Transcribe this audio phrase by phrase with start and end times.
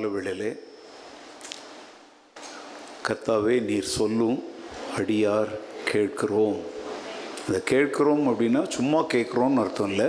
[0.00, 0.18] இந்த
[3.06, 4.44] காலவேளையிலே நீர் சொல்லும்
[4.96, 5.48] அடியார்
[5.92, 6.56] கேட்கிறோம்.
[7.48, 10.06] அதை கேட்குறோம் அப்படின்னா சும்மா கேட்குறோம்னு அர்த்தம் இல்லை.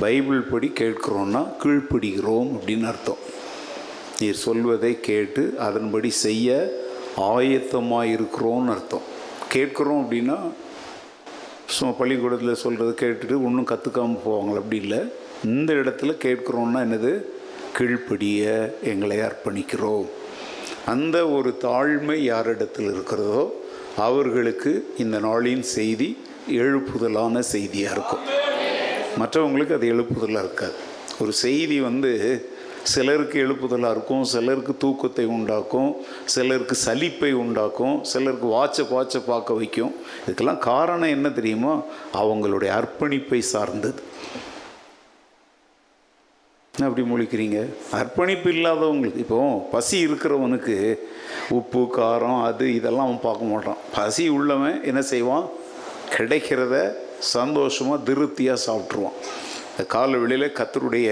[0.00, 3.22] பைபிள் படி கேட்குறோன்னா கீழ்ப்பிடிக்கிறோம் அப்படின்னு அர்த்தம்.
[4.18, 6.72] நீர் சொல்வதை கேட்டு அதன்படி செய்ய
[7.16, 9.06] ஆயத்தமாக இருக்கிறோம்னு அர்த்தம்.
[9.54, 10.38] கேட்குறோம் அப்படின்னா
[11.66, 15.00] சும்மா பள்ளிக்கூடத்தில் சொல்கிறத கேட்டுட்டு ஒன்றும் கற்றுக்காமல் போவாங்களே அப்படி இல்லை.
[15.44, 17.12] இந்த இடத்துல கேட்குறோன்னா என்னது?
[17.76, 18.42] கீழ்ப்படிய
[18.82, 20.06] எங்களை அர்ப்பணிக்கிறோம்
[20.86, 23.54] அந்த ஒரு தாழ்மை யாரிடத்தில் இருக்கிறதோ
[23.96, 28.24] அவர்களுக்கு இந்த நாளின் செய்தி எழுப்புதலான செய்தியாக இருக்கும்.
[29.18, 30.72] மற்றவங்களுக்கு அது எழுப்புதலாக இருக்காது.
[31.20, 32.12] ஒரு செய்தி வந்து
[32.82, 39.94] சிலருக்கு எழுப்புதலாக இருக்கும் சிலருக்கு தூக்கத்தை உண்டாக்கும் சிலருக்கு சலிப்பை உண்டாக்கும் சிலருக்கு வாட்சை வாட்சை பார்க்க வைக்கும்.
[40.26, 41.82] இதுக்கெல்லாம் காரணம் என்ன தெரியுமா?
[42.14, 44.07] அவங்களுடைய அர்ப்பணிப்பை சார்ந்தது.
[46.86, 47.58] அப்படி முழிக்கிறீங்க?
[48.00, 49.38] அர்ப்பணிப்பு இல்லாதவங்களுக்கு இப்போ
[49.74, 50.76] பசி இருக்கிறவனுக்கு
[51.58, 53.80] உப்பு காரம் அது இதெல்லாம் அவன் பார்க்க மாட்டான்.
[53.96, 55.46] பசி உள்ளவன் என்ன செய்வான்?
[56.16, 56.76] கிடைக்கிறத
[57.34, 59.18] சந்தோஷமாக திருப்தியாக சாப்பிட்ருவான்
[59.70, 61.08] இந்த கால வெளியில் கத்தருடைய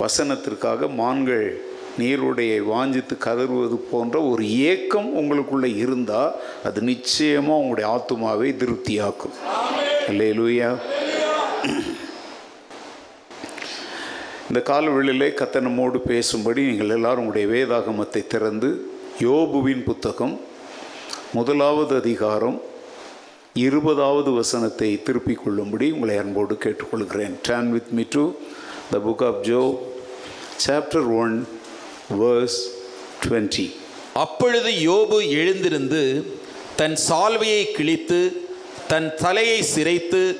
[0.00, 1.46] வசனத்திற்காக மான்கள்
[1.98, 4.42] நீருடைய வாஞ்சித்து கதறுவது போன்ற ஒரு
[4.72, 6.34] ஏக்கம் உங்களுக்குள்ளே இருந்தால்
[6.64, 9.36] அது நிச்சயமாக உங்களுடைய ஆத்துமாவை திருப்தியாக்கும்.
[10.08, 10.70] இல்லையா
[14.50, 18.68] இந்த காலவெளியிலே கத்த நம்மோடு பேசும்படி நீங்கள் எல்லாரும் உங்களுடைய வேதாகமத்தை திறந்து
[19.20, 20.40] யோபுவின் புத்தகம்
[21.34, 22.60] முதலாவது அதிகாரம்
[23.54, 27.34] இருபதாவது வசனத்தை திருப்பிக் கொள்ளும்படி உங்களை அன்போடு கேட்டுக்கொள்கிறேன்.
[27.48, 28.32] Turn with me to
[28.90, 29.60] the book of Job
[30.66, 31.46] chapter one
[32.20, 32.58] verse
[33.24, 33.72] twenty
[34.12, 36.02] அப்பொழுது யோபு எழுந்திருந்து
[36.76, 38.20] தன் சால்வையை கிழித்து
[38.88, 40.36] தன் தலையை சிரைத்து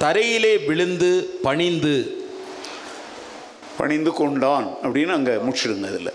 [0.00, 2.23] தரையிலே விழுந்து பணிந்து
[3.78, 6.12] பணிந்து கொண்டான் அப்படின்னு அங்கே முடிச்சிடுங்க அதில்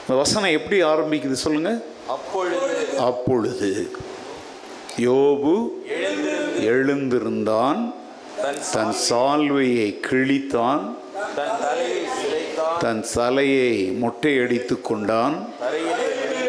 [0.00, 1.82] இந்த வசனம் எப்படி ஆரம்பிக்குது சொல்லுங்க?
[2.08, 2.98] அப்பொழுது.
[2.98, 3.90] அப்பொழுது
[4.96, 5.68] யோபு
[6.60, 7.94] எழுந்திருந்தான்.
[8.72, 10.82] தன் சால்வையை கிழித்தான்.
[11.36, 15.48] தன் தலையை சிரைத்தான் தன் தலையை மொட்டையடித்து கொண்டான்.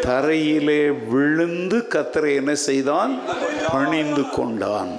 [0.02, 3.20] தரையிலே விழுந்து கத்தரை என்ன செய்தான்?
[3.72, 4.92] பணிந்து கொண்டான்.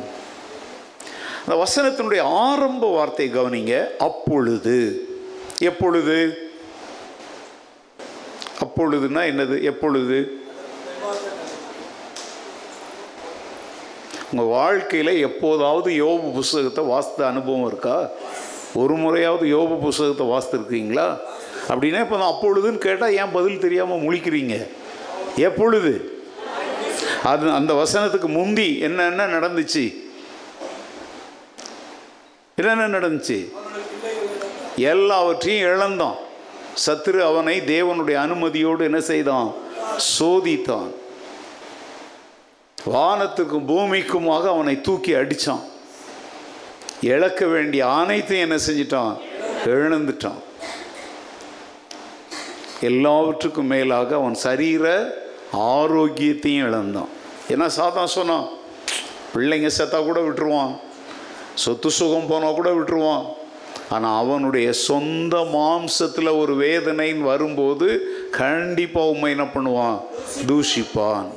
[1.46, 3.96] அந்த வசனத்தினுடைய ஆரம்ப வார்த்தை கவனிங்க.
[3.96, 5.08] அப்பொழுது.
[5.58, 6.50] எப்பொழுது?
[8.64, 9.62] அப்பொழுதுனா என்னது?
[9.62, 10.40] எப்பொழுது?
[14.32, 18.08] உங்கள் வாழ்க்கையில் எப்போதாவது யோபு புஸ்தகத்தை வாசித்த அனுபவம் இருக்கா?
[18.74, 21.18] ஒரு முறையாவது யோபு புஸ்தகத்தை வாசித்துருக்கீங்களா?
[21.68, 24.66] அப்படின்னா இப்போ நான் அப்பொழுதுன்னு கேட்டால் ஏன் பதில் தெரியாமல் முழிக்கிறீங்க?
[25.36, 26.22] எப்பொழுது?
[27.22, 30.01] அது அந்த வசனத்துக்கு முந்தி என்னென்ன நடந்துச்சு?
[32.54, 33.52] என்னென்ன நடந்துச்சு?
[34.76, 36.14] எல்லாவற்றையும் இழந்தான்.
[36.86, 39.52] சத்துரு அவனை தேவனுடைய அனுமதியோடு என்ன செய்தான்?
[40.18, 40.90] சோதித்தான்.
[42.90, 45.62] வானத்துக்கும் பூமிக்குமாக அவனை தூக்கி அடித்தான்
[47.00, 49.18] இழக்க வேண்டிய அனைத்தையும் என்ன செஞ்சிட்டான்?
[49.64, 50.38] இழந்துட்டான்.
[52.80, 55.14] எல்லாவற்றுக்கும் மேலாக அவன் சரீர
[55.52, 57.08] ஆரோக்கியத்தையும் இழந்தான்.
[57.48, 58.48] ஏன்னா சாதான் சொன்னான்
[59.34, 60.80] பிள்ளைங்க செத்தா கூட விட்டுருவான்.
[61.64, 63.24] சொத்து சுகம் போனால் கூட விட்டுருவான்.
[63.94, 67.88] ஆனால் அவனுடைய சொந்த மாம்சத்தில் ஒரு வேதனைன்னு வரும்போது
[68.40, 69.98] கண்டிப்பாக உண்மை என்ன பண்ணுவான்?
[70.50, 71.28] தூஷிப்பான்.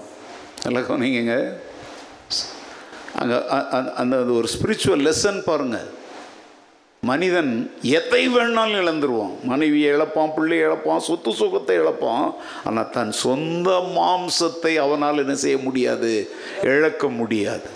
[0.64, 1.36] நல்லா கவனிங்க
[3.22, 3.38] அங்கே
[4.02, 5.92] அந்த அது ஒரு ஸ்பிரிச்சுவல் லெசன் பாருங்கள்
[7.10, 7.52] மனிதன்
[7.98, 9.34] எதை வேணாலும் இழந்துருவான்.
[9.52, 12.26] மனைவியை இழப்பான் பிள்ளை இழப்பான் சொத்து சுகத்தை இழப்பான்.
[12.68, 16.14] ஆனால் தன் சொந்த மாம்சத்தை அவனால் என்ன செய்ய முடியாது?
[16.64, 17.70] இழக்க முடியாது.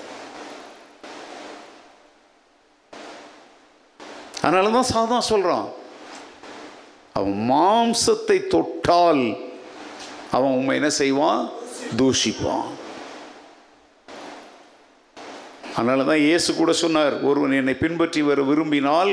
[4.44, 5.68] அதனால தான் சாதா சொல்கிறான்
[7.16, 9.24] அவன் மாம்சத்தை தொட்டால்
[10.32, 11.40] அவன் உண்மை என்ன செய்வான்?
[12.00, 12.68] தூஷிப்பான்.
[15.78, 19.12] அதனால தான் இயேசு கூட சொன்னார் ஒருவன் என்னை பின்பற்றி வர விரும்பினால்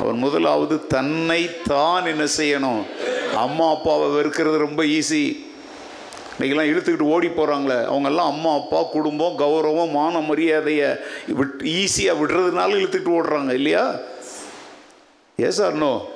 [0.00, 1.40] அவன் முதலாவது தன்னை
[1.72, 2.82] தான் என்ன செய்யணும்?
[3.44, 5.24] அம்மா அப்பாவை வெறுக்கிறது ரொம்ப ஈஸி
[6.32, 10.88] இன்றைக்கெல்லாம் இழுத்துக்கிட்டு ஓடி போகிறாங்களே அவங்கெல்லாம் அம்மா அப்பா குடும்பம் கௌரவம் மான மரியாதையை
[11.38, 13.84] விட் ஈஸியாக விடுறதுனால இழுத்துக்கிட்டு ஓடுறாங்க இல்லையா?
[15.36, 16.08] எஸ் நோ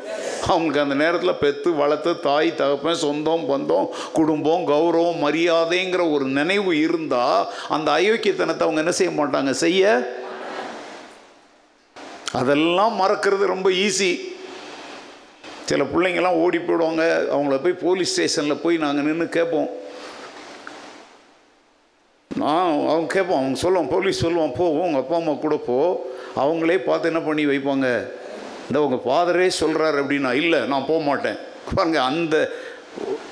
[0.47, 7.49] அவங்களுக்கு அந்த நேரத்தில் பெற்று வளர்த்து தாய் தகப்பன் சொந்தம் பந்தம் குடும்பம் கௌரவம் மரியாதைங்கிற ஒரு நினைவு இருந்தால்
[7.69, 9.51] அந்த அயோக்கியத்தனத்தை அவங்க என்ன செய்ய மாட்டாங்க?
[9.51, 9.83] செய்ய?
[12.33, 14.13] அதெல்லாம் மறக்கிறது ரொம்ப ஈஸி
[15.65, 17.05] சில பிள்ளைங்கள்லாம் ஓடி போயிடுவாங்க.
[17.35, 19.69] அவங்கள போய் போலீஸ் ஸ்டேஷனில் போய் நாங்கள் நின்று கேட்போம்.
[22.37, 23.41] நான் அவங்க கேட்போம்.
[23.41, 26.07] அவங்க சொல்லுவான் போலீஸ் சொல்லுவான் போ உங்கள் அப்பா அம்மா கூட போ.
[26.37, 28.19] அவங்களே பார்த்து என்ன பண்ணி வைப்பாங்க?
[28.71, 31.39] இந்த உங்கள் ஃபாதரே சொல்கிறார் அப்படின்னா இல்லை நான் போக மாட்டேன்.
[31.77, 32.37] பாருங்க அந்த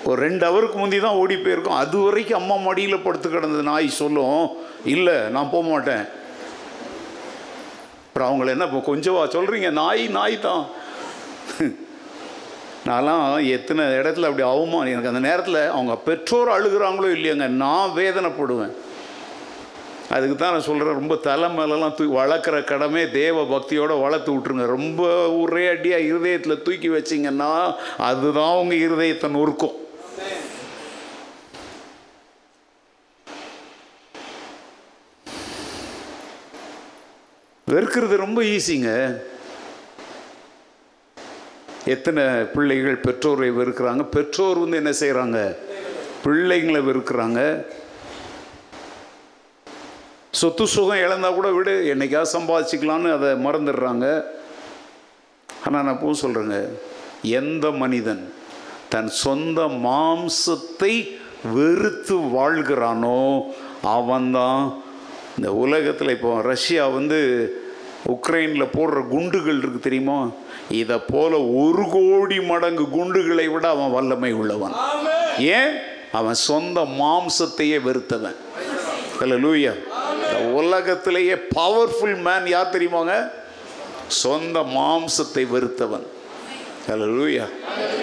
[0.09, 1.81] ஒரு ரெண்டு ஹவருக்கு முந்தி தான் ஓடி போயிருக்கோம்.
[1.83, 4.43] அது வரைக்கும் அம்மா மடியில் படுத்து கிடந்தது நாய் சொல்லும்
[4.95, 6.05] இல்லை நான் போக மாட்டேன்.
[8.07, 10.65] அப்புறம் அவங்கள என்ன இப்போ கொஞ்சவா சொல்கிறீங்க நாய் நாய் தான்.
[12.89, 13.25] நான்லாம்
[13.57, 18.75] எத்தனை இடத்துல அப்படி அவமானம் எனக்கு அந்த நேரத்தில் அவங்க பெற்றோர் அழுகுறாங்களோ இல்லையாங்க நான் வேதனைப்படுவேன்.
[20.15, 25.03] அதுக்கு தான் நான் சொல்கிறேன் ரொம்ப தலை மேலெல்லாம் வளர்க்குற கடமை தேவ பக்தியோடு வளர்த்து விட்ருங்க ரொம்ப
[25.41, 27.51] ஒரே அடியாக இருதயத்தில் தூக்கி வச்சிங்கன்னா
[28.11, 29.77] அதுதான் உங்கள் இருதயத்தை நொறுக்கும்.
[37.73, 38.91] வெறுக்கிறது ரொம்ப ஈஸிங்க.
[41.95, 42.23] எத்தனை
[42.55, 44.03] பிள்ளைகள் பெற்றோரை வெறுக்கிறாங்க?
[44.15, 45.41] பெற்றோர் வந்து என்ன செய்கிறாங்க
[46.25, 47.41] பிள்ளைங்களை வெறுக்கிறாங்க.
[50.33, 54.25] சொத்து சுகம் இழந்தா கூட விடு என்னைக்காவது சம்பாதிச்சிக்கலான்னு அதை மறந்துடுறாங்க.
[55.67, 56.69] ஆனால் நான் பூ சொல்கிறேங்க
[57.23, 58.33] எந்த மனிதன்
[58.89, 61.19] தன் சொந்த மாம்சத்தை
[61.55, 63.47] வெறுத்து வாழ்கிறானோ
[63.83, 64.83] அவன்தான்
[65.39, 67.19] இந்த உலகத்தில் இப்போ ரஷ்யா வந்து
[68.07, 70.29] உக்ரைனில் போடுற குண்டுகள் இருக்குது தெரியுமா?
[70.69, 74.75] இதை போல ஒரு கோடி மடங்கு குண்டுகளை விட அவன் வல்லமை உள்ளவன்.
[75.39, 75.73] ஏன்?
[76.13, 78.35] அவன் சொந்த மாம்சத்தையே வெறுத்தவன்.
[79.21, 79.75] அல்ல லூயா
[80.59, 83.15] உலகத்திலேயே பவர்ஃபுல் மேன் யார் தெரியுமாங்க?
[84.23, 86.07] சொந்த மாம்சத்தை வெறுத்தவன்.
[86.89, 87.47] ஹலோ லூயா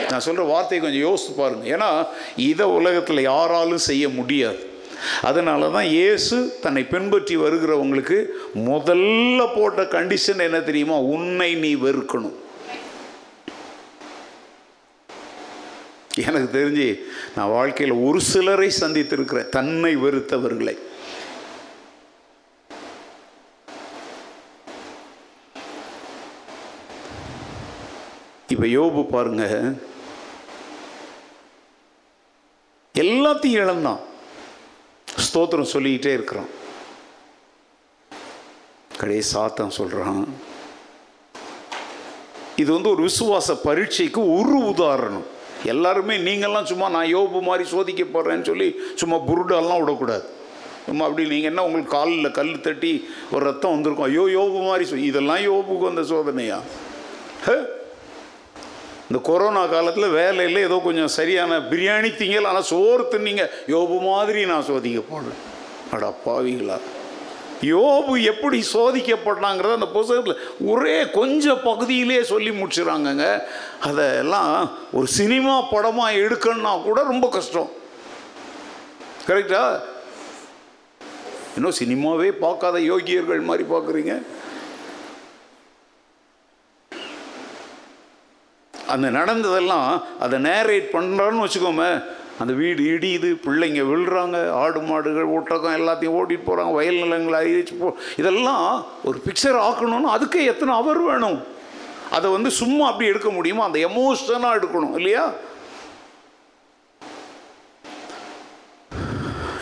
[0.10, 1.66] நான் சொல்கிற வார்த்தையை கொஞ்சம் யோசித்து பாருங்க.
[1.76, 1.90] ஏன்னா
[2.36, 4.62] இதை உலகத்தில் யாராலும் செய்ய முடியாது.
[5.30, 8.18] அதனால தான் இயேசு தன்னை பின்பற்றி வருகிறவங்களுக்கு
[8.70, 10.98] முதல்ல போட்ட கண்டிஷன் என்ன தெரியுமா?
[11.16, 12.36] உன்னை நீ வெறுக்கணும்.
[16.26, 16.88] எனக்கு தெரிஞ்சு
[17.36, 19.50] நான் வாழ்க்கையில் ஒரு சிலரை சந்தித்திருக்கிறேன்.
[19.50, 20.76] தன்னை வெறுத்தவர்களை.
[28.56, 29.46] இப்போ யோபு பாருங்க.
[32.94, 34.00] எல்லாத்தையும் இழந்தான்.
[35.26, 36.48] ஸ்தோத்திரம் சொல்லிக்கிட்டே இருக்கிறான்.
[38.98, 40.28] கடைசி சாத்தம் சொல்கிறான்
[42.56, 45.26] இது வந்து ஒரு விசுவாச பரீட்சைக்கு ஒரு உதாரணம்.
[45.64, 50.26] எல்லாருமே நீங்கள்லாம் சும்மா நான் யோபு மாதிரி சோதிக்க போகிறேன்னு சொல்லி சும்மா புருடெல்லாம் விடக்கூடாது.
[50.86, 54.06] சும்மா அப்படி நீங்கள் என்ன உங்களுக்கு காலில் கல் தட்டி ஒரு ரத்தம் வந்திருக்கும்.
[54.06, 56.60] ஐயோ யோபு மாதிரி இதெல்லாம் யோபுக்கு வந்த சோதனையா?
[57.46, 57.54] ஹே?
[59.10, 63.44] இந்த கொரோனா காலத்தில் வேலையில் ஏதோ கொஞ்சம் சரியான பிரியாணி திங்கல் ஆனால் சோறு தின்னீங்க.
[63.74, 65.42] யோபு மாதிரி நான் சோதிக்க போடுறேன்
[65.96, 66.78] அடா பாவிங்களா
[67.62, 73.26] யோபு எப்படி சோதிக்கப்பட்டாங்கிறத அந்த புத்தகத்தில் ஒரே கொஞ்சம் பகுதியிலே சொல்லி முடிச்சுறாங்கங்க.
[73.90, 74.54] அதெல்லாம்
[74.98, 77.70] ஒரு சினிமா படமாக எடுக்கணும்னா கூட ரொம்ப கஷ்டம்.
[79.28, 79.64] கரெக்டா?
[81.56, 84.16] இன்னும் சினிமாவே பார்க்காத யோகியர்கள் மாதிரி பார்க்குறீங்க.
[88.96, 91.90] அந்த நடந்ததெல்லாம் அதை நேரேட் பண்ணுறான்னு வச்சுக்கோமே
[92.42, 97.90] அந்த வீடு இடியுது பிள்ளைங்க விழுறாங்க ஆடு மாடுகள் ஒட்டகம் எல்லாத்தையும் ஓட்டிட்டு போகிறாங்க வயல் நிலங்களை அழிச்சு போ
[98.18, 98.66] இதெல்லாம்
[99.04, 101.40] ஒரு பிக்சர் ஆக்கணும்னா அதுக்கே எத்தனை அவர் வேணும்?
[102.12, 103.64] அதை வந்து சும்மா அப்படி எடுக்க முடியுமோ?
[103.64, 105.26] அந்த எமோஷனாக எடுக்கணும் இல்லையா?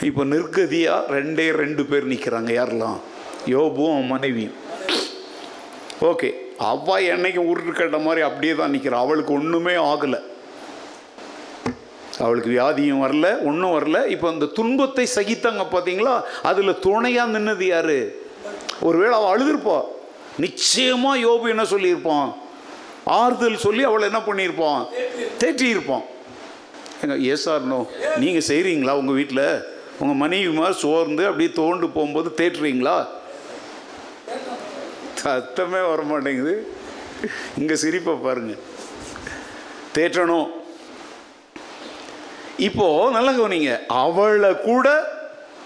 [0.01, 2.97] இப்போ நிர்கதியாக ரெண்டே ரெண்டு பேர் நிற்கிறாங்க யாரெல்லாம்?
[3.45, 4.57] யோபும் மனைவியும்.
[6.01, 6.29] ஓகே.
[6.59, 10.19] அவ என்னைக்கும் உருட்டுக்கட்ட மாதிரி அப்படியே தான் நிற்கிறாள் அவளுக்கு ஒன்றுமே ஆகலை.
[12.25, 13.99] அவளுக்கு வியாதியும் வரல ஒன்றும் வரல.
[14.13, 16.13] இப்போ அந்த துன்பத்தை சகித்தாங்க பார்த்தீங்களா
[16.49, 17.97] அதில் துணையாக நின்னது யார்?
[18.87, 19.77] ஒருவேளை அவள் அழுதுருப்பா.
[20.45, 22.29] நிச்சயமாக யோபு என்ன சொல்லியிருப்பான்?
[23.19, 24.81] ஆறுதல் சொல்லி அவளை என்ன பண்ணியிருப்பான்?
[25.41, 26.05] தேற்றியிருப்பான்.
[27.03, 27.79] எங்க எஸ் ஆர்னோ
[28.21, 29.45] நீங்கள் செய்கிறீங்களா உங்கள் வீட்டில்
[30.01, 32.95] உங்கள் மனைவி மாதிரி சோர்ந்து அப்படியே தோண்டு போகும்போது தேற்றுறீங்களா?
[35.23, 36.73] சத்தமே வர மாட்டேங்குது
[37.57, 38.61] இங்கே சிரிப்பை பாருங்கள்
[39.95, 40.49] தேற்றணும்.
[42.57, 43.85] இப்போ நல்ல கவனிங்க.
[43.87, 44.87] அவளை கூட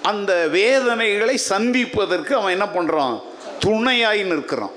[0.02, 3.22] அந்த வேதனைகளை சந்திப்பதற்கு அவன் என்ன பண்ணுறான்
[3.60, 4.76] துணையாய் நிற்கிறான்.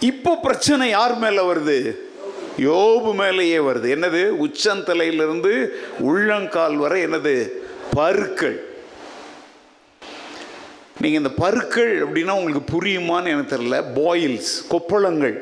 [0.00, 2.06] இப்போ பிரச்சனை யார் மேலே வருது?
[2.58, 3.88] யோபு மேலேயே வருது.
[3.96, 4.22] என்னது?
[4.46, 5.68] உச்சந்தலையிலிருந்து
[5.98, 7.50] உள்ளங்கால் வரை என்னது?
[7.94, 8.67] பருக்கள்
[11.02, 13.76] நீங்கள் இந்த பருக்கள் அப்படின்னா உங்களுக்கு புரியுமான்னு எனக்கு தெரியல.
[13.98, 15.36] பாயில்ஸ் கொப்பளங்கள்.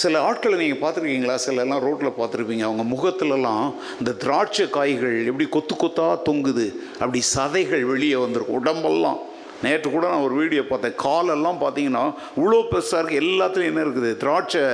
[0.00, 1.34] சில ஆட்களை நீங்கள் பார்த்துருக்கீங்களா?
[1.44, 2.64] சில எல்லாம் ரோட்டில் பார்த்துருப்பீங்க.
[2.68, 3.66] அவங்க முகத்துலலாம்
[4.00, 6.66] இந்த திராட்சை காய்கள் எப்படி கொத்து கொத்தாக தொங்குது.
[7.02, 8.60] அப்படி சதைகள் வெளியே வந்திருக்கும்.
[8.62, 9.18] உடம்பெல்லாம்.
[9.64, 10.96] நேற்று கூட நான் ஒரு வீடியோ பார்த்தேன்.
[11.06, 12.04] காலெல்லாம் பார்த்தீங்கன்னா
[12.38, 14.12] இவ்வளோ பெருசாக இருக்குது எல்லாத்துலேயும் என்ன இருக்குது?
[14.22, 14.64] திராட்சை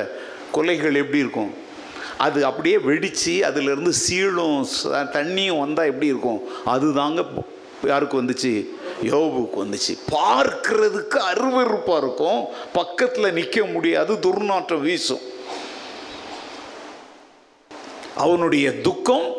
[0.57, 1.51] கொலைகள் எப்படி இருக்கும்?
[2.27, 4.63] அது அப்படியே வெடித்து அதிலிருந்து சீழும்
[5.17, 6.41] தண்ணியும் வந்தால் எப்படி இருக்கும்?
[6.75, 7.25] அதுதாங்க
[7.93, 8.55] யாருக்கு வந்துச்சு?
[9.03, 9.99] யோபுக்கு வந்துச்சு.
[10.11, 12.45] பார்க்கறதுக்கு அருவருப்பாக இருக்கும்.
[12.73, 14.15] பக்கத்தில் நிற்க முடியாது.
[14.15, 15.21] துர்நாற்றம் வீசும்.
[18.17, 19.35] அவனுடைய துக்கம்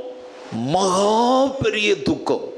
[0.51, 2.53] மகா பெரிய துக்கம்.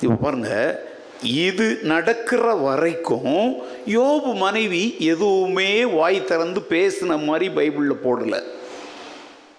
[0.00, 0.82] இப்போ பாருங்க.
[1.22, 8.42] இது நடக்கிற வரைக்கும் யோபு மனைவி எதுவுமே வாய் திறந்து பேசின மாதிரி பைபிளில் போடலை.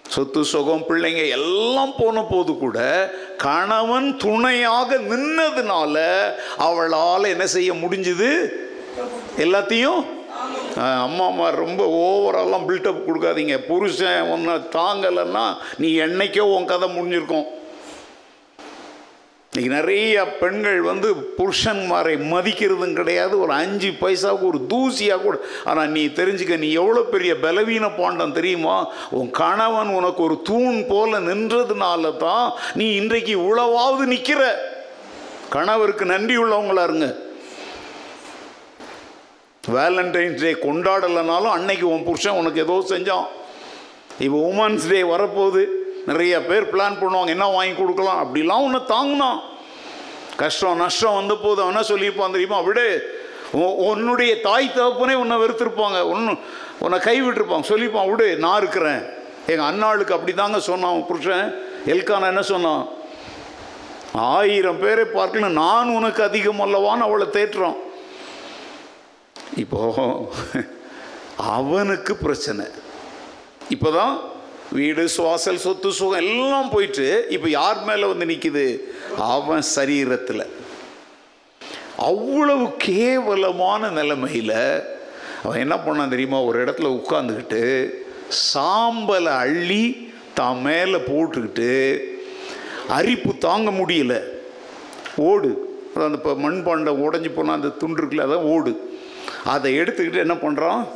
[0.08, 2.78] சொத்து சுகம் பிள்ளைங்க எல்லாம் போன போது கூட
[3.36, 5.96] கணவன் துணையாக நின்னதுனால
[6.56, 8.30] அவளால் என்ன செய்ய முடிஞ்சுது?
[9.44, 10.00] எல்லாத்தையும்?
[10.76, 13.56] அம்மா அம்மா ரொம்ப ஓவரெல்லாம் பில்டப் கொடுக்காதீங்க.
[13.58, 15.44] புருஷன் ஒன்று தாங்கலைன்னா
[15.76, 17.48] நீ என்னைக்கோ உன் கதை முடிஞ்சிருக்கோம்.
[19.58, 23.34] இன்றைக்கி நிறைய பெண்கள் வந்து புருஷன்மாரை மதிக்கிறதும் கிடையாது.
[23.44, 25.36] ஒரு அஞ்சு பைசாவுக்கு ஒரு தூசியாக கூட.
[25.68, 28.76] ஆனால் நீ தெரிஞ்சுக்க நீ எவ்வளோ பெரிய பலவீன பாண்டம் தெரியுமா?
[29.20, 32.46] உன் கணவன் உனக்கு ஒரு தூண் போல நின்றதுனால தான்
[32.80, 34.42] நீ இன்றைக்கு உழவாவது நிற்கிற
[35.56, 37.08] கணவருக்கு நன்றி உள்ளவங்களா இருங்க.
[39.78, 43.26] வேலண்டைன்ஸ் டே கொண்டாடலைனாலும் அன்னைக்கு உன் புருஷன் உனக்கு ஏதோ செஞ்சான்.
[44.26, 45.64] இப்போ உமன்ஸ் டே வரப்போகுது.
[46.08, 48.20] நிறைய பேர் பிளான் பண்ணுவாங்க என்ன வாங்கி கொடுக்கலாம்?
[48.24, 49.40] அப்படிலாம் ஒன்று தாங்கினான்
[50.42, 52.58] கஷ்டம் நஷ்டம் வந்த போது அவன் என்ன சொல்லியிருப்பான் தெரியுமா?
[52.68, 52.88] விடு.
[53.90, 55.98] உன்னுடைய தாய் தகப்பனே உன்னை வெறுத்திருப்பாங்க.
[56.12, 56.32] ஒன்று
[56.84, 57.66] உன்னை கைவிட்டிருப்பாங்க.
[57.72, 59.02] சொல்லிப்பான் விடு நான் இருக்கிறேன்.
[59.50, 61.48] எங்கள் அண்ணாளுக்கு அப்படி தாங்க சொன்னான் புருஷன்.
[61.92, 62.82] எல்கான என்ன சொன்னான்?
[64.12, 67.78] ஆயிரம் பேரை பார்க்கணும் நான் உனக்கு அதிகம் அல்லவான்னு அவளை தேற்றுறான்
[69.62, 69.80] இப்போ
[71.56, 72.64] அவனுக்கு பிரச்சனை.
[73.74, 74.14] இப்போதான்
[74.72, 78.64] வீடு சுவாசல் சொத்து சுகம் எல்லாம் போயிட்டு இப்போ யார் மேலே வந்து நிற்கிது
[79.16, 80.44] அவன் சரீரத்தில்.
[81.96, 84.58] அவ்வளவு கேவலமான நிலைமையில்
[85.44, 86.42] அவன் என்ன பண்ணான் தெரியுமா?
[86.42, 87.62] ஒரு இடத்துல உட்காந்துக்கிட்டு
[88.52, 91.70] சாம்பலை அள்ளி தான் மேலே போட்டுக்கிட்டு
[92.88, 94.22] அரிப்பு தாங்க முடியல.
[95.16, 95.50] ஓடு.
[95.94, 98.90] அதான் அந்த இப்போ மண்பாண்டம் உடஞ்சி போனால் அந்த துண்டு இருக்குல்ல அதான் ஓடு.
[99.44, 100.86] அதை எடுத்துக்கிட்டு என்ன பண்ணுறான்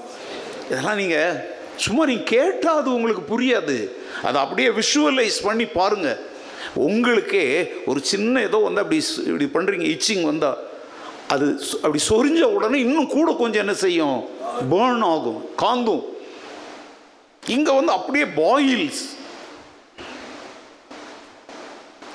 [0.71, 3.77] இதெல்லாம் நீங்கள் சும்மா நீங்கள் கேட்டால் அது உங்களுக்கு புரியாது.
[4.23, 6.21] அதை அப்படியே விஷுவலைஸ் பண்ணி பாருங்கள்
[6.89, 7.47] உங்களுக்கே
[7.87, 9.01] ஒரு சின்ன ஏதோ வந்து அப்படி
[9.31, 10.61] இப்படி பண்ணுறீங்க இச்சிங் வந்தால்
[11.29, 11.47] அது
[11.83, 14.19] அப்படி சொரிஞ்ச உடனே இன்னும் கூட கொஞ்சம் என்ன செய்யும்?
[14.71, 16.05] பேர்ன் ஆகும் காந்தும்.
[17.43, 19.03] இங்கே வந்து அப்படியே பாயில்ஸ்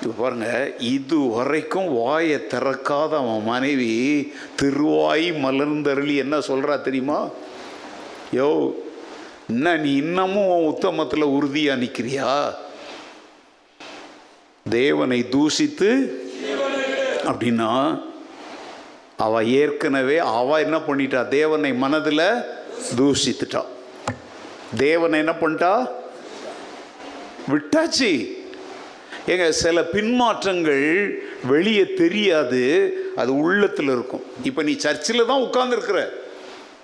[0.02, 3.94] இப்போ பாருங்க இது வரைக்கும் வாயை திறக்காத அவன் மனைவி
[4.56, 7.30] திருவாய் மலர்ந்தருளி என்ன சொல்கிறா தெரியுமா?
[8.34, 8.50] யோ
[9.50, 12.56] என்ன நீ இன்னமும் உன் உத்தமத்தில் உறுதியாக நிற்கிறியா
[14.70, 16.12] தேவனை தூஷித்து
[17.26, 18.02] அப்படின்னா
[19.18, 21.28] அவ ஏற்கனவே அவ என்ன பண்ணிட்டா?
[21.28, 22.44] தேவனை மனதில்
[22.98, 23.66] தூஷித்துட்டா.
[24.78, 25.88] தேவனை என்ன பண்ணிட்டா?
[27.48, 28.36] விட்டாச்சு.
[29.28, 30.86] ஏங்க சில பின்மாற்றங்கள்
[31.44, 32.64] வெளியே தெரியாது
[33.16, 34.24] அது உள்ளத்தில் இருக்கும்.
[34.44, 36.10] இப்போ நீ சர்ச்சில் தான் உட்கார்ந்துருக்கிற.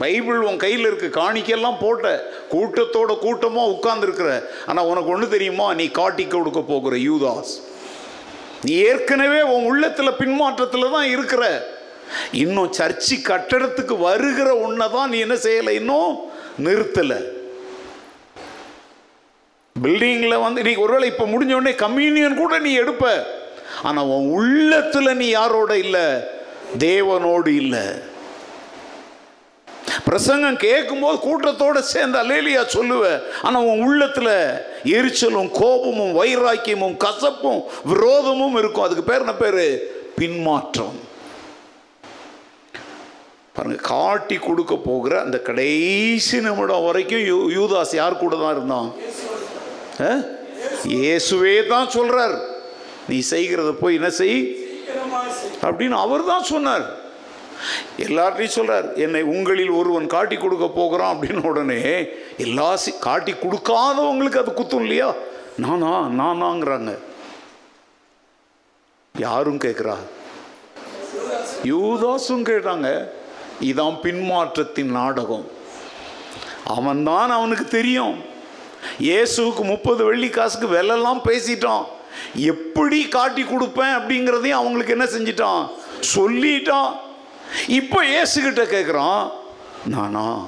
[0.03, 1.07] பைபிள் உன் கையில் இருக்கு.
[1.21, 2.07] காணிக்கெல்லாம் போட்ட.
[2.53, 4.31] கூட்டத்தோட கூட்டமாக உட்கார்ந்துருக்குற.
[4.69, 5.67] ஆனால் உனக்கு ஒன்று தெரியுமா?
[5.81, 7.53] நீ காட்டி கொடுக்க போகிற யூதாஸ்.
[8.65, 11.43] நீ ஏற்கனவே உன் உள்ளத்தில் பின்மாற்றத்தில் தான் இருக்கிற.
[12.43, 15.73] இன்னும் சர்ச்சி கட்டடத்துக்கு வருகிற உன்னை தான் நீ என்ன செய்யலை?
[15.81, 16.11] இன்னும்
[16.65, 17.19] நிறுத்தலை.
[19.83, 23.05] பில்டிங்கில் வந்து நீ ஒருவேளை இப்போ முடிஞ்ச உடனே கம்யூனியன் கூட நீ எடுப்ப.
[23.87, 26.07] ஆனால் உன் உள்ளத்தில் நீ யாரோட இல்லை?
[26.87, 27.85] தேவனோடு இல்லை.
[30.05, 38.83] பிரசங்கம் கேட்கும்போது கூட்டத்தோட சேர்ந்து அலேலியா சொல்லுவ ஆனால் உன் உள்ளத்தில் எரிச்சலும் கோபமும் வைராக்கியமும் கசப்பும் விரோதமும் இருக்கும்.
[38.83, 39.91] அதுக்கு பேர் என்ன பேர்?
[40.15, 41.11] பின்மாற்றம்.
[43.53, 48.93] பாருங்க காட்டி கொடுக்க போகிற அந்த கடைசி நிமிடம் வரைக்கும் யூ- யூதாஸ் யார் கூட தான் இருந்தான்?
[50.01, 50.17] ஆ?
[50.87, 52.39] இயேசுவே தான் சொல்றார்.
[53.09, 54.57] நீ செய்கிறத போய் என்ன செய்?
[55.61, 57.02] அப்படின்னு அவர் தான் சொன்னார்.
[57.97, 64.51] எல்லார்ட்டையும் சொல்கிறார் என்னை உங்களில் ஒருவன் காட்டி கொடுக்க போகிறான் அப்படின்னு உடனே எல்லா சி- காட்டி கொடுக்காதவங்களுக்கு அது
[64.55, 65.13] குத்தும் இல்லையா?
[65.57, 66.97] நானா நானாங்கிறாங்க.
[69.17, 69.95] யாரும் கேட்குறா?
[71.63, 73.09] யூதாசும் கேட்டாங்க
[73.61, 75.47] இதான் பின்மாற்றத்தின் நாடகம்.
[76.65, 78.23] அவன்தான் அவனுக்கு தெரியும்.
[78.99, 81.85] இயேசுவுக்கு முப்பது வெள்ளி காசுக்கு விலைலாம் பேசிட்டான்.
[82.35, 85.69] எப்படி காட்டி கொடுப்பேன் அப்படிங்கிறதையும் அவங்களுக்கு என்ன செஞ்சிட்டான்?
[86.15, 86.95] சொல்லிட்டான்.
[87.67, 89.31] இப்போ ஏசுகிட்ட கேட்குறான்
[89.85, 90.45] நானா?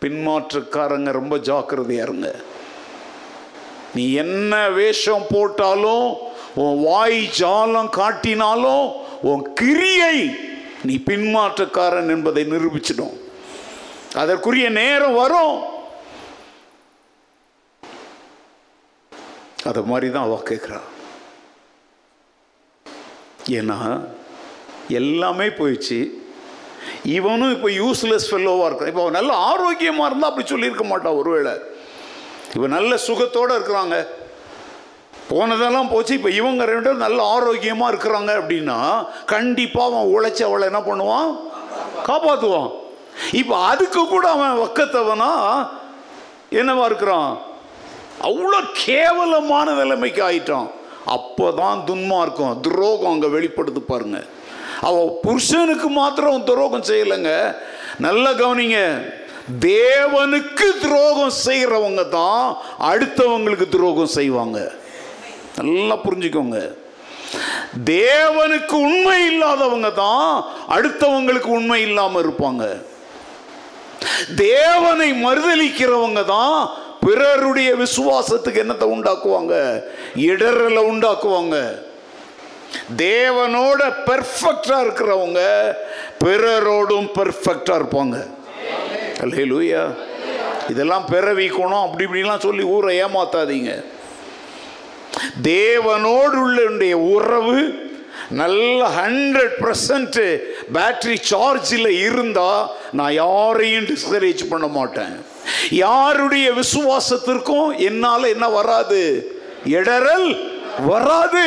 [0.00, 2.34] பின்மாற்றக்காரங்க ரொம்ப ஜாக்கிரதையா இருங்க.
[3.94, 6.16] நீ என்ன வேஷம் போட்டாலும்
[6.54, 10.38] உன் வாய் ஜாலம் காட்டினாலும் உன் கிரியை
[10.84, 13.16] நீ பின்மாற்றக்காரன் என்பதை நிரூபிச்சிடும்.
[14.14, 15.62] அதற்குரிய நேரம் வரும்.
[19.64, 20.86] அதை மாதிரி தான் அவ கேட்குறான்
[23.58, 23.78] ஏன்னா
[25.00, 25.98] எல்லாமே போயிடுச்சு.
[27.16, 28.90] இவனும் இப்போ யூஸ்லெஸ் ஃபெல்லோவாக இருக்கான்.
[28.92, 31.54] இப்போ அவன் நல்ல ஆரோக்கியமாக இருந்தால் அப்படி சொல்லியிருக்க மாட்டான் ஒருவேளை.
[32.54, 33.96] இப்போ நல்ல சுகத்தோடு இருக்கிறாங்க.
[35.30, 38.78] போனதெல்லாம் போச்சு இப்போ இவங்க ரெண்டு பேரும் நல்ல ஆரோக்கியமாக இருக்கிறாங்க அப்படின்னா
[39.34, 41.30] கண்டிப்பாக அவன் உழைச்சி அவளை என்ன பண்ணுவான்?
[42.08, 42.70] காப்பாற்றுவான்
[43.40, 45.30] இப்போ அதுக்கு கூட அவன் வக்கத்தவனா
[46.60, 47.30] என்னவா இருக்கிறான்?
[48.28, 50.68] அவ்வளோ கேவலமான நிலைமைக்கு ஆயிட்டான்.
[51.14, 54.18] அப்போ தான் துன்மார்க்கம் துரோகம் அங்கே வெளிப்படுத்து பாருங்க.
[54.88, 57.32] அவ புருஷனுக்கு மாத்திரம் துரோகம் செய்யலைங்க.
[58.06, 58.80] நல்லா கவனிங்க.
[59.68, 62.42] தேவனுக்கு துரோகம் செய்கிறவங்க தான்
[62.90, 64.58] அடுத்தவங்களுக்கு துரோகம் செய்வாங்க.
[65.58, 66.58] நல்லா புரிஞ்சுக்கோங்க.
[67.84, 70.32] தேவனுக்கு உண்மை இல்லாதவங்க தான்
[70.76, 72.64] அடுத்தவங்களுக்கு உண்மை இல்லாமல் இருப்பாங்க.
[74.36, 76.58] தேவனை மறுதலிக்கிறவங்க தான்
[77.06, 79.54] பிறருடைய விசுவாசத்துக்கு என்னத்தை உண்டாக்குவாங்க?
[80.16, 81.84] இடரலை உண்டாக்குவாங்க.
[82.96, 85.40] தேவனோட பெர்ஃபெக்டாக இருக்கிறவங்க
[86.24, 88.26] பிறரோடும் பெர்ஃபெக்டாக இருப்பாங்க.
[89.20, 89.94] அல்லேலூயா
[90.68, 93.84] இதெல்லாம் பிறவிக்கணும் அப்படி இப்படிலாம் சொல்லி ஊரை ஏமாத்தாதீங்க.
[95.42, 97.84] தேவனோடு உள்ள உறவு
[98.30, 100.40] நல்ல ஹண்ட்ரட் பர்சன்ட்
[100.74, 105.24] பேட்டரி சார்ஜில் இருந்தால் நான் யாரையும் டிஸ்கரேஜ் பண்ண மாட்டேன்.
[105.70, 109.30] யாருடைய விசுவாசத்திற்கும் என்னால் என்ன வராது?
[109.66, 110.28] இடரல்
[110.86, 111.46] வராது.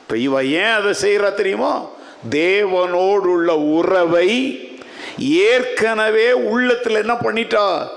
[0.00, 1.88] இப்போ இவ ஏன் அதை செய்கிறா தெரியுமா?
[2.30, 4.30] தேவனோடு உள்ள உறவை
[5.18, 7.88] ஏற்கனவே உள்ளத்தில் என்ன பண்ணிட்டா?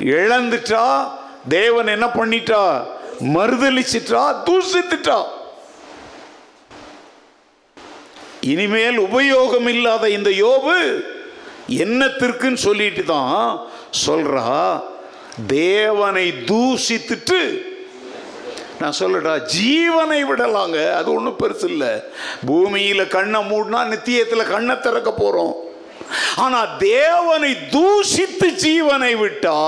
[0.00, 1.10] இழந்துட்டா.
[1.48, 2.86] தேவன் என்ன பண்ணிட்டா?
[3.34, 5.18] மறுதளிச்சிட்டா தூசித்துட்டா.
[8.40, 11.04] இனிமேல் உபயோகம் இல்லாத இந்த யோபு
[11.68, 13.68] என்னத்திற்குன்னு சொல்லிட்டு தான்
[14.06, 14.82] சொல்றா
[15.46, 17.72] தேவனை தூசித்துட்டு
[18.80, 20.92] நான் சொல்லட்டா ஜீவனை விடலாங்க.
[20.92, 22.02] அது ஒன்றும் பெருசு இல்லை.
[22.46, 25.54] பூமியில் கண்ணை மூடினா நித்தியத்தில் கண்ணை திறக்க போகிறோம்
[26.36, 29.58] ஆனால் தேவனை தூஷித்து ஜீவனை விட்டா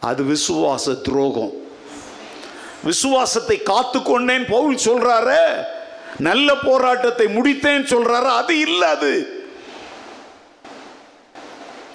[0.00, 1.52] அது விசுவாச துரோகம்.
[2.84, 5.64] விசுவாசத்தை காத்து கொண்டேன் பவுல் சொல்றாரு.
[6.18, 8.30] நல்ல போராட்டத்தை முடித்தேன் சொல்றாரு.
[8.40, 9.12] அது இல்லை அது.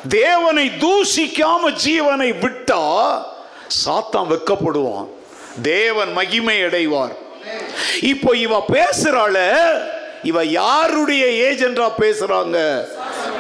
[0.09, 2.83] தேவனை தூஷிக்காம ஜீவனை விட்டா
[3.85, 5.07] சாத்தான் வெக்கப்படுவான்.
[5.61, 7.15] தேவன் மகிமை அடைவார்.
[8.01, 9.59] இப்போ இவ பேசுறாள
[10.23, 12.85] இவ யாருடைய ஏஜென்டா பேசுறாங்க?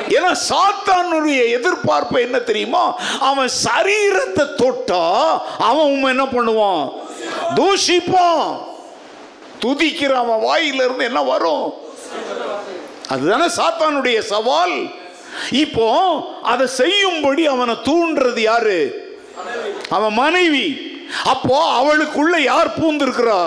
[0.07, 2.99] ஏன்னா சாத்தானுடைய எதிர்பார்ப்பு என்ன தெரியுமா?
[3.19, 6.93] அவன் சரீரத்தை தொட்டா அவன் உண்மை என்ன பண்ணுவான்?
[7.55, 8.57] தூஷிப்பான்.
[9.65, 11.73] துதிக்கிற அவன் வாயிலிருந்து என்ன வரும்?
[13.09, 14.91] அதுதானே சாத்தானுடைய சவால்.
[15.51, 15.87] இப்போ
[16.41, 19.05] அதை செய்யும்படி அவனை தூண்டுறது யாரு?
[19.89, 20.91] அவன் மனைவி.
[21.31, 23.39] அப்போ அவளுக்குள்ள யார் பூந்திருக்கிறா?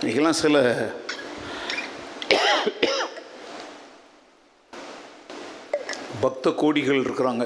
[0.00, 0.58] இன்னைக்கெல்லாம் சில
[6.20, 7.44] பக்த கோடிகள் இருக்கிறாங்க.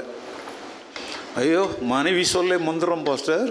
[1.41, 3.51] ஐயோ மனைவி சொல்ல மந்திரம் பாஸ்டர்.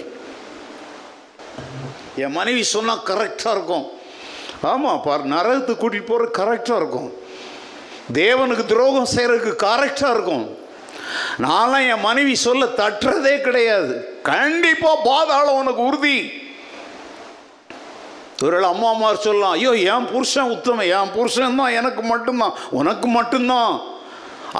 [2.23, 3.85] என் மனைவி சொன்னால் கரெக்டாக இருக்கும்.
[4.71, 7.09] ஆமாம் பார் நரகத்துக்கு கூட்டிகிட்டு போகிற கரெக்டாக இருக்கும்.
[8.13, 10.45] தேவனுக்கு துரோகம் செய்கிறதுக்கு கரெக்டாக இருக்கும்.
[11.45, 13.93] நான்லாம் என் மனைவி சொல்ல தட்டுறதே கிடையாது.
[14.31, 16.17] கண்டிப்பாக பாதாளம் உனக்கு உறுதி.
[18.45, 23.75] ஒருவேளை அம்மா அம்மார் சொல்லலாம் ஐயோ என் புருஷன் உத்தம என் புருஷன் தான் எனக்கு மட்டும்தான் உனக்கு மட்டும்தான்.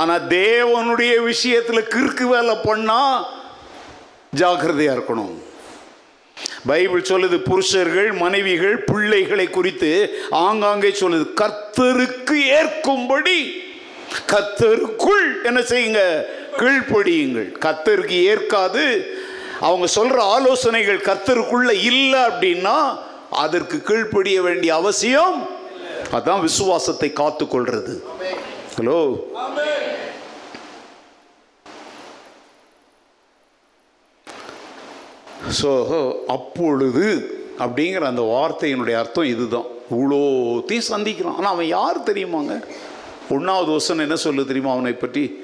[0.02, 3.18] ஆனால் தேவனுடைய விஷயத்தில் கிறுக்கு வேலை பண்ணால்
[4.42, 5.34] ஜாக்கிரதையாக இருக்கணும்.
[6.70, 9.92] பைபிள் சொல்லுது புருஷர்கள் மனைவிகள் பிள்ளைகளை குறித்து
[10.46, 13.38] ஆங்காங்கே சொல்லுது கர்த்தருக்கு ஏற்கும்படி
[14.32, 16.02] கத்தருக்குள் என்ன செய்யுங்க?
[16.62, 17.50] கீழ்ப்படியுங்கள்.
[17.66, 18.84] கத்தருக்கு ஏற்காது.
[19.68, 22.78] அவங்க சொல்ற ஆலோசனைகள் கத்தருக்குள்ளே இல்லை அப்படின்னா
[23.44, 25.38] அதற்கு கீழ்ப்படிய வேண்டிய அவசியம்
[26.18, 27.94] அதான் விசுவாசத்தை காத்துக்கொள்றது.
[28.78, 29.00] ஹலோ?
[35.60, 35.72] ஸோ
[36.36, 37.06] அப்பொழுது
[37.64, 39.68] அப்படிங்கிற அந்த வார்த்தையினுடைய அர்த்தம் இதுதான்.
[39.96, 41.38] இவ்வளோத்தையும் சந்திக்கிறான்.
[41.40, 42.56] ஆனால் அவன் யார் தெரியுமாங்க?
[43.30, 45.44] ஒன்றாவது வசனம் என்ன சொல்லு தெரியுமா அவனை பற்றி?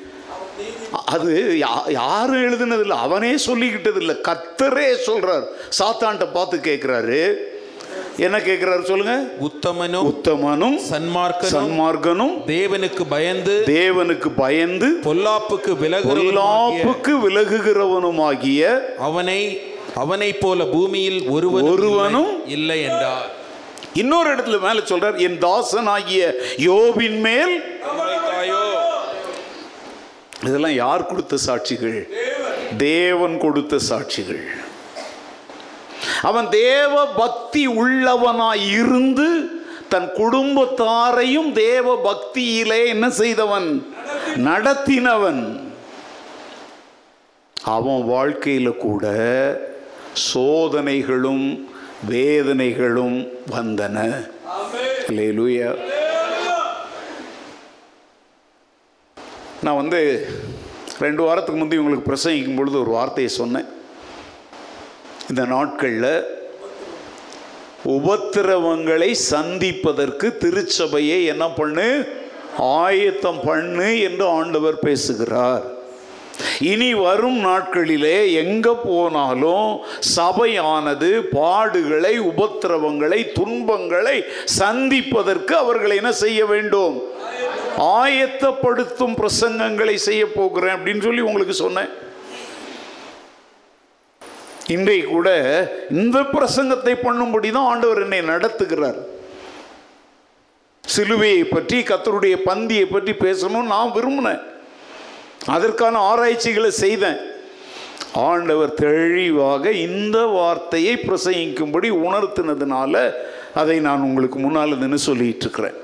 [1.05, 2.97] அது யாரும் எழுதுனதில்லை.
[3.05, 5.45] அவனே சொல்லிக்கிட்டது இல்லை கத்தரே சொல்றார்.
[5.79, 7.33] சாத்தான்ட்ட பார்த்து கேட்குறாரு
[8.17, 9.31] என்ன கேட்குறாரு சொல்லுங்க?
[9.47, 19.61] உத்தமனும் உத்தமனும் சன்மார்க்கனும் சன்மார்க்கனும் தேவனுக்கு பயந்து தேவனுக்கு பயந்து பொல்லாப்புக்கு விலகுகிறவனுமாகிய பொல்லாப்புக்கு விலகுகிறவனுமாகிய அவனை
[19.95, 23.29] அவனைப் போல பூமியில் ஒருவனும் ஒருவனும் இல்லை என்றார்.
[23.99, 27.55] இன்னொரு இடத்துல மேல சொல்றார் என் தாசன் ஆகிய யோபின் மேல்
[30.43, 32.07] இதெல்லாம் யார் கொடுத்த சாட்சிகள்?
[32.77, 34.43] தேவன் கொடுத்த சாட்சிகள்.
[36.21, 39.27] அவன் தேவ பக்தி உள்ளவனாய் இருந்து
[39.89, 43.95] தன் குடும்பத்தாரையும் தேவ பக்தியிலே என்ன செய்தவன்?
[44.35, 45.71] நடத்தினவன்.
[47.63, 49.05] அவன் வாழ்க்கையில் கூட
[50.33, 51.68] சோதனைகளும்
[52.07, 54.27] வேதனைகளும் வந்தன.
[55.09, 55.77] லூயா
[59.62, 60.27] நான் வந்து
[60.99, 63.65] ரெண்டு வாரத்துக்கு முந்தைய உங்களுக்கு பிரசங்கிக்கும் பொழுது ஒரு வார்த்தையை சொன்னேன்.
[65.29, 66.38] இந்த நாட்களில்
[67.85, 72.07] உபத்திரவங்களை சந்திப்பதற்கு திருச்சபையை என்ன பண்ணு?
[72.57, 75.65] ஆயத்தம் பண்ணு என்று ஆண்டவர் பேசுகிறார்.
[76.71, 79.69] இனி வரும் நாட்களிலே எங்க போனாலும்
[80.15, 84.17] சபையானது பாடுகளை உபத்திரவங்களை துன்பங்களை
[84.60, 86.95] சந்திப்பதற்கு அவர்கள் என்ன செய்ய வேண்டும்?
[88.02, 91.91] ஆயத்தப்படுத்தும் பிரசங்கங்களை செய்ய போகிறேன் அப்படின்னு சொல்லி உங்களுக்கு சொன்னேன்.
[94.75, 95.30] இன்றைக்கு கூட
[95.99, 98.99] இந்த பிரசங்கத்தை பண்ணும்படி தான் ஆண்டவர் என்னை நடத்துகிறார்.
[100.84, 104.43] சிலுவையை பற்றி கத்தருடைய பந்தியை பற்றி பேசணும்னு நான் விரும்பினேன்.
[105.41, 107.19] அதற்கான ஆராய்ச்சிகளை செய்தேன்.
[108.30, 112.93] ஆண்டவர் தெளிவாக இந்த வார்த்தையை பிரசங்கிக்கும்படி உணர்த்தினதுனால
[113.54, 115.78] அதை நான் உங்களுக்கு முன்னால் நின்று சொல்லிட்டு இருக்கிறேன்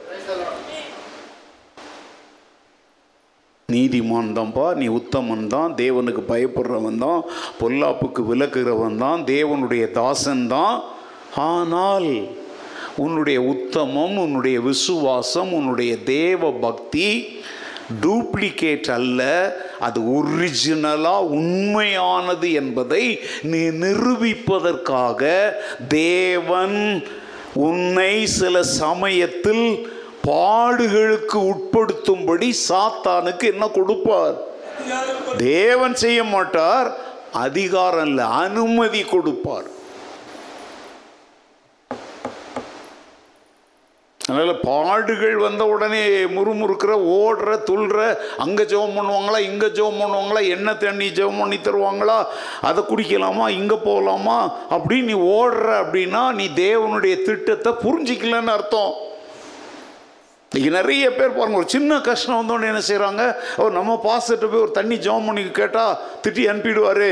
[3.70, 7.22] நீதிமான் தான்ப்பா நீ உத்தமன் தான் தேவனுக்கு பயப்படுறவன் தான்
[7.60, 10.76] பொல்லாப்புக்கு விளக்குகிறவன் தான் தேவனுடைய தாசன் தான்.
[11.34, 12.10] ஆனால்
[12.98, 17.08] உன்னுடைய உத்தமம் உன்னுடைய விசுவாசம் உன்னுடைய தேவ பக்தி
[18.02, 19.21] டூப்ளிகேட் அல்ல
[19.80, 25.21] அது ஒரிஜினலாக உண்மையானது என்பதை நீ நிரூபிப்பதற்காக
[25.88, 27.04] தேவன்
[27.54, 29.88] உன்னை சில சமயத்தில்
[30.24, 34.36] பாடுகளுக்கு உட்படுத்தும்படி சாத்தானுக்கு என்ன கொடுப்பார்?
[35.38, 36.98] தேவன் செய்ய மாட்டார்
[37.32, 39.67] அதிகாரம் இல்லை அனுமதி கொடுப்பார்.
[44.27, 46.01] அதனால் பாடுகள் வந்த உடனே
[46.35, 47.99] முறுமுறுக்கிற ஓடுற துள்ளுற
[48.43, 52.15] அங்கே ஜெபம் பண்ணுவாங்களா இங்கே ஜெபம் பண்ணுவாங்களா என்ன தண்ணி ஜெபம் பண்ணி தருவாங்களா
[52.69, 54.38] அதை குடிக்கலாமா இங்கே போகலாமா
[54.75, 58.93] அப்படின்னு நீ ஓடுற அப்படின்னா நீ தேவனுடைய திட்டத்தை புரிஞ்சிக்கலன்னு அர்த்தம்.
[60.51, 63.23] இன்னைக்கு நிறைய பேர் பாருங்கள் ஒரு சின்ன கஷ்டம் வந்தோடனே என்ன செய்கிறாங்க
[63.57, 67.09] அவர் நம்ம பாஸ்டர்கிட்ட போய் ஒரு தண்ணி ஜெபம் பண்ணி கேட்டால் திட்டி அனுப்பிடுவார்.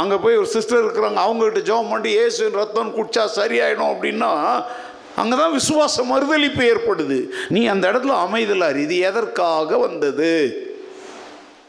[0.00, 4.32] அங்கே போய் ஒரு சிஸ்டர் இருக்கிறாங்க அவங்ககிட்ட ஜெபம் பண்ணி ஏசு ரத்தம் குடிச்சா சரியாயிடும் அப்படின்னா
[5.16, 7.18] அங்கே தான் விசுவாச மறுதளிப்பு ஏற்படுது.
[7.48, 10.32] நீ அந்த இடத்துல அமைதலார் இது எதற்காக வந்தது?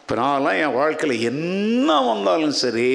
[0.01, 2.91] இப்போ நான்லாம் என் வாழ்க்கையில் என்ன வந்தாலும் சரி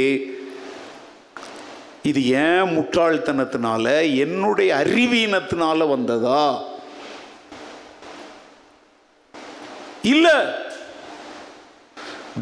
[2.03, 3.85] இது ஏன் முட்டாள்தனத்தினால
[4.25, 6.43] என்னுடைய அறிவீனத்தினால வந்ததா?
[10.13, 10.37] இல்லை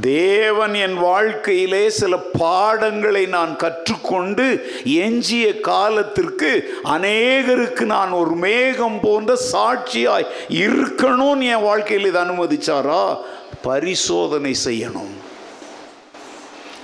[0.01, 10.27] தேவன் என் வாழ்க்கையிலே சில பாடங்களை நான் கற்றுக்கொண்டு எஞ்சிய காலத்திற்கு அநேகருக்கு நான் ஒரு மேகம் போன்ற சாட்சியாய்
[10.49, 13.17] இருக்கணும்னு என் வாழ்க்கையில் இதை அனுமதிச்சாரா?
[13.63, 15.15] பரிசோதனை செய்யணும்.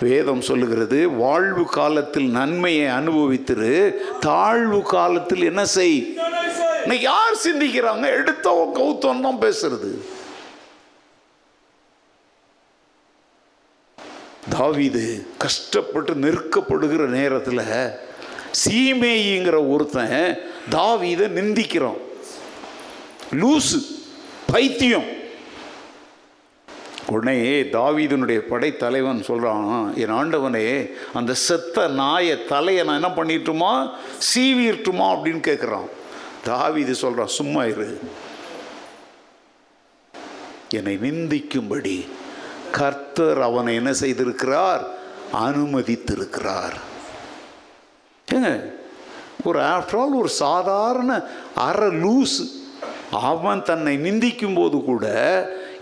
[0.00, 6.18] வேதம் சொல்லுகிறது வாழ்வு காலத்தில் நன்மையை அனுபவித்திரு தாழ்வு காலத்தில் என்ன செய்?
[6.86, 8.06] யார் சிந்திக்கிறாங்க?
[8.06, 10.20] எடுத்தவன் கௌத்தம் தான் பேசுறது.
[14.50, 17.92] தாவிது கஷ்டப்பட்டு நெருக்கப்படுகிற நேரத்தில்
[18.64, 20.38] சீமேயிங்கிற ஒருத்தன்
[20.70, 22.00] தாவீதை நிந்திக்கிறான்.
[23.30, 23.78] லூசு
[24.52, 25.20] பைத்தியம்.
[27.06, 33.90] உடனே தாவீதனுடைய படைத்தலைவன் சொல்கிறான் என் ஆண்டவனே அந்த செத்த நாயை தலையை நான் என்ன பண்ணிட்டுமா?
[34.34, 35.88] சீவிட்டுமா அப்படின்னு கேட்குறான்
[36.44, 38.00] தாவீது சொல்கிறான் சும்மா இரு.
[40.68, 42.06] என்னை நிந்திக்கும்படி
[42.78, 44.82] கர்த்தர் அவனை என்ன செய்திருக்கிறார்?
[45.46, 46.76] அனுமதித்திருக்கிறார்.
[48.28, 48.50] ஏங்க
[49.48, 51.10] ஒரு ஆஃப்டர் ஆல் ஒரு சாதாரண
[51.68, 52.38] அற லூஸ்
[53.30, 55.06] அவன் தன்னை நிந்திக்கும் போது கூட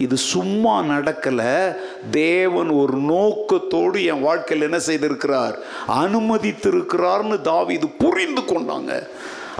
[0.05, 1.55] இது சும்மா நடக்கலை.
[2.11, 5.57] தேவன் ஒரு நோக்கத்தோடு என் வாழ்க்கையில் என்ன செய்திருக்கிறார்?
[6.03, 8.93] அனுமதித்திருக்கிறார்னு இது புரிந்து கொண்டாங்க.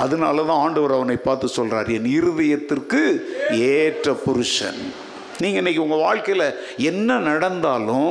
[0.05, 3.03] அதனால தான் ஆண்டவர் அவனை பார்த்து சொல்கிறார் என் இருதயத்திற்கு
[3.77, 4.83] ஏற்ற புருஷன்.
[5.43, 6.47] நீங்கள் இன்னைக்கு உங்கள் வாழ்க்கையில்
[6.91, 8.11] என்ன நடந்தாலும்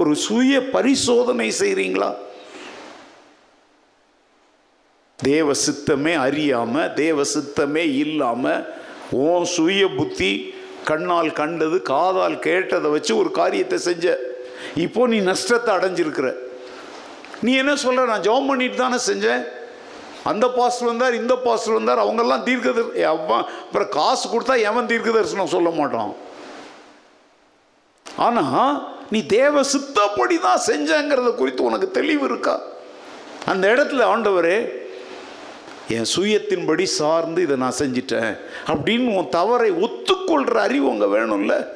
[0.00, 2.10] ஒரு சுய பரிசோதனை செய்கிறீங்களா
[5.18, 8.62] தேவ சித்தமே அறியாமல் தேவ சித்தமே இல்லாமல்
[9.24, 10.32] உன் சுய புத்தி
[10.88, 14.14] கண்ணால் கண்டது காதால் கேட்டதை வச்சு ஒரு காரியத்தை செஞ்ச.
[14.84, 16.28] இப்போ நீ நஷ்டத்தை அடைஞ்சிருக்கிற.
[17.44, 19.42] நீ என்ன சொல்ல நான் ஜெபம் பண்ணிட்டு தானே செஞ்சேன்.
[20.30, 25.54] அந்த பாஸ்டர் வந்தார் இந்த பாஸ்டர் வந்தார் அவங்கெல்லாம் தீர்க்கதர் அவன் அப்புறம் காசு கொடுத்தா எவன் தீர்க்க தரிசனம்
[25.56, 26.12] சொல்ல மாட்டான்.
[28.16, 32.62] ஆனால் நீ தேவ சித்தப்படி தான் செஞ்சங்கிறத குறித்து உனக்கு தெளிவு இருக்கா?
[33.46, 34.72] அந்த இடத்துல ஆண்டவரே
[35.88, 41.68] என் சுயத்தின்படி சார்ந்து இதை நான் செஞ்சிட்டேன் அப்படின்னு உன் தவறை ஒத்துக்கொள்கிற அறிவு அங்கே வேணும்ல?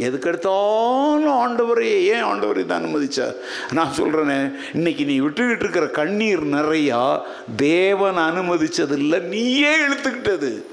[0.00, 3.34] எதுக்கெடுத்தாலும் ஆண்டவரையே ஏன் ஆண்டவர் இதை அனுமதிச்சா
[3.72, 7.20] நான் சொல்கிறேனே இன்னைக்கு நீ விட்டுக்கிட்டு இருக்கிற கண்ணீர் நிறையா
[7.56, 10.64] தேவன் அனுமதிச்சதில்லை நீயே இழுத்துக்கிட்டது.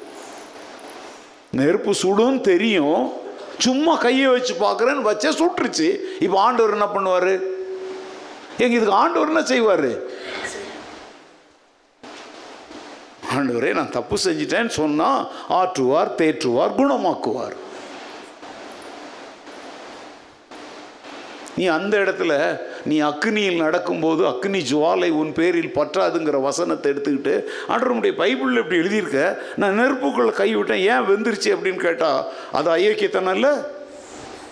[1.52, 3.14] நெருப்பு சுடும் தெரியும்
[3.58, 6.00] சும்மா கையை வச்சு பார்க்குறேன்னு வச்சே சுட்டுருச்சு.
[6.20, 7.34] இப்போ ஆண்டவர் என்ன பண்ணுவார்?
[8.58, 9.92] எங்க இதுக்கு ஆண்டவர் என்ன செய்வார்?
[13.36, 17.56] ஆண்டவரே நான் தப்பு செஞ்சிட்டேன்னு சொன்னால் ஆற்றுவார் தேற்றுவார் குணமாக்குவார்.
[21.56, 22.34] நீ அந்த இடத்துல
[22.86, 27.34] நீ அக்னியில் நடக்கும்போது அக்னி ஜுவாலை உன் பேரில் பற்றாதுங்கிற வசனத்தை எடுத்துக்கிட்டு
[27.68, 29.38] ஆண்டவருடைய பைபிளில் இப்படி எழுதியிருக்க?
[29.56, 31.50] நான் நெருப்புக்குள்ளே கைவிட்டேன் ஏன் வெந்துருச்சு?
[31.56, 33.54] அப்படின்னு கேட்டால் அது அயோக்கியத்தனம் இல்லை.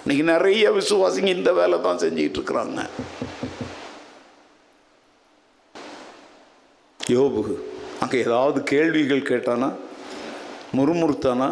[0.03, 2.85] இன்னைக்கு நிறைய விசுவாசிங்க இந்த வேலை தான் செஞ்சுக்கிட்டு இருக்கிறாங்க.
[7.09, 7.43] யோபு
[7.99, 9.69] அங்கே ஏதாவது கேள்விகள் கேட்டானா?
[10.77, 11.47] முறுமுறுத்தானா?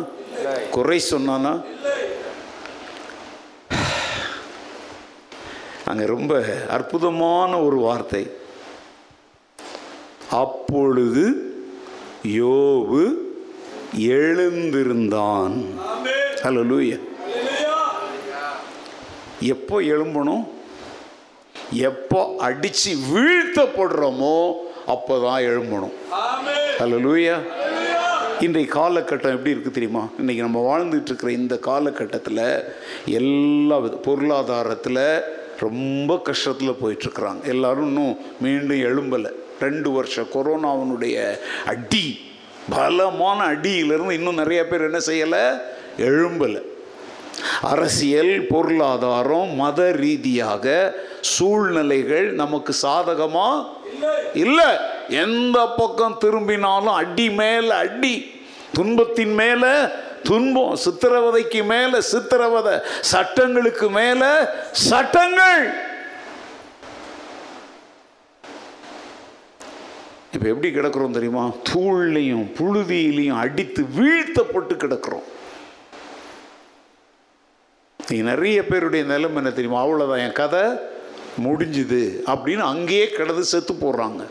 [0.72, 1.54] குறை சொன்னானா?
[5.98, 8.32] அங்கே ரொம்ப அற்புதமான ஒரு வார்த்தை.
[10.32, 11.24] அப்பொழுது
[12.28, 13.04] யோபு
[13.98, 15.56] எழுந்திருந்தான்.
[16.44, 17.00] ஹalleluya.
[19.40, 20.44] எப்போ எழும்பணும்
[21.72, 24.38] எப்போ அடிச்சு வீழ்த்தப்படுறோமோ
[24.88, 25.96] அப்போதான் எழும்பணும்
[26.80, 27.36] ஹalleluya.
[28.40, 30.04] இன்றைய காலகட்டம் எப்படி இருக்குது தெரியுமா?
[30.22, 32.64] இன்றைக்கி நம்ம வாழ்ந்துட்டு இருக்கிற இந்த காலகட்டத்தில்
[33.06, 35.02] எல்லா பொருளாதாரத்தில்
[35.60, 37.48] ரொம்ப கஷ்டத்தில் போயிட்டுருக்குறாங்க.
[37.48, 39.32] எல்லோரும் இன்னும் மீண்டும் எழும்பலை.
[39.60, 42.20] ரெண்டு வருஷம் கொரோனாவினுடைய அடி
[42.70, 45.62] பலமான அடியிலிருந்து இன்னும் நிறைய பேர் என்ன செய்யலை?
[45.98, 46.62] எழும்பலை.
[47.62, 53.68] அரசியல் பொருளாதாரம் மத ரீதியாக சூழ்நிலைகள் நமக்கு சாதகமாக
[54.34, 54.72] இல்லை.
[55.10, 58.16] எந்த பக்கம் திரும்பினாலும் அடி மேலே அடி
[58.74, 59.74] துன்பத்தின் மேலே
[60.28, 62.76] துன்பம் சித்திரவதைக்கு மேல சித்திரவதை
[63.12, 64.24] சட்டங்களுக்கு மேல
[64.90, 65.64] சட்டங்கள்.
[70.34, 71.44] இப்போ எப்படி கிடக்கிறோம் தெரியுமா?
[71.70, 75.28] தூள்லையும் புழுதியிலையும் அடித்து வீழ்த்தப்பட்டு கிடக்கிறோம்.
[78.00, 79.80] நீ நிறைய பேருடைய நிலைமை என்ன தெரியுமா?
[79.86, 80.66] அவ்வளோதான் என் கதை
[81.46, 84.22] முடிஞ்சுது அப்படின்னு அங்கேயே கிடந்து செத்து போடுறாங்க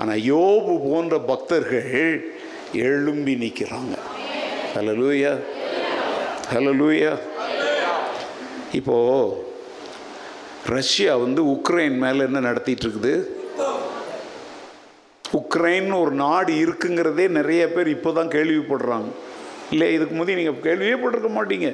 [0.00, 2.14] ஆனால் யோபு போன்ற பக்தர்கள்
[2.88, 3.96] எழும்பி நிற்கிறாங்க
[4.74, 5.32] ஹலலூயா
[6.52, 7.10] ஹலலூயா
[8.78, 8.96] இப்போ
[10.74, 13.12] ரஷ்யா வந்து உக்ரைன் மேலே என்ன நடத்திட்டு இருக்குது
[15.40, 19.10] உக்ரைன் ஒரு நாடு இருக்குங்கிறதே நிறைய பேர் இப்போ தான் கேள்விப்படுறாங்க.
[19.74, 21.70] இல்லை இதுக்கு முந்தைய நீங்கள் கேள்வியே போட்டிருக்க மாட்டீங்க.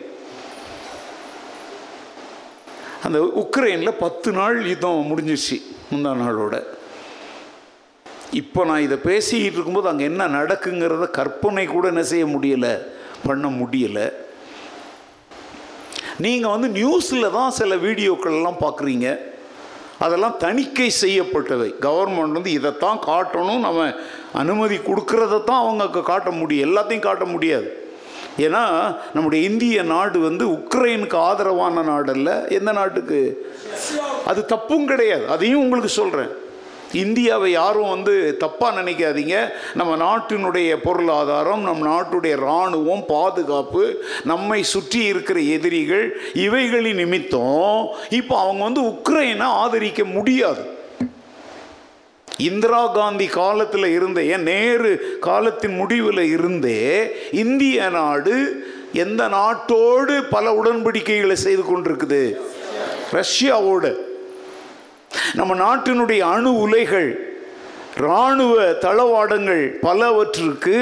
[3.07, 5.59] அந்த உக்ரைனில் பத்து நாள் யுத்தம் முடிஞ்சிச்சு
[5.93, 6.57] முந்தா நாளோட.
[8.39, 12.75] இப்போ நான் இதை பேசிக்கிட்டு இருக்கும்போது அங்கே என்ன நடக்குங்கிறத கற்பனை கூட என்ன செய்ய முடியலை
[13.27, 14.07] பண்ண முடியலை.
[16.25, 19.19] நீங்கள் வந்து நியூஸில் தான் சில வீடியோக்கள் எல்லாம் பார்க்குறீங்க
[19.99, 21.69] அதெல்லாம் தணிக்கை செய்யப்பட்டவை.
[21.87, 23.95] கவர்மெண்ட் வந்து இதைத்தான் காட்டணும் நம்ம
[24.33, 26.67] அனுமதி கொடுக்கறத தான் அவங்க காட்ட முடியும்.
[26.69, 27.69] எல்லாத்தையும் காட்ட முடியாது.
[28.39, 28.63] ஏன்னா
[29.13, 32.49] நம்முடைய இந்திய நாடு வந்து உக்ரைனுக்கு ஆதரவான நாடல்ல.
[32.49, 33.51] எந்த நாட்டுக்கு?
[34.25, 35.29] அது தப்பும் கிடையாது.
[35.29, 36.31] அதையும் உங்களுக்கு சொல்கிறேன்
[36.93, 39.49] இந்தியாவை யாரும் வந்து தப்பாக நினைக்காதீங்க.
[39.75, 48.63] நம்ம நாட்டினுடைய பொருளாதாரம் நம் நாட்டுடைய இராணுவம் பாதுகாப்பு நம்மை சுற்றி இருக்கிற எதிரிகள் இவைகளின் நிமித்தம் இப்போ அவங்க
[48.63, 50.79] வந்து உக்ரைனை ஆதரிக்க முடியாது.
[52.39, 61.63] இந்திரா காந்தி காலத்தில் இருந்த நேரு காலத்தின் முடிவில் இருந்தே இந்திய நாடு எந்த நாட்டோடு பல உடன்படிக்கைகளை செய்து
[61.63, 62.37] கொண்டிருக்குது.
[63.13, 64.09] ரஷ்யாவோடு.
[65.39, 67.11] நம்ம நாட்டினுடைய அணு உலைகள்
[67.97, 70.77] இராணுவ தளவாடங்கள் பலவற்றிற்கு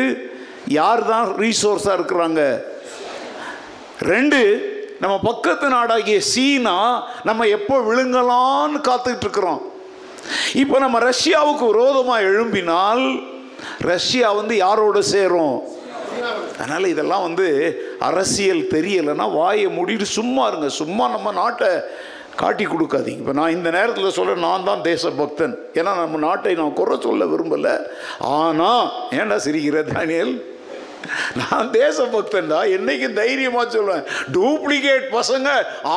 [0.79, 2.43] யார் தான் ரீசோர்ஸாக இருக்கிறாங்க?
[4.11, 4.41] ரெண்டு
[5.01, 6.77] நம்ம பக்கத்து நாடாகிய சீனா
[7.29, 9.61] நம்ம எப்போ விழுங்கலான்னு காத்துக்கிட்டு இருக்கிறோம்
[10.63, 13.05] இப்போ நம்ம ரஷ்யாவுக்கு விரோதமாக எழும்பினால்
[13.93, 15.59] ரஷ்யா வந்து யாரோட சேரும்?
[16.59, 17.47] அதனால் இதெல்லாம் வந்து
[18.09, 20.69] அரசியல் தெரியலைன்னா வாயை மூடிட்டு சும்மா இருங்க.
[20.69, 21.71] சும்மா நம்ம நாட்டை
[22.43, 23.23] காட்டி கொடுக்காதீங்க.
[23.23, 25.57] இப்போ நான் இந்த நேரத்தில் சொல்ல நான் தான் தேசபக்தன்.
[25.79, 27.75] ஏன்னா நம்ம நாட்டை நான் குறை சொல்ல விரும்பலை.
[28.37, 28.85] ஆனால்
[29.19, 30.37] ஏன்டா சிரிக்கிற தானியல்?
[31.41, 32.71] நான் தேசபக்தன் தான்.
[32.77, 35.49] என்னைக்கும் தைரியமாக சொல்லுவேன் டூப்ளிகேட் பசங்க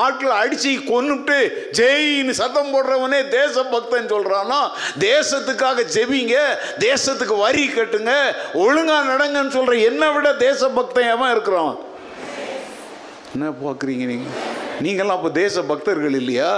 [0.02, 1.38] ஆட்களை அடித்து கொன்னுட்டு
[1.80, 4.60] ஜெயின்னு சத்தம் போடுறவனே தேசபக்தன் சொல்கிறான்னா
[5.08, 6.38] தேசத்துக்காக ஜெபிங்க
[6.88, 8.14] தேசத்துக்கு வரி கட்டுங்க
[8.66, 11.74] ஒழுங்காக நடங்கன்னு சொல்கிற என்னை விட தேசபக்தன் எவன் இருக்கிறான்?
[13.36, 14.38] என்ன பார்க்குறீங்க நீங்கள்
[14.86, 16.52] நீங்களாம் அப்போ தேச பக்தர்கள் இல்லையா?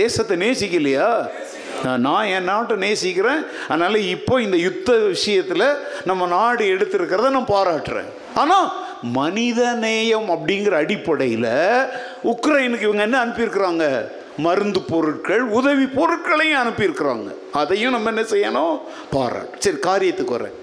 [0.00, 1.08] தேசத்தை நேசிக்கலையா?
[2.06, 3.40] நான் என் நாட்டை நேசிக்கிறேன்.
[3.68, 5.64] அதனால் இப்போ இந்த யுத்த விஷயத்தில்
[6.08, 8.10] நம்ம நாடு எடுத்திருக்கிறத நான் பாராட்டுறேன்.
[8.42, 8.68] ஆனால்
[9.18, 11.50] மனித நேயம் அப்படிங்கிற அடிப்படையில்
[12.32, 13.86] உக்ரைனுக்கு இவங்க என்ன அனுப்பியிருக்கிறாங்க?
[14.46, 17.28] மருந்து பொருட்கள் உதவி பொருட்களையும் அனுப்பியிருக்கிறாங்க.
[17.62, 18.74] அதையும் நம்ம என்ன செய்யணும்?
[19.14, 19.56] பாராட்டு.
[19.58, 20.56] சரி காரியத்துக்கு வரேன்.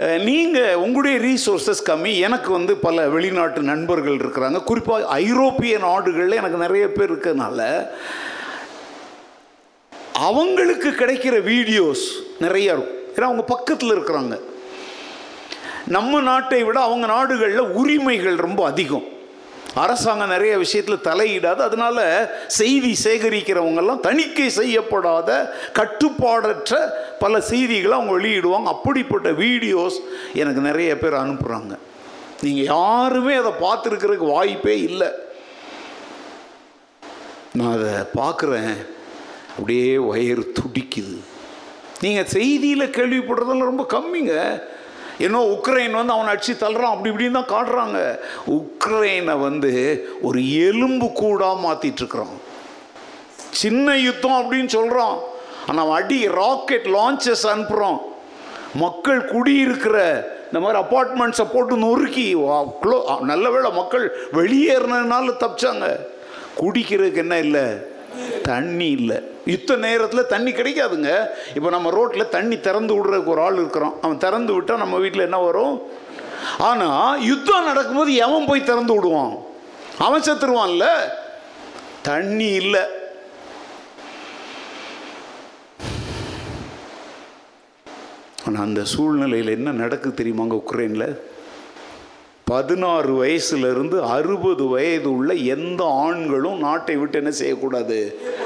[0.00, 2.20] நீங்கள் உங்களுடைய ரீசோர்ஸஸ் கம்மி.
[2.20, 4.64] எனக்கு வந்து பல வெளிநாட்டு நண்பர்கள் இருக்கிறாங்க.
[4.64, 7.86] குறிப்பாக ஐரோப்பிய நாடுகளில் எனக்கு நிறைய பேர் இருக்கிறதுனால
[10.12, 12.04] அவங்களுக்கு கிடைக்கிற வீடியோஸ்
[12.40, 13.00] நிறையா இருக்கும்.
[13.14, 14.40] ஏன்னா அவங்க பக்கத்தில் இருக்கிறாங்க.
[15.86, 19.20] நம்ம நாட்டை விட அவங்க நாடுகளில் உரிமைகள் ரொம்ப அதிகம்.
[19.74, 21.60] அரசாங்கம் நிறைய விஷயத்தில் தலையிடாது.
[21.68, 21.98] அதனால
[22.46, 25.30] செய்தி சேகரிக்கிறவங்கெல்லாம் தணிக்கை செய்யப்படாத
[25.78, 26.80] கட்டுப்பாடற்ற
[27.18, 28.68] பல செய்திகளை அவங்க வெளியிடுவாங்க.
[28.74, 29.98] அப்படிப்பட்ட வீடியோஸ்
[30.34, 31.74] எனக்கு நிறைய பேர் அனுப்புகிறாங்க
[32.40, 35.10] நீங்கள் யாருமே அதை பார்த்துருக்கிறதுக்கு வாய்ப்பே இல்லை.
[37.52, 38.76] நான் அதை பார்க்குறேன்.
[39.56, 41.16] அப்படியே வயிறு துடிக்குது.
[42.00, 44.62] நீங்கள் செய்தியில் கேள்விப்படுறதெல்லாம் ரொம்ப கம்மிங்க.
[45.26, 47.98] ஏன்னோ உக்ரைன் வந்து அவனை அடிச்சு தள்ளுறான் அப்படி இப்படின்னு தான் காட்டுறாங்க.
[48.58, 49.72] உக்ரைனை வந்து
[50.22, 52.34] ஒரு எலும்பு கூடாக மாற்றிட்டுருக்குறான்
[53.62, 55.16] சின்ன யுத்தம் அப்படின்னு சொல்கிறான்
[55.66, 57.98] ஆனால் அடி ராக்கெட் லான்ச்சஸ் அனுப்புகிறோம்
[58.84, 59.96] மக்கள் குடியிருக்கிற
[60.46, 62.24] இந்த மாதிரி அப்பார்ட்மெண்ட்ஸை போட்டு நொறுக்கி
[62.82, 62.96] க்ளோ
[63.30, 64.04] நல்ல வேளை மக்கள்
[64.38, 65.86] வெளியேறினதுனால தப்பிச்சாங்க.
[66.60, 67.64] குடிக்கிறதுக்கு என்ன இல்லை?
[68.42, 69.18] தண்ணி இல்லை.
[69.52, 71.10] யுத்த நேரத்தில் தண்ணி கிடைக்காதுங்க.
[71.54, 75.38] இப்போ நம்ம ரோட்டில் தண்ணி திறந்து விடுறதுக்கு ஒரு ஆள் இருக்கிறோம் அவன் திறந்து விட்டால் நம்ம வீட்டில் என்ன
[75.48, 75.76] வரும்?
[76.70, 79.34] ஆனால் யுத்தம் நடக்கும்போது எவன் போய் திறந்து விடுவான்?
[79.98, 80.86] அவன் செத்துருவான்ல?
[82.02, 82.84] தண்ணி இல்லை.
[88.46, 91.08] ஆனால் அந்த சூழ்நிலையில் என்ன நடக்குது தெரியுமாங்க உக்ரைனில்?
[92.52, 97.98] பதினாறு வயசுலேருந்து அறுபது வயது உள்ள எந்த ஆண்களும் நாட்டை விட்டு என்ன செய்யக்கூடாது?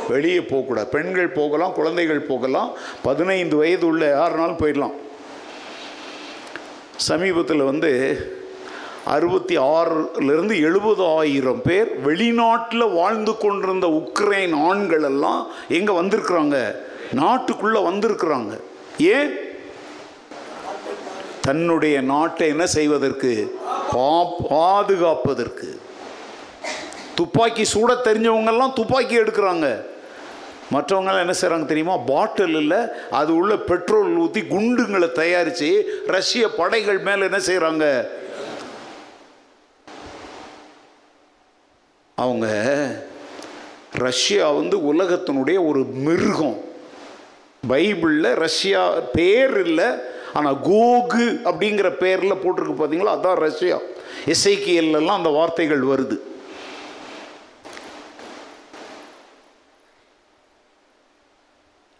[0.08, 0.88] வெளியே போகக்கூடாது.
[0.88, 2.70] பெண்கள் போகலாம் குழந்தைகள் போகலாம்.
[3.02, 4.96] பதினைந்து வயது உள்ள யாருனாலும் போயிடலாம்.
[6.96, 7.90] சமீபத்தில் வந்து
[9.04, 16.56] அறுபத்தி ஆறுலேருந்து எழுபது ஆயிரம் பேர் வெளிநாட்டில் வாழ்ந்து கொண்டிருந்த உக்ரைன் ஆண்கள் எல்லாம் எங்கே வந்திருக்கிறாங்க?
[17.14, 18.54] நாட்டுக்குள்ளே வந்திருக்கிறாங்க.
[18.98, 19.34] ஏன்?
[21.40, 23.32] தன்னுடைய நாட்டை என்ன செய்வதற்கு?
[23.92, 24.08] பா
[24.52, 25.68] பாதுகாப்பதற்கு.
[27.14, 29.66] துப்பாக்கி சூட தெரிஞ்சவங்கெல்லாம் துப்பாக்கி எடுக்கிறாங்க.
[30.74, 31.96] மற்றவங்கெல்லாம் என்ன செய்கிறாங்க தெரியுமா?
[31.96, 32.78] பாட்டிலில்
[33.10, 35.70] அது உள்ள பெட்ரோல் ஊற்றி குண்டுங்களை தயாரித்து
[36.06, 37.84] ரஷ்ய படைகள் மேலே என்ன செய்கிறாங்க
[42.14, 42.46] அவங்க
[43.92, 46.58] ரஷ்யா வந்து உலகத்தினுடைய ஒரு மிருகம்.
[47.68, 49.88] பைபிளில் ரஷ்யா பேர் இல்லை
[50.34, 53.78] ஆனால் கோகு அப்படிங்கிற பேரில் போட்டிருக்கு பார்த்தீங்களா அதான் ரஷ்யா.
[54.26, 56.18] இசைக்கியல்லாம் அந்த வார்த்தைகள் வருது.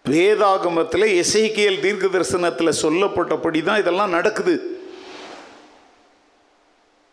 [0.04, 4.78] வேதாகமத்தில் இசைக்கியல் தீர்க்க தரிசனத்தில் சொல்லப்பட்டபடி தான் இதெல்லாம் நடக்குது.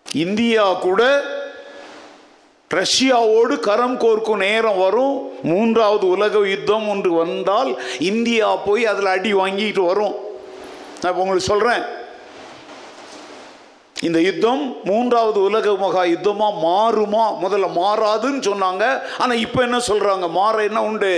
[0.06, 1.02] இந்தியா கூட
[2.72, 5.32] ரஷ்யாவோடு கரம் கோர்க்கும் நேரம் வரும்.
[5.44, 10.16] மூன்றாவது உலக யுத்தம் ஒன்று வந்தால் இந்தியா போய் அதில் அடி வாங்கிட்டு வரும்.
[11.04, 11.84] நான் இப்போ உங்களுக்கு சொல்கிறேன்
[14.08, 17.24] இந்த யுத்தம் மூன்றாவது உலக மகா யுத்தமாக மாறுமா?
[17.44, 18.84] முதல்ல மாறாதுன்னு சொன்னாங்க.
[19.18, 21.12] ஆனால் இப்போ என்ன சொல்கிறாங்க மாற என்ன உண்டு?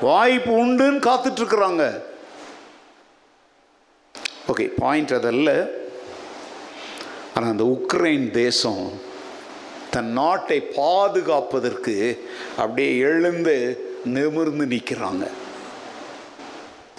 [0.00, 1.84] வாய்ப்பு உண்டுன்னு காத்துட்ருக்குறாங்க.
[4.52, 5.50] ஓகே பாயிண்ட் அதல்ல.
[7.34, 8.84] ஆனால் அந்த உக்ரைன் தேசம்
[9.90, 11.96] தன் நாட்டை பாதுகாப்பதற்கு
[12.56, 13.56] அப்படியே எழுந்து
[14.04, 15.24] நிமிர்ந்து நிற்கிறாங்க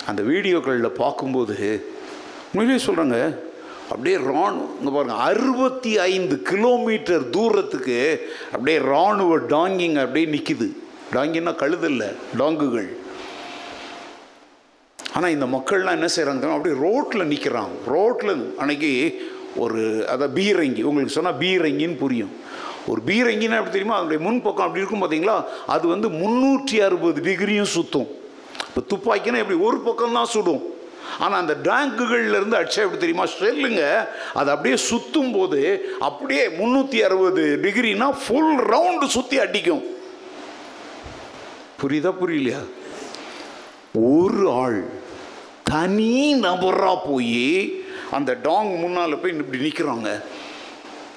[0.05, 1.57] அந்த வீடியோக்களில் பார்க்கும்போது
[2.51, 3.17] உண்மையிலேயே சொல்கிறாங்க
[3.91, 7.97] அப்படியே ராணுவம் இங்கே பாருங்கள் அறுபத்தி ஐந்து கிலோமீட்டர் தூரத்துக்கு
[8.53, 10.67] அப்படியே இராணுவ டாங்கிங் அப்படியே நிற்கிது
[11.15, 12.03] டாங்கின்னா கழுதில்ல
[12.41, 12.89] டாங்குகள்.
[15.17, 18.91] ஆனால் இந்த மக்கள்லாம் என்ன செய்கிறாங்க அப்படியே ரோட்டில் நிற்கிறாங்க ரோட்டில் அன்னைக்கு
[19.63, 19.81] ஒரு
[20.13, 22.33] அதை பீரங்கி உங்களுக்கு சொன்னால் பீரங்கின்னு புரியும்.
[22.91, 23.97] ஒரு பீரங்கின்னா எப்படி தெரியுமா?
[23.99, 25.37] அதனுடைய முன்பக்கம் அப்படி இருக்கும் பார்த்தீங்களா
[25.75, 28.09] அது வந்து முந்நூற்றி அறுபது டிகிரியும் சுற்றும்
[28.67, 30.61] இப்போ துப்பாக்கினா எப்படி ஒரு பக்கம் தான் சுடும்.
[31.19, 33.25] ஆனால் அந்த டேங்குகள்லேருந்து அடிச்சா எப்படி தெரியுமா?
[33.25, 34.07] செல்லுங்க.
[34.33, 39.83] அது அப்படியே சுற்றும் போது அப்படியே முந்நூற்றி அறுபது டிகிரினா ஃபுல் ரவுண்டு சுற்றி அடிக்கும்.
[41.81, 42.61] புரியுதா புரியலையா?
[43.93, 44.83] ஒரு ஆள்
[45.63, 50.21] தனி நபராக போய் அந்த டாங் முன்னால் போய் இப்படி நிற்கிறாங்க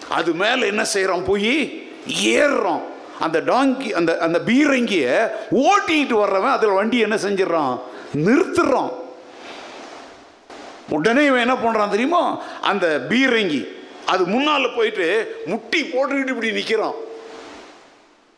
[0.08, 1.82] அது மேலே என்ன செய்கிறான் போய்
[2.22, 2.82] ஏறுறான்.
[3.20, 7.80] அந்த டாங்கி அந்த அந்த பீரங்கியை ஓட்டிக்கிட்டு வர்றவன் அதில் வண்டி என்ன செஞ்சிடறான்?
[8.14, 8.92] நிறுத்துறான்.
[10.92, 12.42] உடனே இவன் என்ன பண்ணுறான் தெரியுமா?
[12.60, 13.62] அந்த பீரங்கி
[14.06, 15.08] அது முன்னால் போயிட்டு
[15.46, 16.98] முட்டி போட்டுக்கிட்டு இப்படி நிற்கிறான்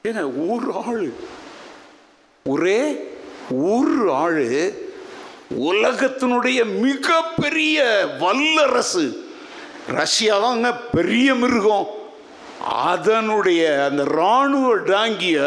[0.08, 1.06] ஏங்க ஒரு ஆள்.
[2.44, 2.80] ஒரே
[3.62, 4.46] ஒரு ஆள்
[5.60, 7.76] உலகத்தினுடைய மிகப்பெரிய
[8.18, 9.06] வல்லரசு.
[9.86, 11.88] ரஷ்யா தாங்க பெரிய மிருகம்.
[12.88, 15.38] அதனுடைய அந்த இராணுவ டாங்கிய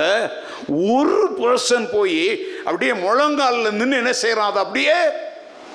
[0.69, 2.23] ஒரு பர்சன் போய்
[2.65, 4.97] அப்படியே முழங்காலில் நின்று என்ன செய்கிறான் அதை அப்படியே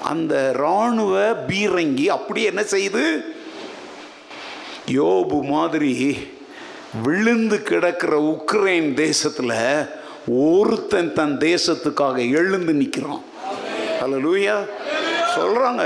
[0.03, 3.05] அந்த இராணுவ பீரங்கி அப்படியே என்ன செய்யுது
[4.87, 6.29] யோபு மாதிரி
[7.03, 9.55] விழுந்து கிடக்கிற உக்ரைன் தேசத்தில்
[10.29, 13.23] ஒருத்தன் தன் தேசத்துக்காக எழுந்து நிற்கிறான்
[14.01, 14.57] ஹலோ லூயா
[15.37, 15.85] சொல்கிறாங்க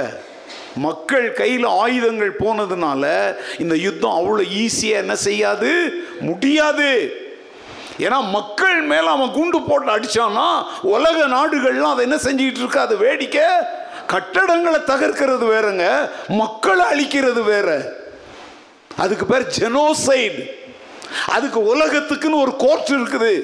[0.76, 3.04] மக்கள் கையில் ஆயுதங்கள் போனதுனால
[3.58, 5.70] இந்த யுத்தம் அவ்வளோ ஈஸியாக என்ன செய்யாது?
[6.20, 6.88] முடியாது.
[7.98, 10.48] ஏன்னா மக்கள் மேலே அவன் குண்டு போட்டு அடித்தான்னா
[10.82, 12.80] உலக நாடுகள்லாம் அதை என்ன செஞ்சுக்கிட்டு இருக்கு?
[12.80, 13.46] அது வேடிக்கை
[14.06, 17.92] கட்டடங்களை தகர்க்கிறது வேறங்க மக்களை அழிக்கிறது வேற.
[18.96, 20.50] அதுக்கு பேர் ஜெனோசைடு
[21.26, 23.42] அதுக்கு உலகத்துக்குன்னு ஒரு கோர்ட் இருக்குது.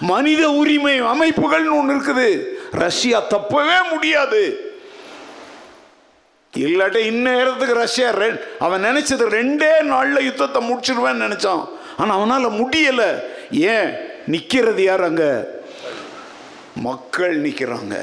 [0.00, 2.46] மனித உரிமை அமைப்புகள்னு ஒன்று இருக்குது.
[2.70, 4.60] ரஷ்யா தப்பவே முடியாது.
[6.56, 8.12] இல்லாட்டி இந்நேரத்துக்கு ரஷ்யா
[8.58, 11.68] அவன் நினைச்சது ரெண்டே நாளில் யுத்தத்தை முடிச்சிருவேன்னு நினைச்சான்.
[11.96, 13.22] ஆனால் அவனால் முடியல.
[13.50, 13.96] ஏன்?
[14.26, 15.48] நிற்கிறது யார் அங்க?
[16.74, 17.96] மக்கள் நிற்கிறாங்க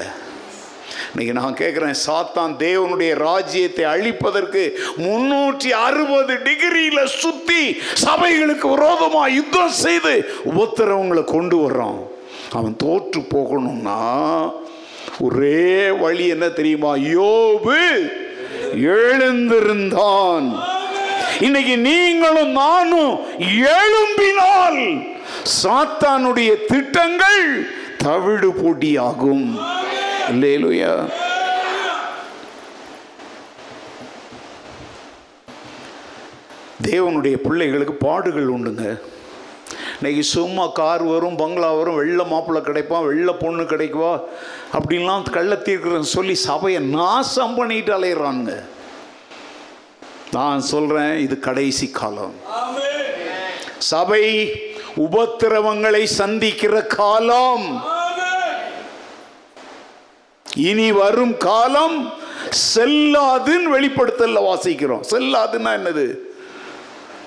[1.10, 4.62] இன்னைக்கு நான் கேட்குறேன் சாத்தான் தேவனுடைய ராஜ்யத்தை அழிப்பதற்கு
[4.96, 7.62] முன்னூற்றி அறுபது டிகிரியில சுத்தி
[8.04, 11.98] சபைகளுக்கு விரோதமாக யுத்தம் செய்து உபத்திரவங்களை கொண்டு வர்றான்.
[12.52, 14.00] அவன் தோற்று போகணும்னா
[15.18, 16.96] ஒரே வழி என்ன தெரியுமா?
[16.96, 17.78] யோபு
[18.74, 20.48] எழுந்திருந்தான்.
[21.40, 23.14] இன்னைக்கு நீங்களும் நானும்
[23.72, 24.82] எழும்பினால்
[25.62, 27.68] சாத்தானுடைய திட்டங்கள்
[28.04, 29.46] தவிடு பொடியாகும்
[30.32, 30.92] இல்லையா
[36.86, 38.84] தேவனுடைய பிள்ளைகளுக்கு பாடுகள் உண்டுங்க.
[39.98, 44.12] இன்னைக்கு சும்மா கார் வரும் பங்களா வரும் வெள்ளை மாப்பிள்ளை கிடைப்பான் வெள்ளை பொண்ணு கிடைக்குவா
[44.76, 48.54] அப்படின்லாம் கள்ள தீர்க்கிறேன்னு சொல்லி சபையை நாசம் பண்ணிட்டு அலையிறானுங்க.
[50.36, 52.34] நான் சொல்றேன் இது கடைசி காலம்.
[53.78, 54.24] சபை
[55.06, 57.66] உபத்திரவங்களை சந்திக்கிற காலம்.
[60.56, 62.12] இனி வரும் காலம்
[62.74, 65.00] செல்லாதுன்னு வெளிப்படுத்தல வாசிக்கிறோம்.
[65.10, 66.18] செல்லாதுன்னா என்னது?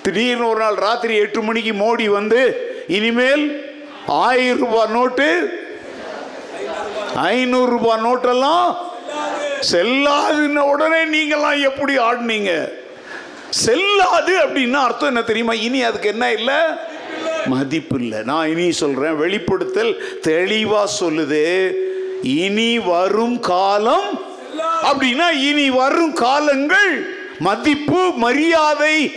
[0.02, 2.42] திடீர்னு ஒரு நாள் ராத்திரி எட்டு மணிக்கு மோடி வந்து
[2.88, 3.74] இனிமேல்
[4.08, 5.58] ஆயிரம் ரூபாய் நோட்டு
[7.16, 8.76] ஐநூறு ரூபாய் நோட்டெல்லாம்
[9.72, 12.72] செல்லாதுன்ன உடனே நீங்களாம் எப்படி ஆடினீங்க?
[13.50, 15.54] செல்லாது அப்படின்னா அர்த்தம் என்ன தெரியுமா?
[15.54, 16.56] இனி அதுக்கு என்ன இல்லை?
[17.46, 21.72] மதிப்பு இல்லை நான் இனி சொல்றேன் வெளிப்படுத்தல் தெளிவாக சொல்லுது.
[22.24, 24.20] இனி வரும் காலம்
[24.84, 29.12] அப்படின்னா இனி வரும் காலங்கள் மதிப்பு மரியாதை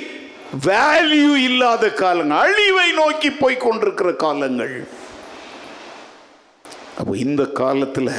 [0.66, 4.86] வேல்யூ இல்லாத காலங்கள் அழிவை நோக்கி போய் கொண்டிருக்கிற காலங்கள்.
[6.98, 8.10] அப்போ இந்த காலத்தில்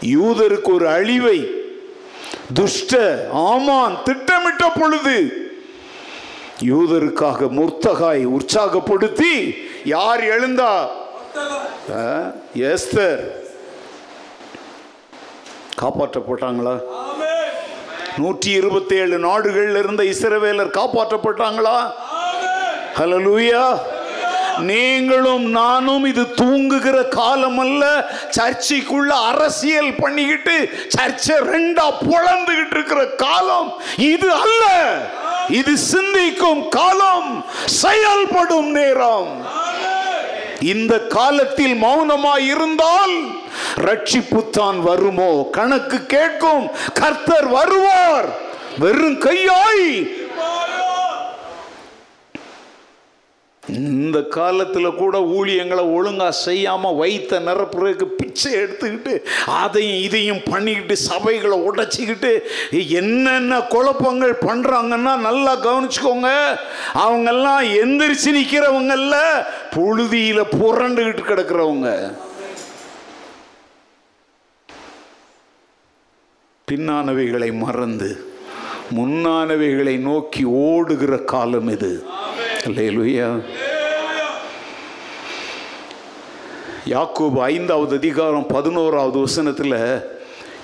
[0.00, 1.50] யூதருக்கு ஒரு அழிவை
[2.54, 2.98] துஷ்ட
[3.30, 5.16] ஆமான் திட்டமிட்ட பொழுது
[6.60, 10.90] யூதருக்காக முர்த்தகாய் உற்சாகப்படுத்தி யார் எழுந்தா
[12.70, 13.22] எஸ்தர்.
[15.82, 16.74] காப்பாற்றப்பட்டாங்களா?
[18.16, 21.76] நூற்றி இருபத்தி ஏழு நாடுகள்ல இருந்த இஸ்ரவேலர் காப்பாற்றப்பட்டாங்களா?
[22.98, 23.64] ஹalleluya.
[24.58, 27.82] நீங்களும் நானும் இது தூங்குகிற காலம் அல்ல
[28.36, 30.56] சர்ச்சைக்குள்ள அரசியல் பண்ணிக்கிட்டு
[30.96, 34.64] சர்ச்சை ரெண்டா பொழந்துகிட்டு இருக்கிற காலம் இது அல்ல.
[35.48, 39.32] இது சிந்திக்கும் காலம் செயல்படும் நேரம்.
[40.62, 43.16] இந்த காலத்தில் மௌனமாய் இருந்தால்
[43.76, 45.48] ரட்சிப்புத்தான் வருமோ?
[45.52, 46.70] கணக்கு கேட்கும்.
[46.94, 48.38] கர்த்தர் வருவார்.
[48.78, 50.20] வெறும் கையாய்.
[53.70, 59.12] இந்த காலத்தில் கூட ஊழியங்களை ஒழுங்காக செய்யாமல் வைத்த நிரப்புறதுக்கு பிச்சை எடுத்துக்கிட்டு
[59.58, 62.32] அதையும் இதையும் பண்ணிக்கிட்டு சபைகளை உடைச்சிக்கிட்டு
[63.00, 66.30] என்னென்ன குழப்பங்கள் பண்ணுறாங்கன்னா நல்லா கவனிச்சுக்கோங்க.
[67.04, 69.16] அவங்கெல்லாம் எந்திரிச்சு நிற்கிறவங்கல்ல
[69.76, 71.90] புழுதியில் புரண்டுக்கிட்டு கிடக்கிறவங்க.
[76.68, 78.10] பின்னானவைகளை மறந்து
[78.98, 81.92] முன்னானவைகளை நோக்கி ஓடுகிற காலம் இது.
[82.66, 83.28] அல்லேலூயா
[86.92, 89.76] யாக்கோபு ஐந்தாவது அதிகாரம் பதினோராவது வசனத்தில்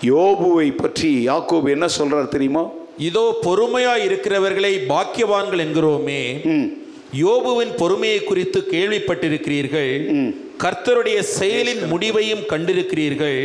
[0.08, 2.62] யோபுவை பற்றி யாக்கோபு என்ன சொல்றார் தெரியுமா?
[3.08, 6.22] இதோ பொறுமையாய் இருக்கிறவர்களை பாக்கியவான்கள் என்கிறோமே.
[7.22, 9.92] யோபுவின் பொறுமையை குறித்து கேள்விப்பட்டிருக்கிறீர்கள்.
[10.64, 13.40] கர்த்தருடைய செயலின் முடிவையும் கண்டிருக்கிறீர்கள்.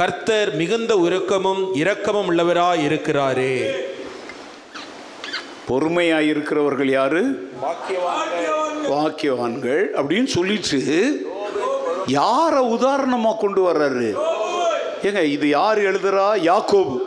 [0.00, 3.54] கர்த்தர் மிகுந்த உருக்கமும் இரக்கமும் உள்ளவராய் இருக்கிறாரே
[5.70, 7.22] பொறுமையாக இருக்கிறவர்கள் யாரு?
[8.90, 9.86] வாக்கியவான்கள்.
[9.94, 11.26] அப்படின்னு சொல்லிட்டு
[12.06, 14.18] யாரை உதாரணமாக கொண்டு வர்றாரு?
[15.02, 16.28] ஏங்க இது யார் எழுதுறா?
[16.36, 16.98] யாக்கோபு.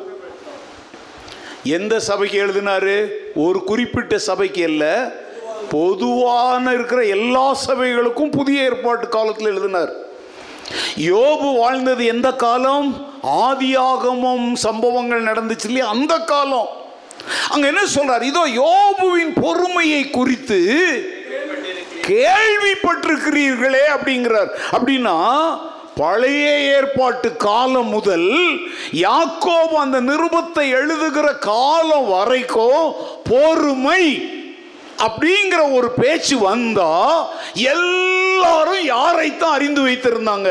[1.64, 3.10] எந்த சபைக்கு எழுதினாரு?
[3.36, 5.20] ஒரு குறிப்பிட்ட சபைக்கு இல்லை
[5.70, 9.92] பொதுவான இருக்கிற எல்லா சபைகளுக்கும் புதிய ஏற்பாட்டு காலத்தில் எழுதினார்.
[11.00, 13.14] யோபு வாழ்ந்தது எந்த காலம்?
[13.24, 15.88] ஆதியாகமம் சம்பவங்கள் நடந்துச்சு இல்லையா?
[15.88, 16.80] அந்த காலம்.
[17.50, 18.22] அங்க என்ன சொல்றார்?
[18.22, 20.60] இதோ யோபுவின் பொறுமையை குறித்து
[22.08, 24.52] கேள்விப்பட்டிருக்கிறீர்களே அப்படிங்கிறார்.
[24.76, 25.18] அப்படின்னா
[25.96, 26.46] பழைய
[26.76, 28.30] ஏற்பாட்டு காலம் முதல்
[29.06, 32.86] யாக்கோபு அந்த நிருபத்தை எழுதுகிற காலம் வரைக்கும்
[33.30, 34.04] பொறுமை
[35.06, 36.94] அப்படிங்கிற ஒரு பேச்சு வந்தா
[37.74, 40.50] எல்லாரும் யாரைத்தான் அறிந்து வைத்திருந்தாங்க?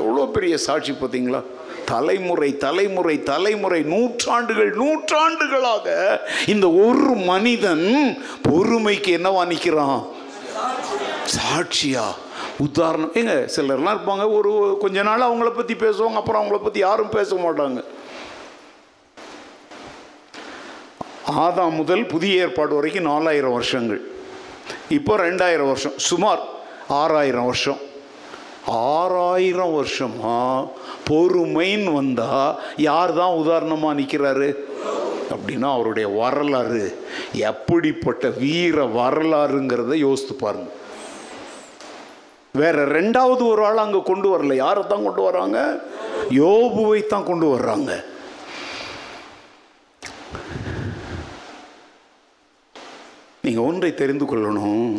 [0.00, 1.40] எவ்வளோ பெரிய சாட்சி பார்த்தீங்களா?
[1.92, 5.86] தலைமுறை தலைமுறை தலைமுறை நூற்றாண்டுகள் நூற்றாண்டுகளாக
[6.54, 7.86] இந்த ஒரு மனிதன்
[8.48, 10.00] பொறுமைக்கு என்னவா நிற்கிறான்
[11.36, 12.06] சாட்சியா.
[12.66, 14.50] உதாரணம் ஏங்க சிலர்லாம் இருப்பாங்க ஒரு
[14.82, 17.80] கொஞ்ச நாள் அவங்கள பற்றி பேசுவாங்க அப்புறம் அவங்கள பற்றி யாரும் பேச மாட்டாங்க.
[21.44, 24.00] ஆதாம் முதல் புதிய ஏற்பாடு வரைக்கும் நாலாயிரம் வருஷங்கள்.
[24.96, 26.42] இப்போ ரெண்டாயிரம் வருஷம் சுமார்
[27.02, 27.80] ஆறாயிரம் வருஷம்.
[28.70, 30.40] ஆறாயிரம் வருஷமா
[31.08, 32.32] பொறுமைன்னு வந்தா
[32.88, 34.50] யார் தான் உதாரணமாக நிற்கிறாரு
[35.34, 36.84] அப்படின்னா அவருடைய வரலாறு.
[37.50, 40.70] எப்படிப்பட்ட வீர வரலாறுங்கிறத யோசித்து பாருங்க.
[42.60, 44.54] வேற ரெண்டாவது ஒரு ஆள் அங்கே கொண்டு வரல.
[44.64, 45.58] யாரை தான் கொண்டு வராங்க?
[46.40, 47.90] யோபுவை தான் கொண்டு வர்றாங்க.
[53.44, 54.90] நீங்கள் ஒன்றை தெரிந்து கொள்ளணும்.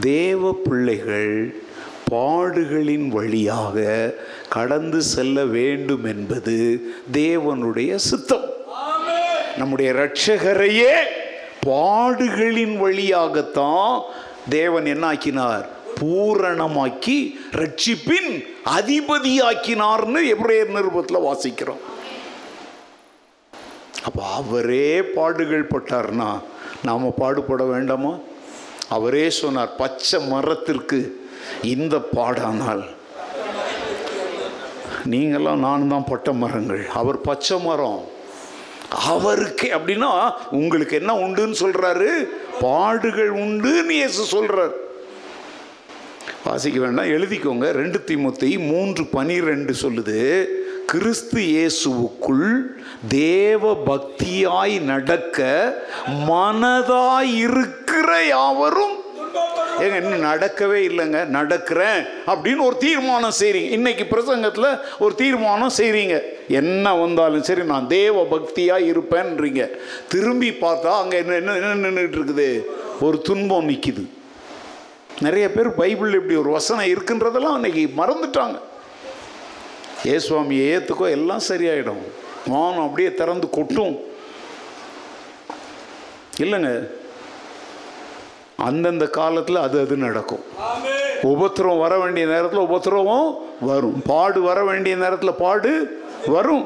[0.00, 1.34] தேவ பிள்ளைகள்
[2.12, 4.14] பாடுகளின் வழியாக
[4.48, 6.56] கடந்து செல்ல வேண்டும் என்பது
[7.12, 8.48] தேவனுடைய சித்தம்.
[9.56, 10.94] நம்முடைய இரட்சகரையே
[11.66, 14.00] பாடுகளின் வழியாகத்தான்
[14.48, 15.68] தேவன் என்ன ஆக்கினார்
[16.00, 17.18] பூரணமாக்கி
[17.52, 18.30] ரட்சிப்பின்
[18.76, 21.82] அதிபதியாக்கினார்னு எப்ரேயர் நிருபத்தில் வாசிக்கிறோம்.
[24.04, 26.30] அப்போ அவரே பாடுகள் பட்டார்னா
[26.82, 28.14] நாம் பாடுபட வேண்டாமா?
[28.88, 31.21] அவரே சொன்னார் பச்சை மரத்திற்கு
[31.62, 32.84] இந்த பாடானால்
[35.10, 36.86] நீங்களாம் நானும் தான் பட்ட மரங்கள்.
[37.00, 38.02] அவர் பச்சை மரம்.
[39.12, 40.10] அவருக்கு அப்படின்னா
[40.50, 42.10] உங்களுக்கு என்ன உண்டுன்னு சொல்றாரு?
[42.60, 44.74] பாடுகள் உண்டுன்னு இயேசு சொல்கிறார்
[46.44, 47.70] வாசிக்க வேண்டாம் எழுதிக்கோங்க.
[47.70, 50.46] ரெண்டு திமுத்தி மூன்று பனிரெண்டு சொல்லுது
[50.86, 52.48] கிறிஸ்து இயேசுவுக்குள்
[53.08, 55.38] தேவ பக்தியாய் நடக்க
[56.28, 58.96] மனதாய் இருக்கிற யாவரும்
[59.82, 61.18] ஏங்க இன்னும் நடக்கவே இல்லைங்க.
[61.36, 62.00] நடக்கிறேன்
[62.32, 64.68] அப்படின்னு ஒரு தீர்மானம் செய்கிறீங்க இன்னைக்கு பிரசங்கத்தில்
[65.04, 66.16] ஒரு தீர்மானம் செய்கிறீங்க
[66.60, 69.62] என்ன வந்தாலும் சரி நான் தேவ பக்தியாக இருப்பேன்றீங்க.
[70.14, 72.48] திரும்பி பார்த்தா அங்கே என்ன என்ன என்ன நின்றுட்டு இருக்குது?
[73.06, 74.04] ஒரு துன்பம் நிற்கிது
[75.26, 78.56] நிறைய பேர் பைபிள் இப்படி ஒரு வசனம் இருக்குன்றதெல்லாம் அன்னைக்கு மறந்துட்டாங்க.
[80.14, 82.02] ஏசுவாமியை ஏற்றுக்கோ எல்லாம் சரியாயிடும்.
[82.52, 83.94] வானம் அப்படியே திறந்து கொட்டும்.
[86.44, 86.70] இல்லைங்க
[88.66, 90.44] அந்தந்த காலத்தில் அது அது நடக்கும்.
[91.32, 93.28] உபத்திரம் வர வேண்டிய நேரத்தில் உபத்திரவம்
[93.70, 93.98] வரும்.
[94.12, 95.72] பாடு வர வேண்டிய நேரத்தில் பாடு
[96.36, 96.64] வரும்.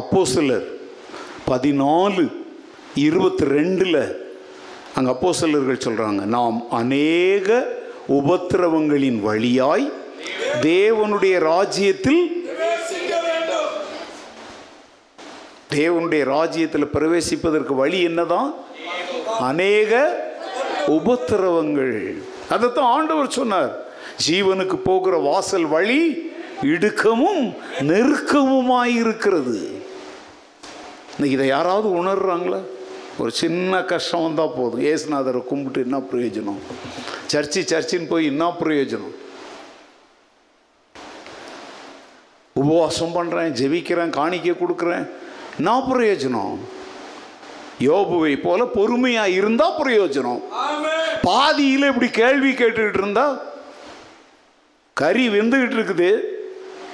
[0.00, 0.64] அப்போ சிலர்
[1.50, 2.22] பதினாலு
[3.06, 4.00] இருபத்தி ரெண்டில்
[4.96, 7.58] அங்கே அப்போ சிலர்கள் சொல்கிறாங்க நாம் அநேக
[8.18, 9.86] உபத்திரவங்களின் வழியாய்
[10.62, 12.22] தேவனுடைய ராஜ்யத்தில்
[15.70, 18.54] தேவனுடைய ராஜ்யத்தில் பிரவேசிப்பதற்கு வழி என்னதான்?
[19.40, 20.22] அநேக
[20.86, 22.22] உபத்திரவங்கள்.
[22.48, 23.78] அதைத்தான் ஆண்டவர் சொன்னார்.
[24.28, 29.78] ஜீவனுக்கு போகிற வாசல் வழி இடுக்கமும் நெருக்கமுமாயிருக்கிறது
[31.18, 32.60] இன்னைக்கு இதை யாராவது உணர்றாங்களா?
[33.18, 34.84] ஒரு சின்ன கஷ்டம் வந்தால் போதும்.
[34.84, 36.60] ஏசுநாதரை கும்பிட்டு என்ன பிரயோஜனம்?
[37.32, 39.14] சர்ச்சு சர்ச்சின்னு போய் என்ன பிரயோஜனம்?
[42.54, 45.08] உபவாசம் பண்ணுறேன் ஜெபிக்கிறேன் காணிக்க கொடுக்குறேன்.
[45.66, 46.56] நான் பிரயோஜனம்.
[47.88, 50.40] யோபுவை போல பொறுமையா இருந்தா பிரயோஜனம்.
[51.22, 53.26] பாதியில் இப்படி கேள்வி கேட்டுக்கிட்டு இருந்தா
[54.96, 56.10] கறி வெந்துகிட்டு இருக்குது.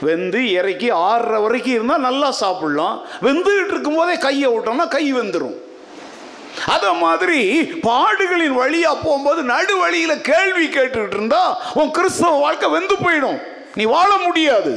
[0.07, 2.97] வெந்து இறக்கி ஆறரை வரைக்கும் இருந்தால் நல்லா சாப்பிடலாம்.
[3.27, 5.57] வெந்துகிட்டு இருக்கும்போதே கையை விட்டோம்னா கை வெந்துடும்
[6.75, 7.41] அத மாதிரி
[7.87, 11.43] பாடுகளின் வழியா போகும்போது நடு வழியில கேள்வி கேட்டுக்கிட்டு இருந்தா
[11.75, 13.41] உன் கிறிஸ்தவ வாழ்க்கை வெந்து போயிடும்.
[13.75, 14.75] நீ வாழ முடியாது.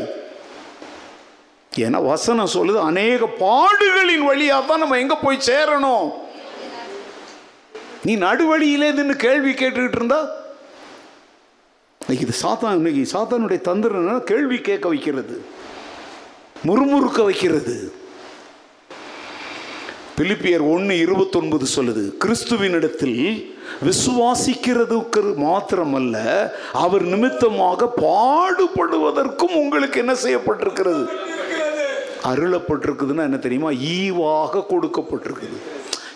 [1.85, 6.07] ஏன்னா வசனம் சொல்லுது அநேக பாடுகளின் வழியாக தான் நம்ம எங்கே போய் சேரணும்.
[8.07, 10.19] நீ நடுவழியிலே நின்று கேள்வி கேட்டுக்கிட்டு இருந்தா?
[12.01, 15.35] இன்னைக்கு இது சாத்தான் இன்னைக்கு சாத்தானுடைய தந்திரம்னா கேள்வி கேட்க வைக்கிறது.
[16.67, 17.77] முறுமுறுக்க வைக்கிறது.
[20.19, 23.19] பிலிப்பியர் ஒன்று இருபத்தொன்பது சொல்லுது கிறிஸ்துவினிடத்தில்
[23.87, 26.15] விசுவாசிக்கிறதுக்கு மாத்திரமல்ல
[26.83, 31.03] அவர் நிமித்தமாக பாடுபடுவதற்கும் உங்களுக்கு என்ன செய்யப்பட்டிருக்கிறது?
[32.23, 33.69] அருளப்பட்டிருக்குதுன்னா என்ன தெரியுமா?
[33.69, 35.59] ஈவாக கொடுக்கப்பட்டிருக்குது.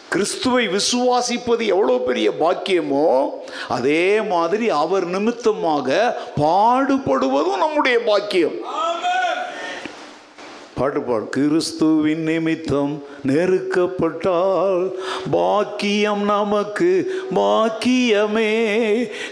[0.10, 3.30] கிறிஸ்துவை விசுவாசிப்பது எவ்வளோ பெரிய பாக்கியமோ
[3.68, 8.54] அதே மாதிரி அவர் நிமித்தமாக பாடுபடுவதும் நம்முடைய பாக்கியம்.
[10.76, 11.30] பாட்டு பாடு.
[11.30, 14.92] கிறிஸ்துவின் நிமித்தம் நெருக்கப்பட்டால்
[15.32, 18.52] பாக்கியம் நமக்கு பாக்கியமே.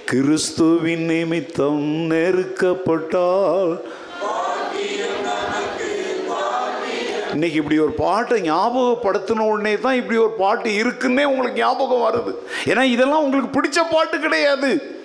[0.06, 3.80] கிறிஸ்துவின் நிமித்தம் நெருக்கப்பட்டால்
[7.34, 12.32] இன்னைக்கு இப்படி ஒரு பாட்டை ஞாபகப்படுத்தின உடனே தான் இப்படி ஒரு பாட்டு இருக்குன்னே உங்களுக்கு ஞாபகம் வருது.
[12.66, 15.00] ஏன்னா இதெல்லாம் உங்களுக்கு பிடிச்ச பாட்டு கிடையாது.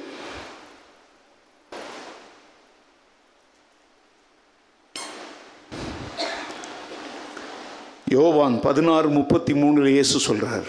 [8.09, 10.67] யோவான் பதினாறு முப்பத்தி மூணுல இயேசு சொல்றார்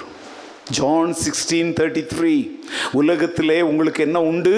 [0.70, 2.60] ஜான் சிக்ஸ்டீன் தேர்ட்டி த்ரீ
[2.92, 4.56] உலகத்திலே உங்களுக்கு என்ன உண்டு?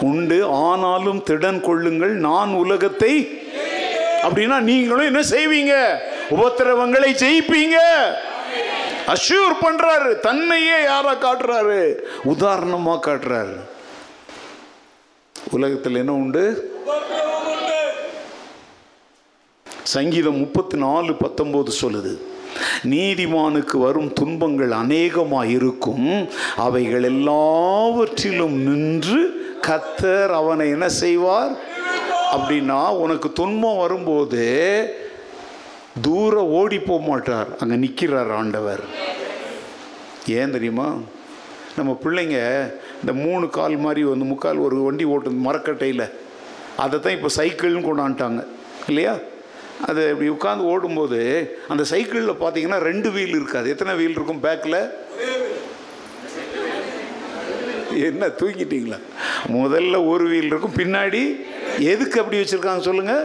[0.00, 0.44] உண்டு.
[0.46, 2.14] ஆனாலும் திடன் கொள்ளுங்கள்.
[2.28, 3.38] நான் உலகத்தை
[4.24, 5.74] அப்படின்னா நீங்களும் என்ன செய்வீங்க?
[6.30, 7.76] உபத்திரவங்களை ஜெயிப்பீங்க.
[9.06, 10.18] அஷ்யூர் பண்றாரு.
[10.18, 11.94] தன்னையே யாரா காட்டுறாரு?
[12.24, 13.56] உதாரணமா காட்டுறாரு.
[15.50, 16.72] உலகத்தில் என்ன உண்டு?
[19.82, 22.18] சங்கீதம் முப்பத்தி நாலு பத்தொம்போது சொல்லுது
[22.90, 29.20] நீதிமானுக்கு வரும் துன்பங்கள் அநேகமாக இருக்கும் அவைகள் எல்லாவற்றிலும் நின்று
[29.66, 31.72] கத்தர் அவனை என்ன செய்வார்?
[32.34, 34.44] அப்படின்னா உனக்கு துன்பம் வரும்போது
[36.06, 37.50] தூர ஓடி போக மாட்டார்.
[37.60, 38.82] அங்கே நிற்கிறார் ஆண்டவர்.
[40.38, 40.88] ஏன் தெரியுமா?
[41.76, 42.38] நம்ம பிள்ளைங்க
[43.00, 46.06] இந்த மூணு கால் மாதிரி வந்து முக்கால் ஒரு வண்டி ஓட்டுது மரக்கட்டையில்.
[46.82, 48.42] அதை தான் இப்போ சைக்கிள்னு கொண்டாண்டாங்க
[48.90, 49.14] இல்லையா?
[49.88, 51.20] அது இப்படி உட்காந்து ஓடும்போது
[51.72, 53.66] அந்த சைக்கிளில் பார்த்தீங்கன்னா ரெண்டு வீல் இருக்காது.
[53.74, 54.80] எத்தனை வீல் இருக்கும் பேக்கில்
[58.10, 58.98] என்ன தூங்கிட்டீங்களா?
[59.56, 60.78] முதல்ல ஒரு வீல் இருக்கும்.
[60.82, 61.22] பின்னாடி
[61.88, 63.24] எதுக்கு அப்படி வச்சுருக்காங்க சொல்லுங்கள்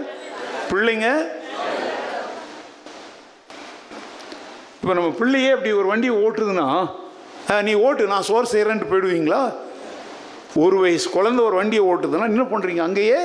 [0.70, 1.08] பிள்ளைங்க.
[4.76, 6.68] இப்போ நம்ம பிள்ளையே அப்படி ஒரு வண்டி ஓட்டுதுன்னா
[7.50, 9.41] "ஆ, நீ ஓட்டு நான் சோறு செய்கிறேன்ட்டு போயிடுவீங்களா?
[10.58, 13.20] ஒரு வயசு குழந்தை ஒரு வண்டியை ஓட்டுதுன்னா என்ன பண்ணுறீங்க அங்கேயே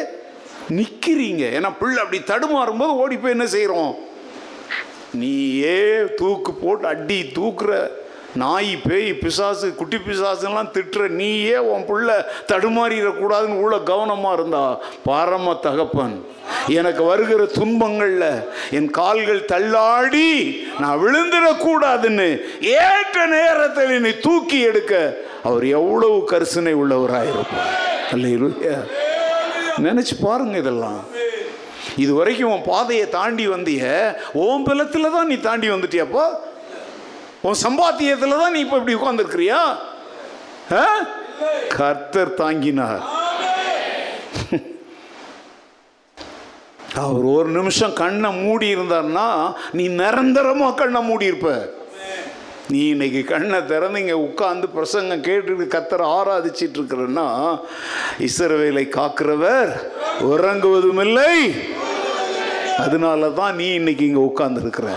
[0.70, 3.92] நிற்கிறீங்க ஏன்னா பிள்ளை அப்படி தடுமாறும் போது ஓடி போய் என்ன செய்கிறோம்
[5.14, 5.78] நீயே
[6.18, 7.72] தூக்கு போட்டு அடி தூக்குற
[8.34, 14.80] நாய் பேய் பிசாசு குட்டி பிசாசுலாம் திட்டுற நீயே உன் புள்ள தடுமாறிடக்கூடாதுன்னு உள்ள கவனமாக இருந்தா?
[15.06, 16.24] பாரம தகப்பன்
[16.68, 26.24] எனக்கு வருகிற துன்பங்களில் என் கால்கள் தள்ளாடி நான் விழுந்துடக்கூடாதுன்னு ஏற்ற நேரத்தில் என்னை தூக்கி எடுக்க அவர் எவ்வளவு
[26.30, 27.72] கரிசனை உள்ளவராயிருப்பார்.
[28.12, 28.28] அல்ல
[29.78, 31.04] நினச்சி பாருங்க இதெல்லாம்.
[31.96, 34.64] இது வரைக்கும் உன் பாதையை தாண்டி வந்திய உன்
[35.12, 36.26] தான் நீ தாண்டி வந்துட்டியாப்பா?
[37.48, 39.60] உன் சம்பாத்தியத்தில் தான் நீ இப்போ இப்படி உட்காந்துருக்கிறியா
[41.78, 43.02] கர்த்தர் தாங்கினார்.
[47.04, 49.28] அவர் ஒரு நிமிஷம் கண்ணை மூடி இருந்தார்னா
[49.78, 51.52] நீ நிரந்தரமாக கண்ணை மூடி இருப்ப.
[52.72, 57.26] நீ இன்னைக்கு கண்ணை திறந்து இங்கே உட்காந்து பிரசங்கம் கேட்டுட்டு கத்தரை ஆராதிச்சிட்டு இருக்கிறன்னா
[58.28, 59.72] இசரவேலை காக்கிறவர்
[60.30, 61.34] உறங்குவதும் இல்லை
[62.84, 64.88] அதனால தான் நீ இன்னைக்கு இங்கே உட்கார்ந்துருக்கிற.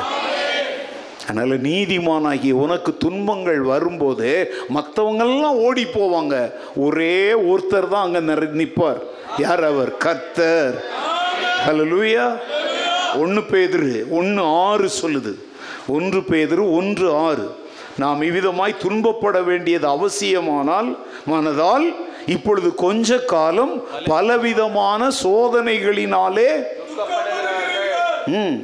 [1.27, 4.29] அதனால் நீதிமானாகி உனக்கு துன்பங்கள் வரும்போது
[4.73, 6.35] மற்றவங்கெல்லாம் ஓடி போவாங்க.
[6.75, 9.01] ஒரே ஒருத்தர் தான் அங்கே நிற நிற்பார்
[9.37, 9.97] யார் அவர்?
[9.97, 10.75] கர்த்தர்.
[11.83, 12.25] லூயா
[13.19, 15.33] ஒன்று பேதிரு ஒன்று ஆறு சொல்லுது.
[15.87, 17.47] ஒன்று பேதிரு ஒன்று ஆறு.
[17.97, 20.89] நாம் இவ்விதமாய் துன்பப்பட வேண்டியது அவசியமானால்
[21.29, 21.85] மனதால்
[22.25, 23.73] இப்பொழுது கொஞ்ச காலம்
[24.05, 26.49] பலவிதமான சோதனைகளினாலே
[28.27, 28.57] ம்.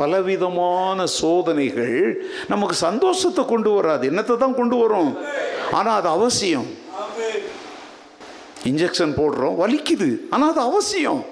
[0.00, 1.98] பலவிதமான சோதனைகள்
[2.52, 4.04] நமக்கு சந்தோஷத்தை கொண்டு வராது.
[4.10, 5.12] என்னத்தை தான் கொண்டு வரும்?
[5.78, 6.68] ஆனால் அது அவசியம்.
[8.70, 10.08] இன்ஜெக்ஷன் போடுறோம் வலிக்குது.
[10.30, 11.22] ஆனால் அது அவசியம்.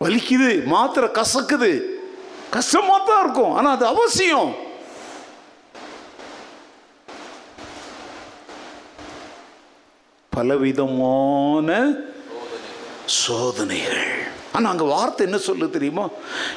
[0.00, 1.72] வலிக்குது மாத்திரை கசக்குது.
[2.56, 4.50] கஷ்டமாக தான் இருக்கும் ஆனால் அது அவசியம்.
[10.32, 11.68] பலவிதமான
[13.22, 14.04] சோதனைகள்.
[14.52, 16.08] ஆனால் அங்கே வார்த்தை என்ன சொல்லு தெரியுமா?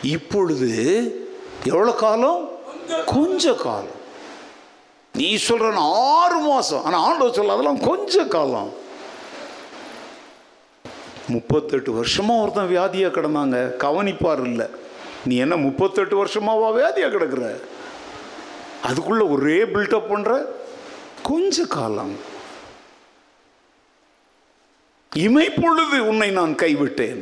[0.01, 0.69] இப்பொழுது
[1.63, 2.49] எவ்வளோ காலம்?
[3.05, 3.99] கொஞ்ச காலம்.
[5.13, 8.79] நீ சொல்ற ஆறு மாதம் ஆனால் ஆண்டவர் சொல்ல அதெல்லாம் கொஞ்ச காலம்.
[11.27, 13.75] முப்பத்தெட்டு வருஷமா ஒருத்தன் வியாதியாக கிடந்தாங்க.
[13.77, 14.67] கவனிப்பார் இல்லை.
[15.25, 17.45] நீ என்ன முப்பத்தெட்டு வருஷமாவா வியாதியாக கிடக்குற?
[18.87, 20.45] அதுக்குள்ள ஒரே பில்டப் பண்ற?
[21.23, 22.15] கொஞ்ச காலம்.
[25.15, 27.21] இமைப்பொழுது உன்னை நான் கைவிட்டேன்.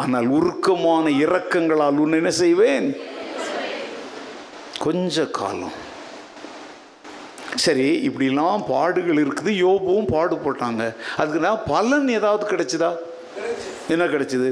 [0.00, 2.88] ஆனால் உருக்கமான இரக்கங்களால் உன்னை என்ன செய்வேன்?
[4.84, 5.76] கொஞ்ச காலம்.
[7.64, 9.52] சரி இப்படிலாம் பாடுகள் இருக்குது.
[9.64, 10.82] யோபுவும் பாடுபட்டாங்க
[11.20, 12.90] அதுக்கு நான் பலன் ஏதாவது கிடைச்சதா?
[13.94, 14.50] என்ன கிடைச்சது?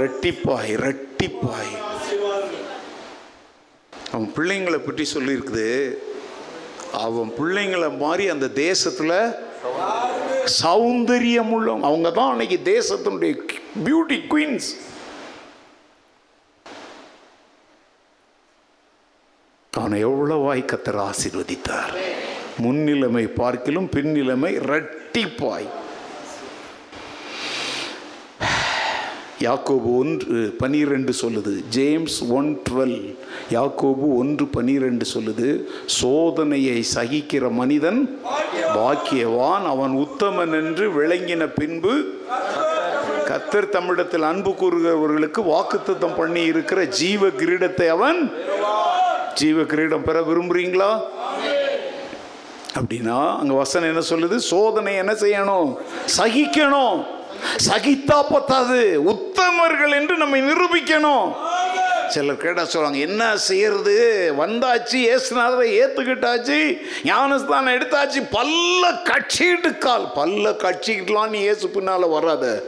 [0.00, 1.72] ரெட்டிப்பாய் ரெட்டிப்பாய்.
[4.14, 5.68] அவன் பிள்ளைங்களை பற்றி சொல்லியிருக்குது.
[7.06, 9.16] அவன் பிள்ளைங்களை மாதிரி அந்த தேசத்தில்
[10.62, 13.32] சௌந்தரியம் உள்ள அவங்க தான் அன்னைக்கு தேசத்தினுடைய
[13.84, 14.70] பியூட்டி குயின்ஸ்
[19.72, 21.94] அவனை எவ்வளவாய் கத்தர் ஆசீர்வதித்தார்.
[22.62, 25.68] முன்னிலைமை பார்க்கிலும் பின்னிலைமை இரட்டிப்பாய்.
[29.46, 31.52] யாக்கோபு ஒன்று பனிரெண்டு சொல்லுது.
[31.76, 32.98] James one twelve.
[33.50, 35.48] யாக்கோபு ஒன்று பனிரெண்டு சொல்லுது.
[36.00, 38.00] சோதனையை சகிக்கிற மனிதன்
[38.76, 39.64] பாக்கியவான்.
[39.74, 41.94] அவன் உத்தமன் என்று விளங்கின பின்பு
[43.30, 48.20] கத்தர் தமிழத்தில் அன்பு கூறுகிறவர்களுக்கு வாக்குத்தத்தம் பண்ணி இருக்கிற ஜீவ கிரீடத்தை அவன்
[49.40, 50.90] ஜீவ கிரீடம் பெற விரும்புறீங்களா?
[52.78, 54.36] அப்படின்னா அங்கே வசனம் என்ன சொல்லுது?
[54.36, 55.72] சோதனை என்ன செய்யணும்?
[56.18, 57.00] சகிக்கணும்.
[57.68, 58.78] சகித்தா பத்தாது
[59.12, 61.34] உத்தமர்கள் என்று நம்மை நிரூபிக்கணும்.
[62.08, 63.94] சிலர் கேட்டா சொல்லுவாங்க என்ன செய்யறது?
[64.38, 72.62] வந்தாச்சு ஏசுனாரை ஏத்துக்கிட்டாச்சு ஞானஸ்தானம் எடுத்தாச்சு பல்ல கட்சிட்டு கால் பல்ல கட்சிக்கிட்டுலாம் நீ ஏசு பின்னால வராத.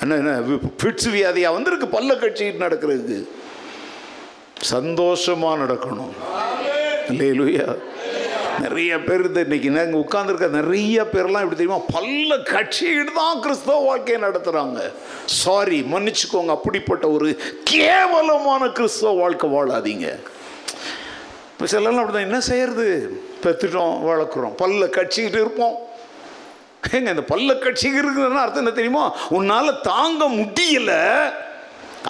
[0.00, 0.38] என்ன என்ன
[0.82, 1.86] ஃபிட்ஸ் வியாதியா வந்திருக்கு?
[1.86, 3.18] பல்ல கட்சிக்கிட்டு நடக்கிறதுக்கு.
[4.70, 6.14] சந்தோஷமா நடக்கணும்.
[7.10, 7.74] இல்லையா
[8.62, 14.18] நிறைய பேர் இந்த இன்னைக்கு நாங்கள் உட்காந்துருக்க நிறைய பேர்லாம் இப்படி தெரியுமா பல்ல கட்சியிட்டு தான் கிறிஸ்தவ வாழ்க்கையை
[14.24, 14.80] நடத்துகிறாங்க
[15.42, 17.28] சாரி மன்னிச்சுக்கோங்க அப்படிப்பட்ட ஒரு
[17.72, 20.08] கேவலமான கிறிஸ்தவ வாழ்க்கை வாழாதீங்க.
[21.52, 22.86] இப்போ சிலர்லாம் அப்படி என்ன செய்யறது?
[23.42, 25.76] பெற்றுட்டோம் வளர்க்குறோம் பல்ல கட்சிக்கிட்டு இருப்போம்.
[26.94, 29.04] ஏங்க இந்த பல்ல கட்சிக்கு இருக்குதுன்னா அர்த்தம் என்ன தெரியுமா?
[29.38, 30.92] உன்னால் தாங்க முடியல.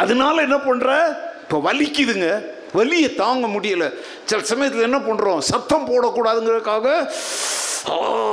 [0.02, 0.90] அதனால என்ன பண்ணுற
[1.42, 2.28] இப்போ வலிக்குதுங்க.
[2.76, 3.88] வலியை தாங்க முடியலை.
[4.28, 6.86] சில சமயத்தில் என்ன பண்ணுறோம் சத்தம் போடக்கூடாதுங்கிறதுக்காக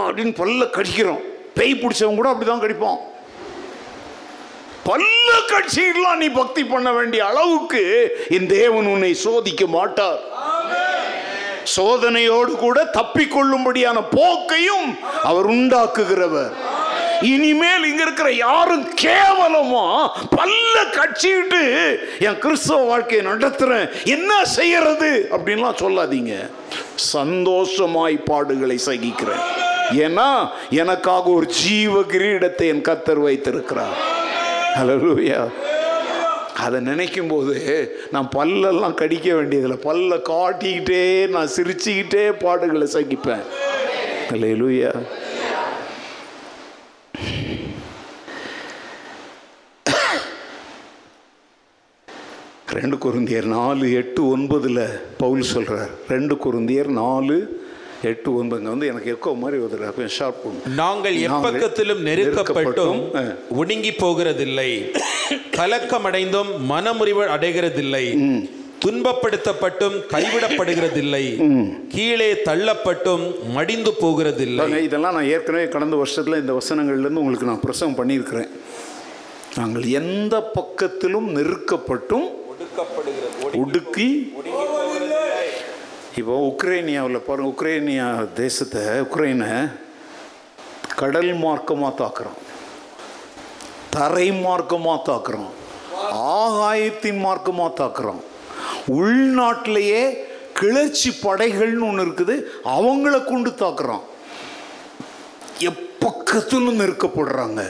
[0.06, 1.24] அப்படின்னு பல்ல கடிக்கிறோம்.
[1.58, 3.02] பேய் பிடிச்சவங்க கூட அப்படி தான் கடிப்பான்
[4.88, 7.84] பல்ல கட்சியெல்லாம் நீ பக்தி பண்ண வேண்டிய அளவுக்கு
[8.38, 10.20] என் தேவன் உன்னை சோதிக்க மாட்டார்.
[11.76, 14.88] சோதனையோடு கூட தப்பிக்கொள்ளும்படியான போக்கையும்
[15.30, 16.52] அவர் உண்டாக்குகிறவர்.
[17.22, 20.08] இனிமேல் இங்க இருக்கிற யாரும் கேவலமா
[20.38, 21.62] பல்ல கட்சிட்டு
[22.20, 23.90] என் கிறிஸ்தவ வாழ்க்கையை நடத்துறேன்.
[24.04, 26.50] என்ன செய்யறது அப்படின்லாம் சொல்லாதீங்க.
[26.96, 29.46] சந்தோஷமாய் பாடுகளை சகிக்கிறேன்.
[29.92, 33.98] ஏன்னா எனக்காக ஒரு ஜீவ கிரீடத்தை என் கத்தர் வைத்திருக்கிறார்.
[34.78, 35.50] ஹalleluya
[36.54, 37.56] அதை நினைக்கும் போது
[38.12, 39.78] நான் பல்லெல்லாம் கடிக்க வேண்டியதில்லை.
[39.84, 43.46] பல்ல காட்டிக்கிட்டே நான் சிரிச்சுக்கிட்டே பாடுகளை சகிப்பேன்.
[44.30, 44.92] ஹalleluya
[52.76, 54.80] ரெண்டு குருந்தியர் நாலு எட்டு ஒன்பதுல
[55.18, 55.92] பவுல் சொல்றார்.
[56.10, 57.36] ரெண்டு குருந்தியர் நாலு
[58.04, 60.44] எட்டு ஒன்பதுங்க வந்து எனக்கு எக்கோ மாதிரி வருது கொஞ்சம் ஷார்ப்
[60.82, 63.00] நாங்கள் எப்பக்கத்திலும் நெருக்கப்பட்டும்.
[63.50, 64.70] ஒடுங்கி போகிறதில்லை.
[65.60, 68.06] கலக்கமடைந்தும் மனமுறிவு அடைகிறதில்லை.
[68.86, 71.26] துன்பப்படுத்தப்பட்டும் கைவிடப்படுகிறதில்லை.
[71.88, 73.26] கீழே தள்ளப்பட்டும்
[73.58, 74.84] மடிந்து போகிறதில்லை.
[74.90, 78.52] இதெல்லாம் நான் ஏற்கனவே கடந்த வருஷத்தில் இந்த வசனங்கள்லேருந்து உங்களுக்கு நான் பிரசவம் பண்ணியிருக்கிறேன்.
[79.58, 82.28] நாங்கள் எந்த பக்கத்திலும் நெருக்கப்பட்டும்
[83.62, 84.10] ஒடுக்கி
[86.20, 88.08] இப்போ உக்ரைனியாவில் பாருங்க உக்ரைனியா
[88.42, 89.50] தேசத்தை உக்ரைனை
[91.00, 92.38] கடல் மார்க்கமாக தாக்குறோம்.
[93.96, 95.52] தரை மார்க்கமாக தாக்குறோம்.
[96.38, 98.22] ஆகாயத்தின் மார்க்கமாக தாக்குறோம்.
[99.02, 100.04] உள்நாட்டிலேயே
[100.60, 102.36] கிளர்ச்சி படைகள்னு ஒன்று இருக்குது
[102.76, 104.04] அவங்கள கொண்டு தாக்குறோம்.
[105.72, 107.62] எப்பக்கத்திலும் நெருக்கப்படுறாங்க.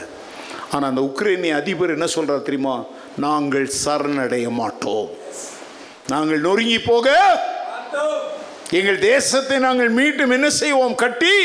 [0.72, 2.76] ஆனால் அந்த உக்ரைனிய அதிபர் என்ன சொல்றார் தெரியுமா?
[3.24, 5.08] நாங்கள் சரணடைய மாட்டோம்.
[6.12, 7.08] நாங்கள் நொறுங்கி போக
[8.78, 10.94] எங்கள் தேசத்தை நாங்கள் மீண்டும் என்ன செய்வோம்?
[11.02, 11.36] கட்டி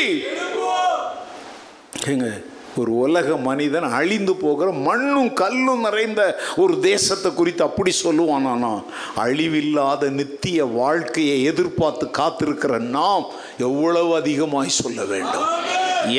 [2.12, 2.28] எங்க
[2.80, 6.20] ஒரு உலக மனிதன் அழிந்து போகிற மண்ணும் கல்லும் நிறைந்த
[6.56, 8.72] ஒரு தேசத்தை குறித்து அப்படி சொல்லுவானா
[9.24, 13.26] அழிவில்லாத நித்திய வாழ்க்கையை எதிர்பார்த்து காத்திருக்கிற நாம்
[13.68, 15.48] எவ்வளவு அதிகமாய் சொல்ல வேண்டும்.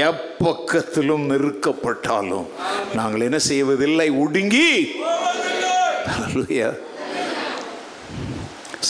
[0.09, 2.47] எப்பக்கத்திலும் நெருக்கப்பட்டாலும்
[2.99, 4.09] நாங்கள் என்ன செய்வதில்லை?
[4.23, 4.69] ஒடுங்கி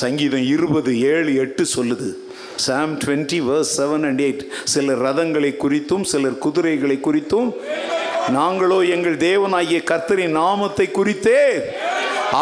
[0.01, 2.07] சங்கீதம் இருபது ஏழு எட்டு சொல்லுது.
[2.65, 4.43] Psalm twenty verse seven and eight
[4.73, 7.49] சிலர் ரதங்களை குறித்தும் சிலர் குதிரைகளை குறித்தும்
[8.37, 11.41] நாங்களோ எங்கள் தேவனாகிய கர்த்தரின் நாமத்தை குறித்தே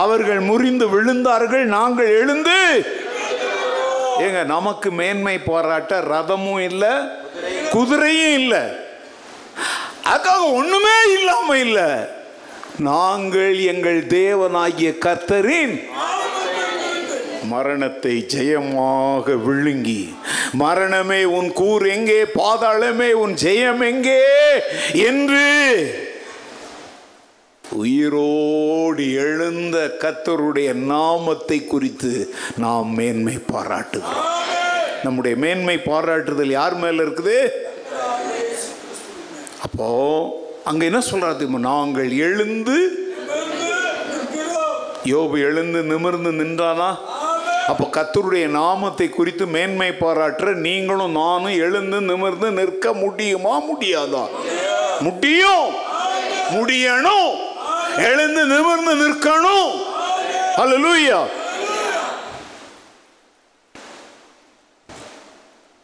[0.01, 2.59] அவர்கள் முறிந்து விழுந்தார்கள் நாங்கள் எழுந்து.
[4.26, 6.93] ஏங்க நமக்கு மேன்மை பாராட்ட ரதமும் இல்லை
[7.76, 8.63] குதிரையும் இல்லை.
[10.11, 11.89] அதுக்காக ஒண்ணுமே இல்லாம இல்லை.
[12.78, 15.82] நாங்கள் எங்கள் தேவனாகிய கர்த்தரின்
[17.47, 20.13] மரணத்தை ஜெயமாக விழுங்கி
[20.53, 24.22] மரணமே உன் கூர் எங்கே பாதாளமே உன் ஜெயம் எங்கே
[24.93, 25.45] என்று
[27.63, 34.30] உயிரோடு எழுந்த கத்தருடைய நாமத்தை குறித்து நாம் மேன்மை பாராட்டுகிறோம்.
[35.03, 37.51] நம்முடைய மேன்மை பாராட்டுதல் யார் மேல இருக்குது?
[39.61, 39.88] அப்போ
[40.64, 42.91] அங்கே என்ன சொல்கிறாரு நாங்கள் எழுந்து
[45.05, 46.97] யோபு எழுந்து நிமிர்ந்து நின்றானா?
[47.68, 53.62] அப்போ கத்தருடைய நாமத்தை குறித்து மேன்மை பாராட்டுற நீங்களும் நானும் எழுந்து நிமிர்ந்து நிற்க முடியுமா?
[53.62, 54.28] முடியாதா?
[54.99, 55.74] முடியும்.
[56.51, 57.34] முடியணும்.
[57.97, 59.72] எழுந்து நிமிர்ந்து நிற்கணும்.
[60.57, 61.26] அல்லேலூயா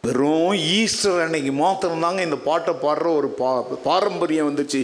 [0.08, 3.50] வெறும் ஈஸ்டர் அன்னைக்கு மாத்திரம்தாங்க இந்த பாட்டை பாடுற ஒரு பா
[3.86, 4.80] பாரம்பரியம் வந்துச்சு.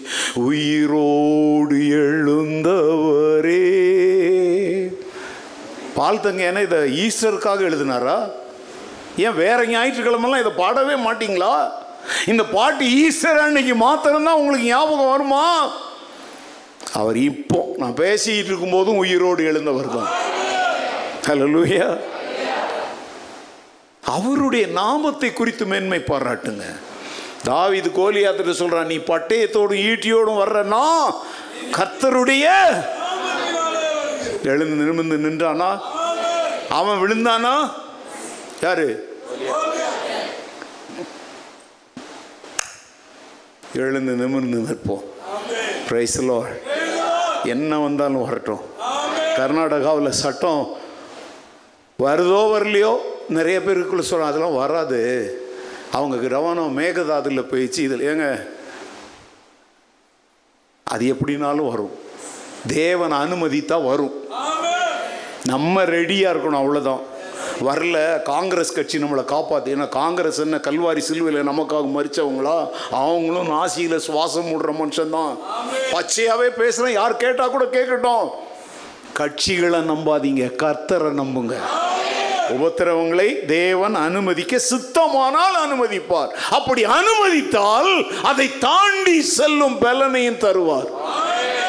[0.48, 3.62] உயிரோடு எழுந்தவரே.
[5.96, 8.16] பால் தங்க என்ன இதை ஈஸ்டருக்காக எழுதினாரா?
[9.24, 11.54] ஏன் வேற ஞாயிற்றுக்கிழமெல்லாம் இதை பாடவே மாட்டிங்களா?
[12.32, 15.44] இந்த பாட்டு ஈஸ்டர் அன்னைக்கு மாத்திரம்தான் உங்களுக்கு ஞாபகம் வருமா?
[17.00, 20.10] அவர் இப்போ நான் பேசிக்கிட்டு இருக்கும்போதும் உயிரோடு எழுந்தவர் தான்.
[21.28, 21.88] ஹலோ லூயா
[24.04, 26.64] அவருடைய நாமத்தை குறித்து மேன்மை பாராட்டுங்க.
[27.44, 30.84] தாவிது கோலியாத்திர சொல்கிறான் நீ பட்டயத்தோடும் ஈட்டியோடும் வர்றனா
[31.72, 32.46] கர்த்தருடைய
[34.44, 35.80] எழுந்து நிமிர்ந்து நின்றானா?
[36.68, 37.70] அவன் விழுந்தானா?
[38.62, 39.16] யாரு?
[43.74, 45.04] எழுந்து நிமிர்ந்து நிற்போம்.
[45.88, 46.46] பிரைஸ்லோ
[47.44, 48.60] என்ன வந்தாலும் வரட்டும்.
[49.36, 50.76] கர்நாடகாவில் சட்டம்
[52.02, 52.94] வருதோ வரலையோ
[53.28, 55.38] நிறைய பேருக்குள்ள சொல்கிறோம் அதெல்லாம் வராது.
[55.92, 57.78] அவங்க ரவணம் மேகதாதுல போயிடுச்சு.
[57.78, 58.48] இதில் ஏங்க
[60.84, 61.90] அது எப்படினாலும் வரும்.
[62.66, 64.24] தேவன் அனுமதித்தா வரும்.
[65.44, 67.00] நம்ம ரெடியாக இருக்கணும் அவ்வளோதான்
[67.60, 72.68] வரல காங்கிரஸ் கட்சி நம்மளை காப்பாற்று ஏன்னா காங்கிரஸ் என்ன கல்வாரி சிலுவையில் நமக்காக மறிச்சவங்களா?
[72.90, 75.38] அவங்களும் நாசியில் சுவாசம் விடுற மனுஷன்தான்.
[75.92, 78.28] பச்சையாகவே பேசுகிறேன் யார் கேட்டால் கூட கேட்கட்டும்.
[79.18, 81.56] கட்சிகளை நம்பாதீங்க கர்த்தரை நம்புங்க.
[82.48, 86.28] உபத்திரவங்களை தேவன் அனுமதிக்க சித்தமானால் அனுமதிப்பார்.
[86.50, 90.88] அப்படி அனுமதித்தால் அதை தாண்டி செல்லும் பலனையும் தருவார்.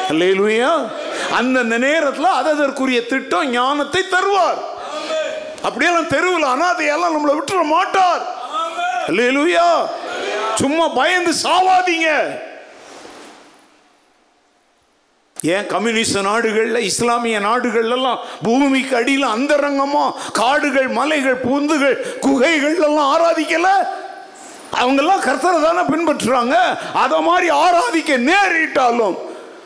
[0.08, 0.90] அல்லேலூயா.
[1.32, 4.60] அந்தந்த நேரத்தில் அதற்குரிய திட்டம் ஞானத்தை தருவார்.
[5.62, 8.26] அப்படியெல்லாம் தெருவில் அனாதையெல்லாம் நம்மளை விட்டுற மாட்டார்.
[9.06, 9.86] அல்லேலூயா.
[10.54, 12.38] சும்மா பயந்து சாவாதீங்க.
[15.42, 23.14] ஏன் கம்யூனிஸ்ட் நாடுகளில் இஸ்லாமிய நாடுகள்லாம் பூமிக்கு அடியில் அந்தரங்கமா காடுகள் மலைகள் பூந்துகள் குகைகள்லாம் ஆராதிக்கலை?
[23.14, 23.68] ஆராதிக்கல
[24.72, 26.78] அவங்கெல்லாம் கர்த்தரை தானே பின்பற்றுறாங்க?
[26.92, 29.16] அதை மாதிரி ஆராதிக்க நேரிட்டாலும்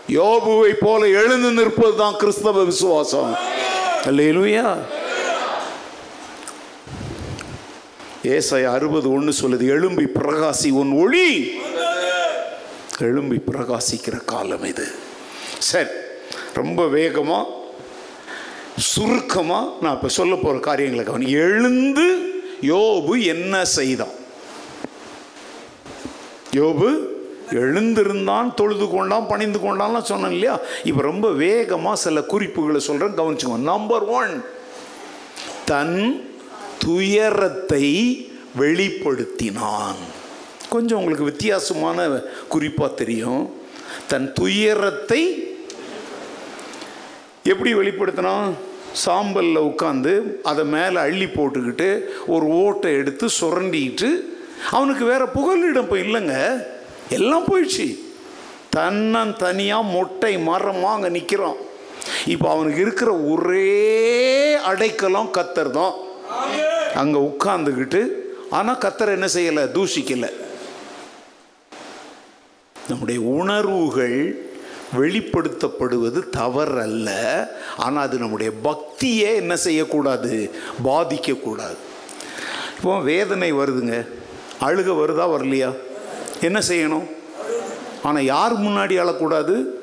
[0.08, 3.36] யோபுவை போல எழுந்து நிற்பது தான் கிறிஸ்தவ விசுவாசம்.
[4.04, 4.76] அல்லேலூயா.
[8.24, 11.60] ஏசாய அறுபது ஒன்று சொல்லுது எழும்பி பிரகாசி உன் ஒளி.
[12.98, 14.94] எழும்பி பிரகாசிக்கிற காலம் இது.
[15.60, 15.88] சரி
[16.54, 17.58] ரொம்ப வேகமாக
[18.76, 22.28] சுருக்கமாக நான் இப்போ சொல்ல போகிற காரியங்களை கவனி எழுந்து
[22.62, 24.14] யோபு என்ன செய்தான்?
[26.52, 27.08] யோபு
[27.50, 30.58] எழுந்திருந்தான் தொழுது கொண்டான் பணிந்து கொண்டான்லாம் சொன்னேன் இல்லையா?
[30.84, 33.56] இப்போ ரொம்ப வேகமாக சில குறிப்புகளை சொல்கிறேன் கவனிச்சுக்கோங்க.
[33.56, 34.44] நம்பர் ஒன்
[35.64, 36.30] தன்
[36.78, 37.84] துயரத்தை
[38.58, 40.00] வெளிப்படுத்தினான்.
[40.68, 42.08] கொஞ்சம் உங்களுக்கு வித்தியாசமான
[42.48, 43.54] குறிப்பாக தெரியும்.
[44.06, 45.49] தன் துயரத்தை
[47.42, 48.50] எப்படி வெளிப்படுத்தினோம்
[49.04, 50.12] சாம்பலில் உட்காந்து
[50.42, 51.88] அதை மேலே அள்ளி போட்டுக்கிட்டு
[52.26, 54.10] ஒரு ஓட்டை எடுத்து சுரண்டிக்கிட்டு
[54.70, 56.36] அவனுக்கு வேறு புகலிடம் இப்போ இல்லைங்க.
[57.08, 57.86] எல்லாம் போயிடுச்சு.
[58.76, 61.56] தன்னன் தனியாக மொட்டை மரமாக அங்கே நிற்கிறான்
[62.26, 65.94] இப்போ அவனுக்கு இருக்கிற ஒரே அடைக்கலம் கத்தர் தான்.
[66.94, 68.02] அங்கே உட்காந்துக்கிட்டு
[68.50, 69.64] ஆனால் கத்தர் என்ன செய்யலை?
[69.76, 70.30] தூஷிக்கலை.
[72.88, 74.49] நம்முடைய உணர்வுகள்
[74.92, 77.10] வெளிப்படுத்தப்படுவது தவறல்ல.
[77.76, 80.50] ஆனால் அது நம்முடைய பக்தியே என்ன செய்யக்கூடாது?
[80.84, 81.76] பாதிக்கக்கூடாது.
[82.76, 84.06] இப்போ வேதனை வருதுங்க.
[84.60, 85.72] அழுக வருதா வரலையா?
[86.40, 87.06] என்ன செய்யணும்?
[88.02, 89.78] ஆனால் யார் முன்னாடி அழக்கூடாது?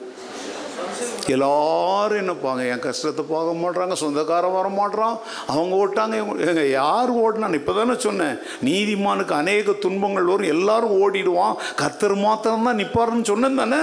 [1.36, 5.16] எல்லாரும் என்னப்பாங்க என் கஷ்டத்தை பார்க்க மாட்றாங்க சொந்தக்காரன் வர மாட்றான்
[5.47, 6.16] அவங்க ஓட்டாங்க
[6.49, 13.30] எங்க யார் ஓடினான் இப்போ தானே சொன்னேன் நீதிமானுக்கு அநேக துன்பங்கள் வரும் எல்லாரும் ஓடிடுவான் கர்த்தர் மாத்திரம்தான் நிற்பாருன்னு
[13.32, 13.82] சொன்னேன் தானே?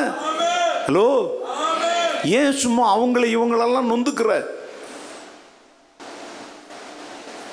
[0.87, 1.31] ஹலோ?
[2.25, 4.33] ஏன் சும்மா அவங்கள இவங்களெல்லாம் நொந்துக்கிற?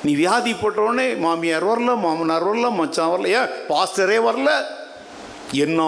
[0.04, 3.28] நீ வியாதி போட்டவுடனே மாமியார் வரல மாமனார் வரல மச்சான் வரல.
[3.28, 3.50] ஏன்?
[3.70, 4.52] பாஸ்டரே வரல.
[5.54, 5.82] என்ன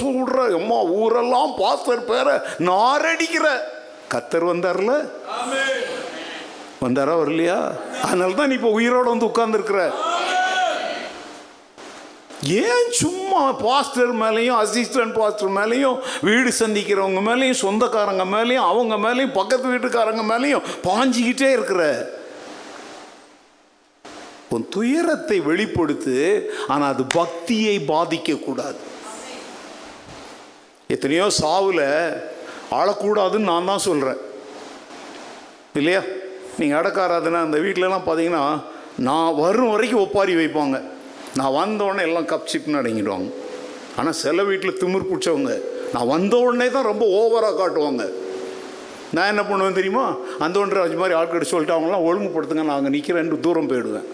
[0.00, 3.46] சொல்ற அம்மா ஊரெல்லாம் பாஸ்டர் பேரை நாரடிக்கிற.
[4.14, 4.92] கத்தர் வந்தார்ல?
[6.84, 7.58] வந்தாரா வரலையா?
[8.02, 9.82] அதனால தான் நீ இப்போ உயிரோட வந்து உட்கார்ந்துருக்கிற.
[12.48, 19.72] ஏன் சும்மா பாஸ்டர் மேலேயும் அசிஸ்டன்ட் பாஸ்டர் மேலேயும் வீடு சந்திக்கிறவங்க மேலேயும் சொந்தக்காரங்க மேலேயும் அவங்க மேலேயும் பக்கத்து
[19.72, 21.82] வீட்டுக்காரங்க மேலேயும் பாஞ்சிக்கிட்டே இருக்கிற.
[24.54, 26.16] உன் துயரத்தை வெளிப்படுத்து
[26.72, 28.80] ஆனால் அது பக்தியை பாதிக்கக்கூடாது.
[30.94, 31.86] எத்தனையோ சாவில்
[32.80, 34.20] ஆளக்கூடாதுன்னு நான் தான் சொல்கிறேன்
[35.80, 36.02] இல்லையா?
[36.58, 38.44] நீங்கள் அடக்காராதுன்னா அந்த வீட்டிலலாம் பார்த்தீங்கன்னா
[39.08, 40.78] நான் வரும் வரைக்கும் ஒப்பாரி வைப்பாங்க.
[41.38, 43.28] நான் வந்தோடனே எல்லாம் கப் சிப்னு அடங்கிடுவாங்க.
[43.98, 45.52] ஆனால் சில வீட்டில் திமிர் பிடிச்சவங்க
[45.94, 48.04] நான் வந்த உடனே தான் ரொம்ப ஓவராக காட்டுவாங்க.
[49.14, 50.04] நான் என்ன பண்ணுவேன் தெரியுமா?
[50.44, 54.06] அந்த ஒன்று அது மாதிரி ஆட்கிட்ட சொல்லிட்டு அவங்களாம் ஒழுங்குபடுத்துங்க நான் அங்கே நிற்கிறேன் தூரம் போயிடுவேன்.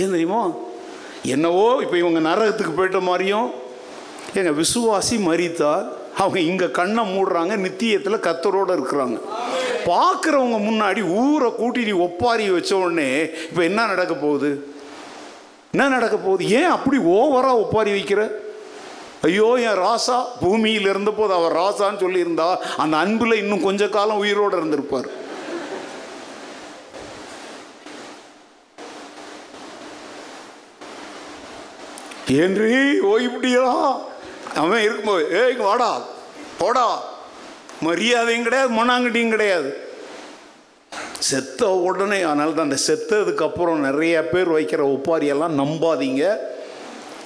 [0.00, 0.42] ஏன் தெரியுமா?
[1.34, 3.48] என்னவோ இப்போ இவங்க நரகத்துக்கு போயிட்ட மாதிரியும்
[4.38, 5.72] எங்கள் விசுவாசி மறித்தா
[6.22, 9.18] அவங்க இங்கே கண்ணை மூடுறாங்க நித்தியத்தில் கத்தரோடு இருக்கிறாங்க.
[9.90, 13.08] பார்க்குறவங்க முன்னாடி ஊரை கூட்டிட்டு ஒப்பாரி வச்ச உடனே
[13.48, 14.50] இப்போ என்ன நடக்க போகுது?
[15.74, 16.48] என்ன நடக்க போகுது?
[16.48, 18.22] ஏன் அப்படி ஓவராக ஒப்பாரி வைக்கிற?
[19.22, 25.08] ஐயோ என் ராசா பூமியில் இருந்தபோது அவர் ராசான்னு சொல்லியிருந்தா அந்த அன்பில் இன்னும் கொஞ்ச காலம் உயிரோடு இருந்திருப்பார்.
[32.40, 33.64] ஏன்றி ஓ இப்படியா?
[34.54, 35.90] அவன் இருக்கும்போது ஏய் வாடா
[36.58, 36.86] போடா.
[37.80, 39.70] மரியாதையும் கிடையாது மொனாங்கட்டியும் கிடையாது.
[41.30, 46.24] செத்த உடனே அதனால தான் அந்த செத்ததுக்கு அப்புறம் நிறைய பேர் வைக்கிற ஒப்பாரியெல்லாம் நம்பாதீங்க.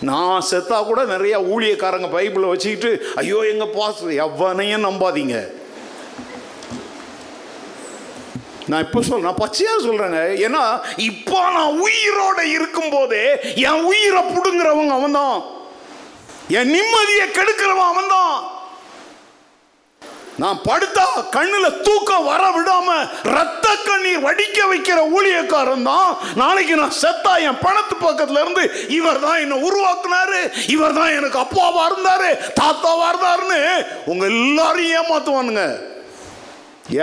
[0.08, 2.90] நான் செத்தா கூட நிறைய ஊழியக்காரங்க பைபிளை வச்சுக்கிட்டு
[3.20, 5.36] ஐயோ எங்க பாஸ் எவ்வனையும் நம்பாதீங்க.
[8.70, 10.62] நான் இப்போ சொல்ல நான் பச்சையாக சொல்கிறேங்க ஏன்னா
[11.10, 13.24] இப்போ நான் உயிரோட இருக்கும்போதே
[13.68, 15.38] என் உயிரை பிடுங்குறவங்க அவன்தான்.
[16.58, 18.36] என் நிம்மதியை கெடுக்கிறவன் அவன்தான்.
[20.38, 21.04] நான் படுத்தா
[21.36, 22.88] கண்ணுல தூக்கம் வர விடாம
[23.36, 26.10] ரத்த கண்ணீர் வடிக்க வைக்கிற ஊழியக்காரன் தான்.
[26.34, 30.40] நாளைக்கு நான் செத்தா என் பணத்து பக்கத்துல இருந்து இவர் தான் என்னை உருவாக்குனாரு.
[30.66, 32.30] இவர் தான் எனக்கு அப்பாவா இருந்தாரு
[32.60, 33.60] தாத்தாவா இருந்தாருன்னு
[34.06, 35.64] உங்க எல்லாரும் ஏமாத்துவானுங்க.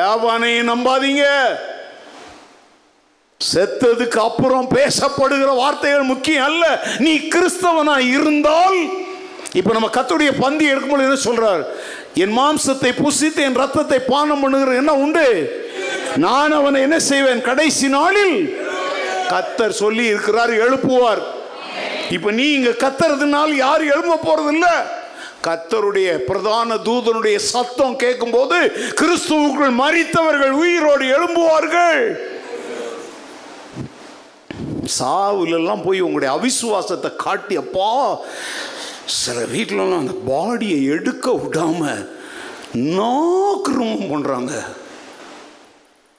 [0.06, 1.26] ஏவானையும் நம்பாதீங்க.
[3.42, 6.66] செத்ததுக்கு அப்புறம் பேசப்படுகிற வார்த்தைகள் முக்கியம் அல்ல.
[7.00, 8.78] நீ கிறிஸ்தவனா இருந்தால்
[9.54, 11.64] இப்ப நம்ம கத்துடைய பந்தி எடுக்கும்போது என்ன சொல்றாரு?
[12.22, 15.28] என் மாம்சத்தை புசித்து என் ரத்தத்தை பானம் பண்ணுகிற என்ன உண்டு.
[16.16, 17.42] நான் அவனை என்ன செய்வேன்?
[17.42, 18.36] கடைசி நாளில்
[19.30, 21.22] கத்தர் சொல்லி இருக்கிறார் எழுப்புவார்.
[22.10, 24.68] இப்ப நீ இங்க கத்துறதுனால யாரும் எழும்ப போறது இல்ல
[25.48, 28.58] கத்தருடைய பிரதான தூதனுடைய சத்தம் கேட்கும்போது
[29.02, 32.04] கிறிஸ்துவுக்குள் மறித்தவர்கள் உயிரோடு எழும்புவார்கள்.
[35.00, 37.90] சாவுலெல்லாம் போய் உங்களுடைய அவிசுவாசத்தை காட்டி அப்பா
[39.06, 42.18] சில வீட்டிலலாம் அந்த பாடியை எடுக்க விடாமல்
[42.74, 44.52] நாக்கிரமம் பண்ணுறாங்க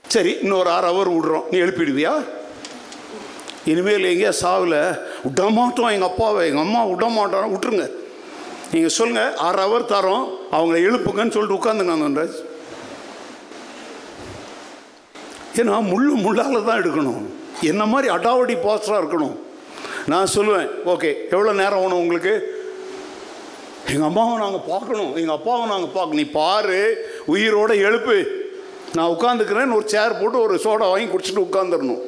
[0.05, 1.43] சரி இன்னொரு ஆறு அவர் விடுறோம்.
[1.51, 2.24] நீ எழுப்பிடுவியா?
[3.64, 4.99] இனிமேல் எங்கேயா சாவில்?
[5.24, 5.93] விடமாட்டோம்.
[5.93, 7.53] எங்கள் அப்பாவை எங்கள் அம்மா விடமாட்டோம்.
[7.55, 7.91] விட்டுருங்க.
[8.72, 10.26] நீங்கள் சொல்லுங்கள் ஆறு அவர் தரோம்.
[10.53, 12.28] அவங்கள எழுப்புங்கன்னு சொல்லிட்டு உட்காந்துங்க அந்த
[15.57, 17.22] ஏன்னா முள்ளு முள்ளால் தான் எடுக்கணும்.
[17.61, 19.37] என்ன மாதிரி அடாவடி பாஸ்டராக இருக்கணும்.
[20.07, 20.68] நான் சொல்லுவேன்.
[20.87, 22.54] ஓகே எவ்வளோ நேரம் ஆகணும் உங்களுக்கு?
[23.93, 25.16] எங்கள் அம்மாவை நாங்கள் பார்க்கணும்.
[25.16, 26.80] எங்கள் அப்பாவை நாங்கள் பார்க்கணும் நீ பாரு
[27.28, 28.16] உயிரோட எழுப்பு.
[28.95, 32.03] நான் உட்காந்துக்கிறேன்னு ஒரு சேர் போட்டு ஒரு சோடா வாங்கி குடிச்சிட்டு உட்காந்துடணும்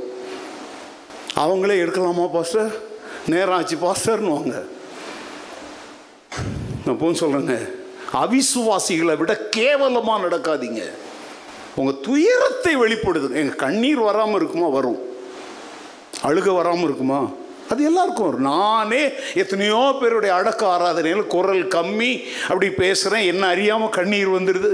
[1.43, 2.71] அவங்களே எடுக்கலாமா பாஸ்டர்
[3.27, 4.55] நேரம் ஆச்சு பாஸ்டர்னுவாங்க
[6.85, 7.57] நான் போன்னு சொல்கிறேங்க
[8.13, 10.83] அவிசுவாசிகளை விட கேவலமாக நடக்காதீங்க.
[11.77, 14.69] உங்கள் துயரத்தை வெளிப்படுது எங்கள் கண்ணீர் வராமல் இருக்குமா?
[14.69, 15.01] வரும்.
[16.23, 17.31] அழுக வராமல் இருக்குமா?
[17.73, 18.29] அது எல்லாருக்கும்.
[18.29, 19.03] வரும் நானே
[19.43, 22.13] எத்தனையோ பேருடைய அடக்க ஆராதனையில் குரல் கம்மி
[22.49, 24.73] அப்படி பேசுகிறேன் என்ன அறியாமல் கண்ணீர் வந்துடுது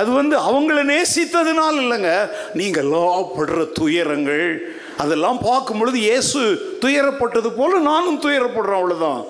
[0.00, 2.12] அது வந்து அவங்கள நேசித்ததுனால இல்லைங்க.
[2.60, 2.90] நீங்கள்
[3.36, 4.48] படுற துயரங்கள்
[5.02, 6.40] அதெல்லாம் பார்க்கும் பொழுது இயேசு
[6.82, 9.22] துயரப்பட்டது போல நானும் துயரப்படுறேன் அவ்வளோதான்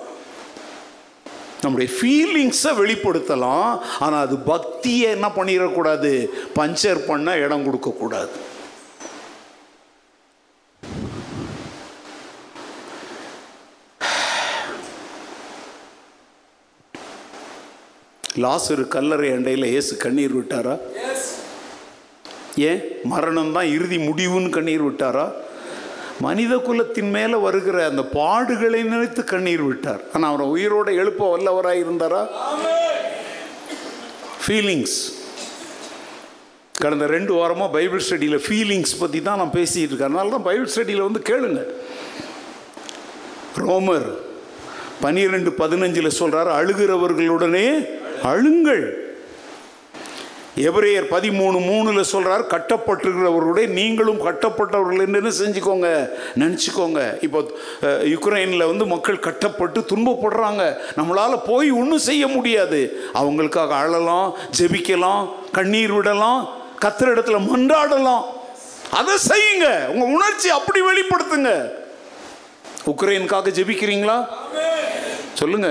[1.63, 3.69] நம்முடைய ஃபீலிங்ஸை வெளிப்படுத்தலாம்.
[4.03, 6.11] ஆனால் அது பக்தியை என்ன பண்ணிடக்கூடாது?
[6.57, 8.35] பஞ்சர் பண்ண இடம் கொடுக்கக்கூடாது.
[18.43, 20.75] லாசரு கல்லறை அண்டையில் இயேசு கண்ணீர் விட்டாரா?
[22.69, 22.81] ஏன்?
[23.11, 25.25] மரணம் தான் இறுதி முடிவுன்னு கண்ணீர் விட்டாரா?
[26.25, 30.01] மனித குலத்தின் மேலே வருகிற அந்த பாடுகளை நினைத்து கண்ணீர் விட்டார்.
[30.13, 32.21] ஆனால் அவரை உயிரோட எழுப்ப வல்லவராக இருந்தாரா?
[34.43, 34.97] ஃபீலிங்ஸ்
[36.83, 40.11] கடந்த ரெண்டு வாரமாக பைபிள் ஸ்டடியில் ஃபீலிங்ஸ் பற்றி தான் நான் பேசிகிட்டு இருக்கேன்.
[40.11, 41.61] அதனால தான் பைபிள் ஸ்டடியில் வந்து கேளுங்க.
[43.65, 44.09] ரோமர்
[45.03, 47.67] பனிரெண்டு பதினஞ்சில் சொல்கிறார் அழுகிறவர்களுடனே
[48.23, 49.03] அழுங்கள்.
[50.57, 56.09] எபிரேயர் பதிமூணு மூணுல சொல்றார் கட்டப்பட்டிருக்கிறவர்களுடைய நீங்களும் கட்டப்பட்டவர்கள் என்று செஞ்சுக்கோங்க?
[56.39, 57.23] நினச்சிக்கோங்க.
[57.23, 57.51] இப்போ
[57.81, 60.77] யுக்ரைனில் வந்து மக்கள் கட்டப்பட்டு துன்பப்படுறாங்க.
[60.97, 62.99] நம்மளால் போய் ஒன்றும் செய்ய முடியாது.
[63.13, 66.49] அவங்களுக்காக அழலாம் ஜெபிக்கலாம் கண்ணீர் விடலாம்
[66.81, 68.23] கத்திர இடத்துல மன்றாடலாம்.
[68.91, 69.87] அதை செய்யுங்க.
[69.87, 71.71] உங்கள் உணர்ச்சி அப்படி வெளிப்படுத்துங்க.
[72.91, 74.17] உக்ரைனுக்காக ஜெபிக்கிறீங்களா?
[75.39, 75.69] சொல்லுங்க.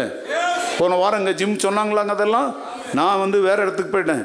[0.79, 2.49] போன வாரம் இங்கே ஜிம் சொன்னாங்களாங்க அதெல்லாம்?
[2.99, 4.25] நான் வந்து வேற இடத்துக்கு போயிட்டேன்.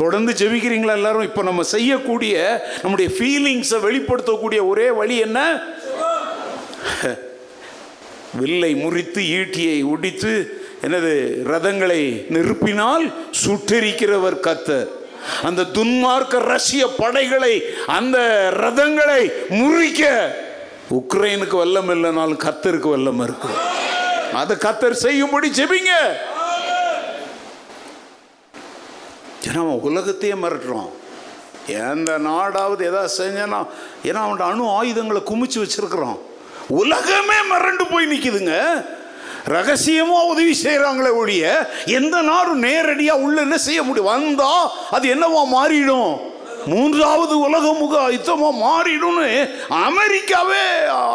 [0.00, 1.22] தொடர்ந்து ஜெபிக்கிறீங்களா எல்லாரும்?
[1.22, 2.34] இப்போ நம்ம செய்யக்கூடிய
[2.82, 5.40] நம்முடைய ஃபீலிங்ஸை வெளிப்படுத்தக்கூடிய ஒரே வழி என்ன?
[8.40, 10.32] வில்லை முறித்து ஈட்டியை ஒடித்து
[10.86, 11.12] என்னது
[11.52, 13.04] ரதங்களை நிறுப்பினால்
[13.44, 14.88] சுட்டெரிக்கிறவர் கத்தர்
[15.42, 17.54] அந்த துன்மார்க்க ரஷ்ய படைகளை
[17.86, 18.18] அந்த
[18.64, 20.04] ரதங்களை முறிக்க
[20.98, 23.52] உக்ரைனுக்கு வல்லம் இல்லைனாலும் கத்தருக்கு வல்லம் இருக்கு
[24.40, 25.92] அதை கத்தர் செய்யும்படி ஜெபிங்க.
[29.46, 30.90] ஏன்னா அவன் உலகத்தையே மிரட்டுறான்.
[31.66, 33.60] எந்த நாடாவது ஏதாவது செஞ்சனா
[34.08, 36.18] ஏன்னா அவன் அணு ஆயுதங்களை குமிச்சு வச்சிருக்கிறான்.
[36.80, 38.56] உலகமே மிரண்டு போய் நிற்குதுங்க
[39.54, 41.44] ரகசியமா உதவி செய்கிறாங்களே ஒழிய
[41.98, 44.10] எந்த நாடும் நேரடியாக உள்ள என்ன செய்ய முடியும்?
[44.14, 44.52] வந்தா
[44.96, 46.12] அது என்னவா மாறிடும்?
[46.66, 50.64] மூன்றாவது உலக முக யுத்தமாக மாறிடும்னு அமெரிக்காவே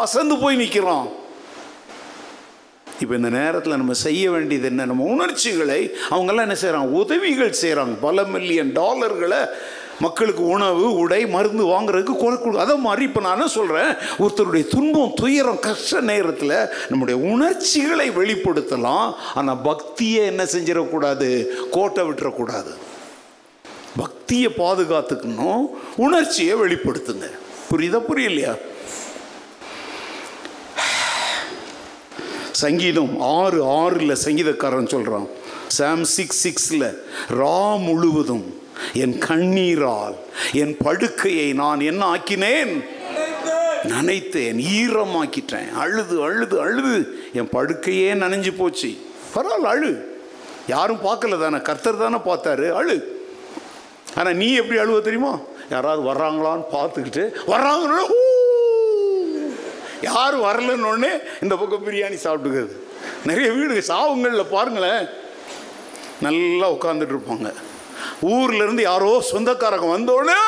[0.02, 1.08] அசந்து போய் நிற்கிறோம்
[3.00, 4.84] இப்போ இந்த நேரத்தில் நம்ம செய்ய வேண்டியது என்ன?
[4.84, 9.40] நம்ம உணர்ச்சிகளை அவங்கெல்லாம் என்ன செய்கிறாங்க உதவிகள் செய்கிறாங்க பல மில்லியன் டாலர்களை
[10.00, 15.58] மக்களுக்கு உணவு உடை மருந்து வாங்குறதுக்கு கொலை கொடு அதை மாதிரி இப்போ நான் சொல்கிறேன் ஒருத்தருடைய துன்பம் துயரம்
[15.58, 19.14] கஷ்ட நேரத்தில் நம்முடைய உணர்ச்சிகளை வெளிப்படுத்தலாம்.
[19.34, 21.48] ஆனால் பக்தியை என்ன செஞ்சிடக்கூடாது?
[21.70, 22.85] கோட்டை விட்டுறக்கூடாது.
[23.96, 25.60] பக்தியை பாதுகாத்துக்கணும்
[25.96, 27.30] உணர்ச்சியை வெளிப்படுத்துங்க.
[27.70, 28.58] புரியுதா புரியலையா?
[32.50, 35.26] சங்கீதம் ஆறு ஆறில் சங்கீதக்காரன் சொல்கிறான்
[35.66, 36.94] சாம் சிக்ஸ் சிக்ஸில்
[37.28, 38.60] ரா முழுவதும்
[38.92, 40.14] என் கண்ணீரால்
[40.52, 42.84] என் படுக்கையை நான் என்ன ஆக்கினேன்?
[43.82, 44.58] நனைத்தேன்.
[44.58, 45.72] ஈரமாக்கிட்டேன்.
[45.72, 47.18] அழுது அழுது அழுது.
[47.32, 48.96] என் படுக்கையே நனைஞ்சு போச்சு.
[49.34, 50.20] பரவாயில்ல அழு.
[50.66, 51.60] யாரும் பார்க்கல தானே?
[51.60, 52.72] கர்த்தர் தானே பார்த்தாரு.
[52.72, 53.15] அழு.
[54.16, 55.38] ஆனால் நீ எப்படி அழுவ தெரியுமா?
[55.70, 58.20] யாராவது வர்றாங்களான்னு பார்த்துக்கிட்டு வர்றாங்கன்னா "ஊ!"
[60.00, 62.74] யார் வரலன்னு இந்த பக்கம் பிரியாணி சாப்பிட்டுக்கிறது.
[63.24, 65.08] நிறைய வீடு சாவுங்களில் பாருங்களேன்.
[66.20, 67.54] நல்லா உட்காந்துட்டு இருப்பாங்க.
[68.22, 70.38] ஊர்லேருந்து யாரோ சொந்தக்காரங்க வந்தோடனே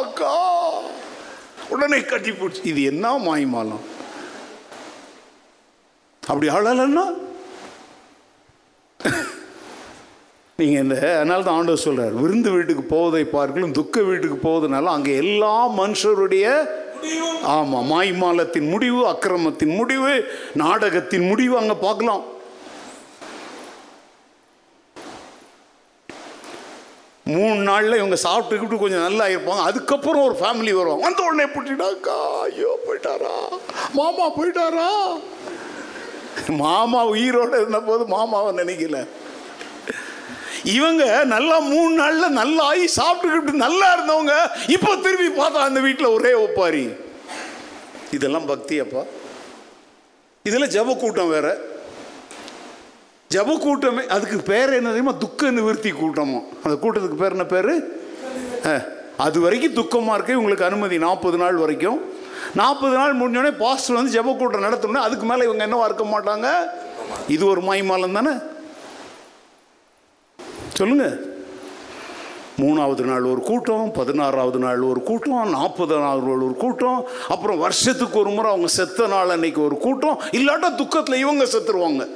[0.00, 0.34] அக்கா
[1.68, 3.84] உடனே கட்டி போச்சு இது என்ன மாய்மாலம்?
[6.22, 7.06] அப்படி அழலைன்னா?
[10.60, 15.54] நீங்கள் இந்த அதனால தான் ஆண்டவர் சொல்கிறார் விருந்து வீட்டுக்கு போவதை பார்க்கலும் துக்க வீட்டுக்கு போவதனால அங்கே எல்லா
[15.80, 16.46] மனுஷருடைய
[17.52, 20.10] ஆமாம் மாய்மாலத்தின் முடிவு அக்கிரமத்தின் முடிவு
[20.62, 22.24] நாடகத்தின் முடிவு அங்கே பார்க்கலாம்.
[27.34, 29.64] மூணு நாளில் இவங்க சாப்பிட்டுக்கிட்டு கொஞ்சம் நல்லா இருப்பாங்க.
[29.70, 32.16] அதுக்கப்புறம் ஒரு ஃபேமிலி வருவாங்க வந்த உடனே புட்டிட்டாக்கா
[32.46, 33.34] ஐயோ போயிட்டாரா?
[33.98, 34.88] மாமா போயிட்டாரா?
[36.62, 38.98] மாமா உயிரோட இருந்த போது மாமாவை நினைக்கல.
[40.74, 44.34] இவங்க நல்லா மூணு நாளில் நல்லா ஆகி சாப்பிட்டுக்கிட்டு நல்லா இருந்தவங்க
[44.74, 46.84] இப்போ திரும்பி பார்த்தா அந்த வீட்டில் ஒரே ஒப்பாரி.
[48.16, 49.02] இதெல்லாம் பக்தி அப்பா.
[50.44, 51.48] இதில் ஜப கூட்டம் வேற.
[53.34, 55.14] ஜப கூட்டமே அதுக்கு பேர் என்ன தெரியுமா?
[55.24, 56.38] துக்க நிவர்த்தி கூட்டமோ.
[56.64, 57.72] அந்த கூட்டத்துக்கு பேர் என்ன பேர்?
[59.26, 61.98] அது வரைக்கும் துக்கமாக இருக்கு உங்களுக்கு அனுமதி நாற்பது நாள் வரைக்கும்.
[62.60, 66.48] நாற்பது நாள் முடிஞ்சோடனே பாஸ்டர் வந்து ஜப கூட்டம் நடத்தணும்னா அதுக்கு மேலே இவங்க என்னவா இருக்க மாட்டாங்க?
[67.34, 68.32] இது ஒரு மாய்மாலம் தானே
[70.74, 71.38] சொல்லுங்கள்
[72.58, 78.30] மூணாவது நாள் ஒரு கூட்டம் பதினாறாவது நாள் ஒரு கூட்டம் நாற்பதாவது நாள் ஒரு கூட்டம் அப்புறம் வருஷத்துக்கு ஒரு
[78.30, 82.08] முறை அவங்க செத்த நாள் அன்னைக்கு ஒரு கூட்டம் இல்லாட்டா துக்கத்தில் இவங்க செத்துருவாங்க.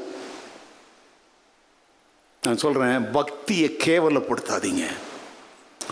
[2.42, 4.84] நான் சொல்கிறேன் பக்தியை கேவலப்படுத்தாதீங்க.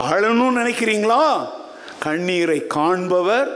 [0.00, 1.48] அழணும்னு நினைக்கிறீங்களா?
[1.98, 3.48] கண்ணீரை காண்பவர்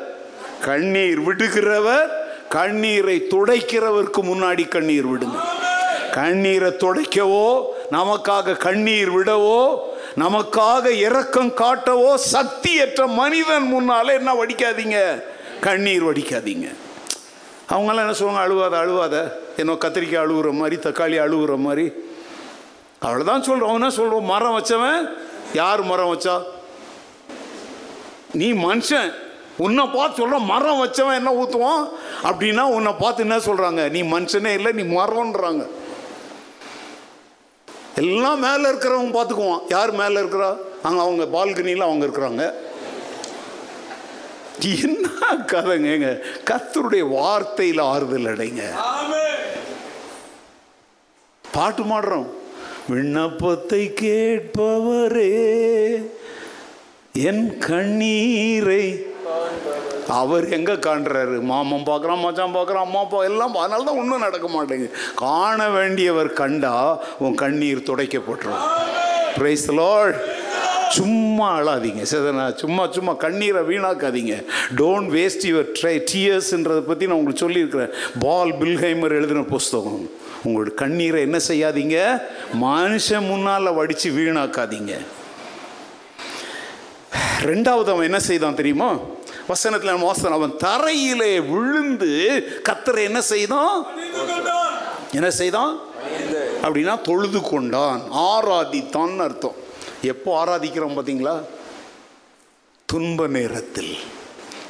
[0.61, 2.09] கண்ணீர் விடுகிறவர்
[2.49, 5.39] கண்ணீரை துடைக்கிறவருக்கு முன்னாடி கண்ணீர் விடுங்க.
[6.13, 9.79] கண்ணீரை துடைக்கவோ நமக்காக கண்ணீர் விடவோ
[10.17, 15.23] நமக்காக இரக்கம் காட்டவோ சக்தியற்ற மனிதன் முன்னாலே என்ன வடிக்காதீங்க?
[15.61, 16.75] கண்ணீர் வடிக்காதீங்க.
[17.71, 18.43] அவங்கெல்லாம் என்ன சொல்லுவாங்க?
[18.47, 19.39] அழுவாத அழுவாத.
[19.57, 21.93] என்ன கத்திரிக்காய் அழுகுற மாதிரி தக்காளி அழுகுற மாதிரி.
[23.03, 25.19] அவ்வளோதான் சொல்கிறோம் அவன் என்ன சொல்கிறோம் மரம் வச்சவன்
[25.53, 26.43] யார் மரம் வச்சா?
[28.33, 29.15] நீ மனுஷன்.
[29.57, 31.89] உன்னை பார்த்து சொல்கிற மரம் வச்சவன் என்ன ஊற்றுவான்
[32.23, 35.67] அப்படின்னா உன்னை பார்த்து என்ன சொல்கிறாங்க நீ மனுஷனே இல்லை நீ மரம்ன்றாங்க.
[37.97, 40.57] எல்லாம் மேலே இருக்கிறவங்க பார்த்துக்குவான் யார் மேலே இருக்கிறா?
[40.83, 42.45] அங்கே அவங்க பால்கனியில் அவங்க இருக்கிறாங்க.
[44.85, 45.09] என்ன
[45.53, 46.09] கதைங்க
[46.51, 48.63] கத்தருடைய வார்த்தையில் ஆறுதல் அடைங்க.
[51.45, 52.27] பாட்டு மாடுறோம்.
[52.89, 55.33] விண்ணப்பத்தை கேட்பவரே
[57.13, 58.85] என் கண்ணீரை
[60.21, 61.37] அவர் எங்கே காண்றாரு?
[61.51, 64.93] மாமன் பார்க்குறான் மச்சான் பார்க்குறான் அம்மா அப்பா எல்லாம் அதனால தான் ஒன்றும் நடக்க மாட்டேங்குது.
[65.25, 66.75] காண வேண்டியவர் கண்டா
[67.19, 68.67] உன் கண்ணீர் துடைக்கப்பட்டுரும்.
[69.39, 70.19] பிரைஸ் லார்ட்
[70.97, 74.35] சும்மா அழாதீங்க சரிதானா சும்மா சும்மா கண்ணீரை வீணாக்காதீங்க.
[74.81, 77.93] டோன்ட் வேஸ்ட் யுவர் ட்ரை டியர்ஸ்ன்றதை பற்றி நான் உங்களுக்கு சொல்லியிருக்கிறேன்.
[78.25, 80.01] பால் பில்ஹைமர் எழுதின புஸ்தகம்.
[80.45, 81.99] உங்களோட கண்ணீரை என்ன செய்யாதீங்க?
[82.67, 84.95] மனுஷன் முன்னால் வடித்து வீணாக்காதீங்க.
[87.51, 88.91] ரெண்டாவது அவன் என்ன செய்தான் தெரியுமா?
[89.47, 92.13] வசனத்தில் நம்ம வாசனம் அவன் தரையிலே விழுந்து
[92.69, 93.87] கத்தரை என்ன செய்தான்?
[95.13, 95.79] என்ன செய்தான்?
[96.63, 98.03] அப்படின்னா தொழுது கொண்டான்.
[98.13, 99.55] ஆராதித்தான் அர்த்தம்.
[100.03, 101.43] எப்போ ஆராதிக்கிறோம் பார்த்தீங்களா?
[102.87, 103.97] துன்ப நேரத்தில்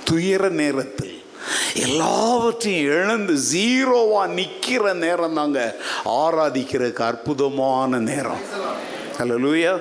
[0.05, 1.23] துயர நேரத்தில்.
[1.74, 8.40] எல்லாவற்றையும் இழந்து ஜீரோவா நிற்கிற நேரம் தாங்க ஆராதிக்கிறதுக்கு அற்புதமான நேரம்.
[9.19, 9.81] லூயா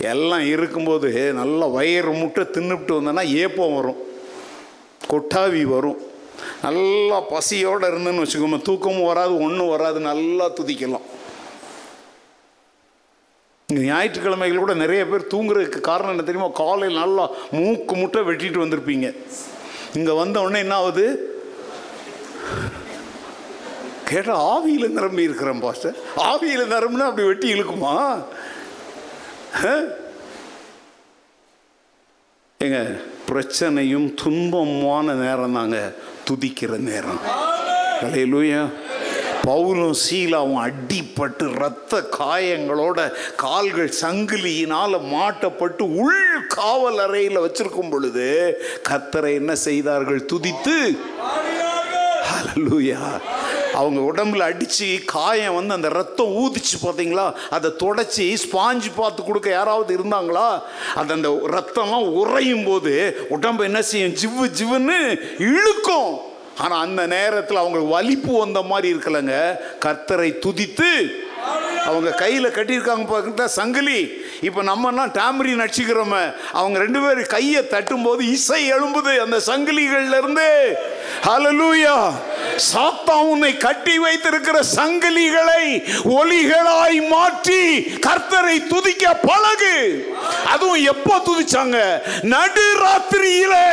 [0.00, 4.00] எல்லாம் இருக்கும்போது நல்லா வயிறு முட்டை தின்னுபிட்டு வந்தோன்னா ஏப்பம் வரும்.
[5.10, 5.98] கொட்டாவி வரும்.
[6.62, 11.06] நல்லா பசியோடு இருந்துன்னு வச்சுக்கோங்க தூக்கமும் வராது ஒன்றும் வராது நல்லா துதிக்கலாம்.
[13.68, 16.50] ஞாயிற்றுக்கிழமைகள் கூட நிறைய பேர் தூங்குறதுக்கு காரணம் என்ன தெரியுமா?
[16.52, 19.16] காலையில் நல்லா மூக்கு முட்டை வெட்டிட்டு வந்திருப்பீங்க.
[19.94, 21.34] இங்கே வந்த உடனே என்ன ஆகுது?
[24.04, 25.96] கேட்டால் ஆவியில் நிரம்பி இருக்கிறேன் பாஸ்டர்.
[26.16, 28.24] ஆவியில் நிரம்புனா அப்படி வெட்டி இழுக்குமா?
[32.64, 35.92] ஏங்க பிரச்சனையும் துன்பமான நேரம் தாங்க.
[36.30, 37.20] துதிக்கிற நேரம்.
[38.02, 38.72] அலையிலூயா
[39.46, 48.26] பவுலும் சீலாவும் அடிப்பட்டு ரத்த காயங்களோட கால்கள் சங்கிலியினால் மாட்டப்பட்டு உள் காவல் அறையில் வச்சிருக்கும் பொழுது
[48.88, 50.24] கத்தரை என்ன செய்தார்கள்?
[50.24, 50.98] துதித்து
[52.28, 53.00] ஹலலூயா
[53.74, 57.26] அவங்க உடம்புல அடித்து காயம் வந்து அந்த ரத்தம் ஊதிச்சு பார்த்தீங்களா?
[57.50, 60.48] அதை தொடச்சி ஸ்பாஞ்சு பார்த்து கொடுக்க யாராவது இருந்தாங்களா?
[60.94, 62.94] அது அந்த ரத்தம்லாம் உறையும் போது
[63.28, 64.16] உடம்பு என்ன செய்யும்?
[64.22, 64.98] ஜிவ்வு ஜிவ்வுன்னு
[65.38, 66.18] இழுக்கும்.
[66.58, 69.38] ஆனால் அந்த நேரத்தில் அவங்களுக்கு வலிப்பு வந்த மாதிரி இருக்கலைங்க.
[69.84, 70.90] கர்த்தரை துதித்து
[71.88, 74.00] அவங்க கையில் கட்டியிருக்காங்க பார்த்தா சங்கிலி.
[74.40, 76.22] இப்போ நம்மலாம் டாமரி நடிச்சுக்கிறோமே.
[76.52, 80.48] அவங்க ரெண்டு பேரும் கையை தட்டும்போது இசை எழும்புது அந்த சங்கிலிகள்லேருந்து
[81.26, 82.12] ஹலலூயா
[82.56, 85.62] ஹalleluya உன்னை கட்டி வைத்திருக்கிற சங்கிலிகளை
[86.04, 87.60] ஒலிகளாய் மாற்றி
[88.06, 89.76] கர்த்தரை துதிக்க பழகு.
[90.46, 92.00] அதுவும் எப்போ துதிச்சாங்க?
[92.22, 93.70] நடு ராத்திரியிலே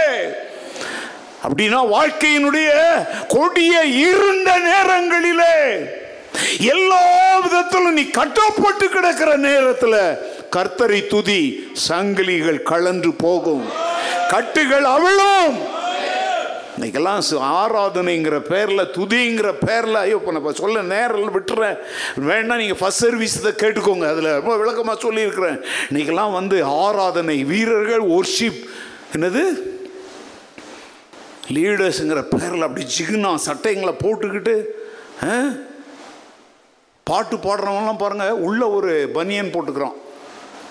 [1.44, 2.70] அப்படின்னா வாழ்க்கையினுடைய
[3.28, 5.58] கொடிய இருண்ட நேரங்களிலே.
[6.60, 10.18] எல்லா விதத்திலும் நீ கட்டப்பட்டு கிடக்கிற நேரத்தில்
[10.56, 13.66] கர்த்தரை துதி சங்கிலிகள் கலன்று போகும்.
[14.30, 15.73] கட்டுகள் அவளும்
[16.78, 21.78] இன்னைக்கெல்லாம் சு- ஆராதனைங்கிற பேரில் துதிங்கிற பேரில் ஐயோ இப்போ நான் சொல்ல நேரில் விட்டுறேன்.
[22.20, 24.10] வேணா நீங்கள் ஃபஸ்ட் சர்வீஸ் இதை கேட்டுக்கோங்க.
[24.10, 25.60] அதில் ரொம்ப விளக்கமாக சொல்லியிருக்கிறேன்.
[25.90, 28.60] இன்னைக்கெல்லாம் வந்து ஆராதனை வீரர்கள் ஒர்ஷிப்
[29.14, 29.44] என்னது?
[31.54, 34.56] லீடர்ஸுங்கிற பேரில் அப்படி ஜிகுனா சட்டைங்களை போட்டுக்கிட்டு
[37.04, 39.96] பாட்டு பாடுறவங்களாம் பாருங்கள் உள்ள ஒரு பனியன் போட்டுக்கிறோம்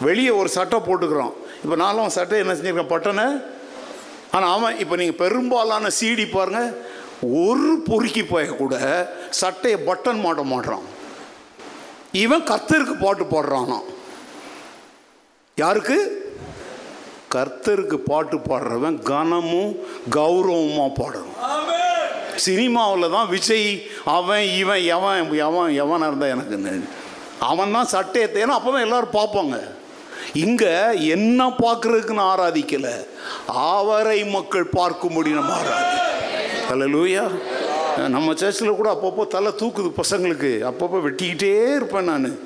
[0.01, 1.33] வெளியே ஒரு சட்டை போட்டுக்கிறோம்
[1.65, 2.89] இப்போ நானும் சட்டை என்ன செஞ்சுருக்கேன்?
[2.89, 3.27] பட்டனை
[4.37, 6.71] ஆனால் அவன் இப்போ நீங்கள் பெரும்பாலான சீடி பாருங்கள்
[7.43, 8.75] ஒரு பொறுக்கி போய கூட
[9.41, 10.87] சட்டையை பட்டன் மாட்ட மாட்டுறான்
[12.23, 13.79] இவன் கர்த்தருக்கு பாட்டு பாடுறானா?
[15.59, 15.99] யாருக்கு?
[17.35, 19.71] கர்த்தருக்கு பாட்டு பாடுறவன் கனமும்
[20.17, 21.39] கௌரவமாக பாடணும்.
[22.47, 23.71] சினிமாவில் தான் விஜய்
[24.17, 26.75] அவன் இவன் எவன் எவன் எவனாக இருந்தால் எனக்கு
[27.51, 29.57] அவன் தான் சட்டையை ஏன்னா அப்போ தான் எல்லோரும் பார்ப்பாங்க.
[30.35, 33.07] இங்கே என்ன பார்க்குறதுக்குன்னு ஆராதிக்கலை.
[33.47, 36.01] அவரை மக்கள் பார்க்கும்படி நம்ம ஆராதி
[36.71, 37.31] ஹalleluya.
[38.09, 40.59] நம்ம சர்ச்சில் கூட அப்பப்போ தலை தூக்குது பசங்களுக்கு.
[40.59, 42.39] அப்பப்போ வெட்டிக்கிட்டே இருப்பேன் நான்.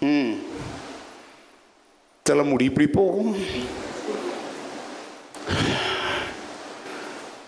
[0.00, 0.32] ம்.
[2.22, 3.36] தலைமுடி இப்படி போகும்.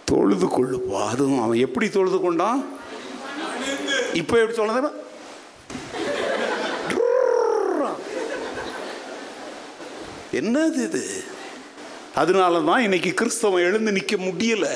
[0.04, 2.64] தொழுது கொள்ளுப்பா அதுவும் அவன் எப்படி தொழுது கொண்டான்?
[4.12, 4.92] இப்போ எப்படி சொல்லுங்க
[10.32, 11.24] என்னது இது?
[12.14, 14.66] அதனால தான் இன்னைக்கு கிறிஸ்தவம் எழுந்து நிற்க முடியல.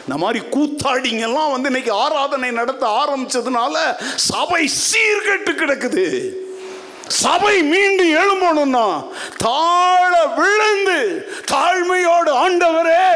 [0.00, 3.74] இந்த மாதிரி கூத்தாடிங்கெல்லாம் வந்து இன்னைக்கு ஆராதனை நடத்த ஆரம்பிச்சதுனால
[4.16, 6.32] சபை சீர்கெட்டு கிடக்குது.
[7.18, 8.84] சபை மீண்டு எழும்பணும்னா
[9.36, 10.98] தாழ விழுந்து
[11.52, 13.06] தாழ்மையோடு ஆண்டவரே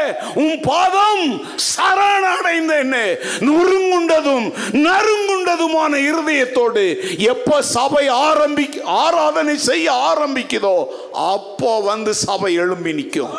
[0.43, 1.25] உன் பாதம்
[1.69, 3.03] சரணடைந்தேன்னு
[3.47, 4.47] நுறுங்குண்டதும்
[4.87, 6.85] நறுங்குண்டதுமான இருதயத்தோடு
[7.33, 10.77] எப்ப சபை ஆரம்பி ஆராதனை செய்ய ஆரம்பிக்குதோ
[11.33, 13.35] அப்போ வந்து சபை எழும்பி நிற்கும்.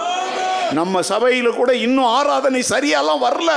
[0.72, 3.50] நம்ம சபையில் கூட இன்னும் ஆராதனை சரியாலாம் வரல.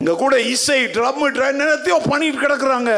[0.00, 2.92] இங்க கூட இசை ட்ரம் என்னத்தையோ பண்ணிட்டு கிடக்குறாங்க.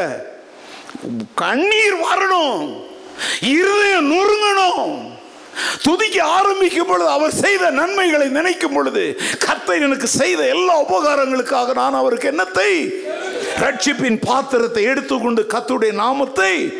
[1.35, 2.83] கண்ணீர் வரணும்.
[3.41, 5.15] இருதயம் நொறுங்கணும்.
[5.83, 12.31] துதிக்க ஆரம்பிக்கும் பொழுது அவர் செய்த நன்மைகளை நினைக்கும் பொழுது கர்த்தர் எனக்கு செய்த எல்லா உபகாரங்களுக்காக நான் அவருக்கு
[12.31, 12.89] என்னத்தை?
[13.59, 16.73] ரட்சிப்பின் பாத்திரத்தை எடுத்துக்கொண்டு கத்துடைய நாமத்தை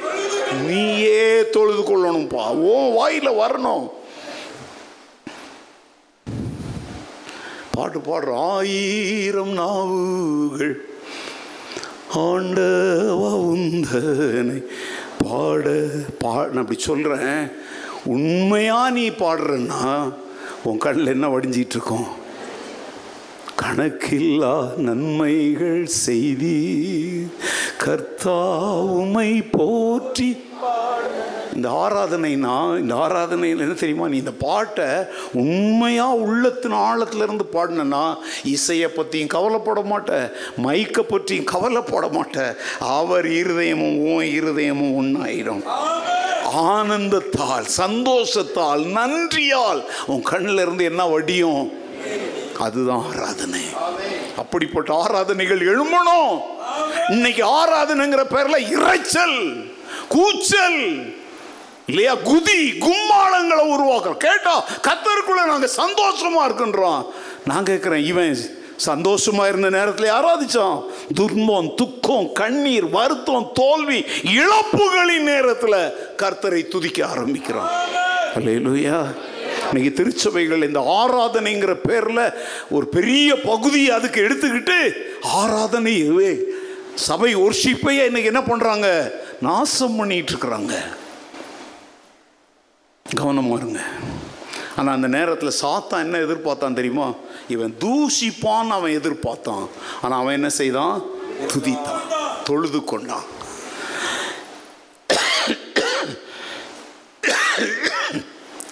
[0.66, 2.46] நீயே தொழுது கொள்ளணும்பா.
[2.48, 3.90] ஓ வாயில வரணும்.
[7.72, 10.87] பாட்டு பாடுற ஆயிரம் நாவுகள்
[12.16, 14.58] ஆண்டவா உந்தனை
[15.24, 15.66] பாட
[16.22, 17.42] பா நான் அப்படி சொல்கிறேன்
[18.06, 19.82] உண்மையாக நீ பாடுறன்னா
[20.64, 22.08] உன் கண்ணில் என்ன வடிஞ்சிகிட்டு இருக்கோம்
[23.58, 26.58] கணக்கில்லா நன்மைகள் செய்தி
[27.84, 30.30] கர்த்தாவுமை போற்றி
[31.58, 34.08] இந்த ஆராதனைனா இந்த ஆராதனையில் என்ன தெரியுமா?
[34.08, 34.86] நீ இந்த பாட்டை
[35.34, 40.32] உண்மையாக உள்ளத்தின் ஆழத்துலேருந்து பாடினா இசையை பற்றியும் கவலைப்பட மாட்ட
[40.64, 42.56] மைக்கை பற்றியும் கவலைப்பட மாட்ட.
[42.80, 45.64] அவர் இருதயமும் உன் இருதயமும் ஒன்றாயிடும்
[46.56, 51.74] ஆனந்தத்தால் சந்தோஷத்தால் நன்றியால் உன் கண்ணில் இருந்து என்ன வடியும்?
[52.60, 53.62] அதுதான் ஆராதனை.
[54.38, 56.38] அப்படிப்பட்ட ஆராதனைகள் எழும்பணும்.
[57.10, 59.40] இன்னைக்கு ஆராதனைங்கிற பேர்ல இறைச்சல்
[60.08, 60.82] கூச்சல்
[61.90, 62.14] இல்லையா?
[62.30, 67.06] குதி கும்மாளங்களை உருவாக்குறோம் கேட்டோம் கத்தருக்குள்ள நாங்கள் சந்தோஷமா இருக்கின்றோம்
[67.46, 68.38] நான் கேட்குறேன் இவன்
[68.86, 70.82] சந்தோஷமா இருந்த நேரத்தில் ஆராதிச்சான்.
[71.16, 75.80] துன்பம் துக்கம் கண்ணீர் வருத்தம் தோல்வி இழப்புகளின் நேரத்தில்
[76.18, 77.72] கர்த்தரை துதிக்க ஆரம்பிக்கிறான்.
[78.36, 79.00] அல்லேலூயா.
[79.68, 82.34] இன்னைக்கு திருச்சபைகள் இந்த ஆராதனைங்கிற பேரில்
[82.70, 84.78] ஒரு பெரிய பகுதியை அதுக்கு எடுத்துக்கிட்டு
[85.42, 85.96] ஆராதனை
[86.96, 88.88] சபை ஒர்ஷிப்பையே இன்னைக்கு என்ன பண்ணுறாங்க
[89.42, 90.74] நாசம் பண்ணிட்டு இருக்கிறாங்க.
[93.16, 93.80] கவனமாக இருங்க.
[94.76, 97.14] ஆனால் அந்த நேரத்தில் சாத்தான் என்ன எதிர்பார்த்தான் தெரியுமா?
[97.48, 99.68] இவன் தூஷிப்பான்னு அவன் எதிர்பார்த்தான்.
[100.02, 101.02] ஆனால் அவன் என்ன செய்தான்?
[101.48, 102.02] துதித்தான்.
[102.44, 103.36] தொழுது கொண்டான்.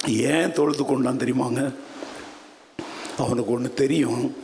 [0.07, 1.73] ஏன் தொழுது கொண்டான் தெரியுமாங்க?
[3.17, 4.37] அவனுக்கு ஒன்று தெரியும்.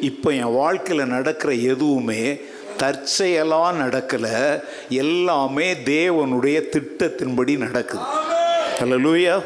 [0.00, 2.40] இப்போ என் வாழ்க்கையில் நடக்கிற எதுவுமே
[2.76, 4.62] தற்செயலாக நடக்கலை.
[4.88, 8.04] எல்லாமே தேவனுடைய திட்டத்தின்படி நடக்குது.
[8.80, 9.42] ஹலலூயா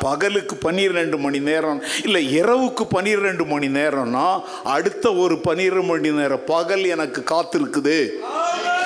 [0.00, 1.82] பகலுக்கு பன்னிரெண்டு மணி நேரம்.
[2.02, 8.08] இல்லை இரவுக்கு பன்னிரெண்டு மணி நேரம்னா அடுத்த ஒரு பன்னிரெண்டு மணி நேரம் பகல் எனக்கு காத்திருக்குது.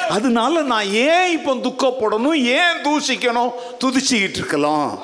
[0.08, 3.50] அதனால நான் ஏன் இப்போ துக்கப்படணும் ஏன் தூசிக்கணும்?
[3.84, 5.02] துதிச்சுக்கிட்டு இருக்கலாம்.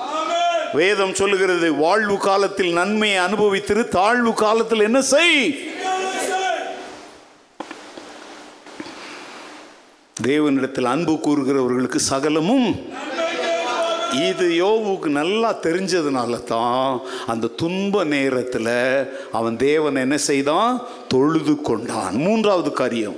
[0.72, 5.68] வேதம் சொல்லுகிறது வாழ்வு காலத்தில் நன்மையை அனுபவித்திரு தாழ்வு காலத்தில் என்ன செய்?
[10.22, 12.92] தேவனிடத்தில் அன்பு கூறுகிறவர்களுக்கு சகலமும்
[14.16, 20.82] இது யோவுக்கு நல்லா தெரிஞ்சதுனால தான் அந்த துன்ப நேரத்தில் அவன் தேவன் என்ன செய்தான்?
[21.08, 22.16] தொழுது கொண்டான்.
[22.16, 23.16] மூன்றாவது காரியம்.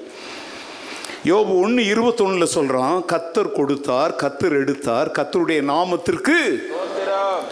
[1.25, 6.67] யோபு ஒன்று இருபத்தொன்னுல சொல்றான் கத்தர் கொடுத்தார் கத்தர் எடுத்தார் கத்தருடைய நாமத்திற்கு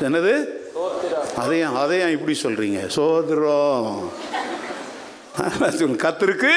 [0.01, 0.35] என்னது?
[1.37, 2.87] அதையும் அதையும் இப்படி சொல்றீங்க?
[2.87, 4.11] சோதரம்
[5.61, 6.55] சொல்லுங்க கத்தருக்கு?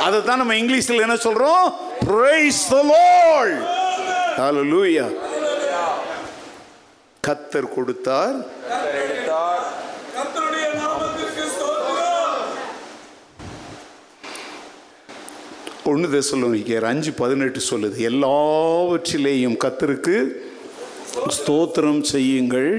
[0.00, 1.72] அதை தான் நம்ம இங்கிலீஷில் என்ன சொல்றோம்?
[2.06, 3.66] Praise the lord.
[4.36, 5.25] Hallelujah.
[7.28, 8.36] கத்தர் கொடுத்தார்.
[15.90, 20.16] ஒன்று தெசலோனிக்கேயர் அஞ்சு பதினெட்டு சொல்லுது எல்லாவற்றிலேயும் கத்தருக்கு
[21.36, 22.72] ஸ்தோத்திரம் செய்யுங்கள்.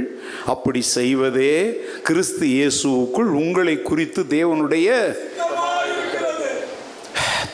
[0.53, 1.53] அப்படி செய்வதே
[2.07, 4.89] கிறிஸ்து இயேசுவுக்குள் உங்களை குறித்து தேவனுடைய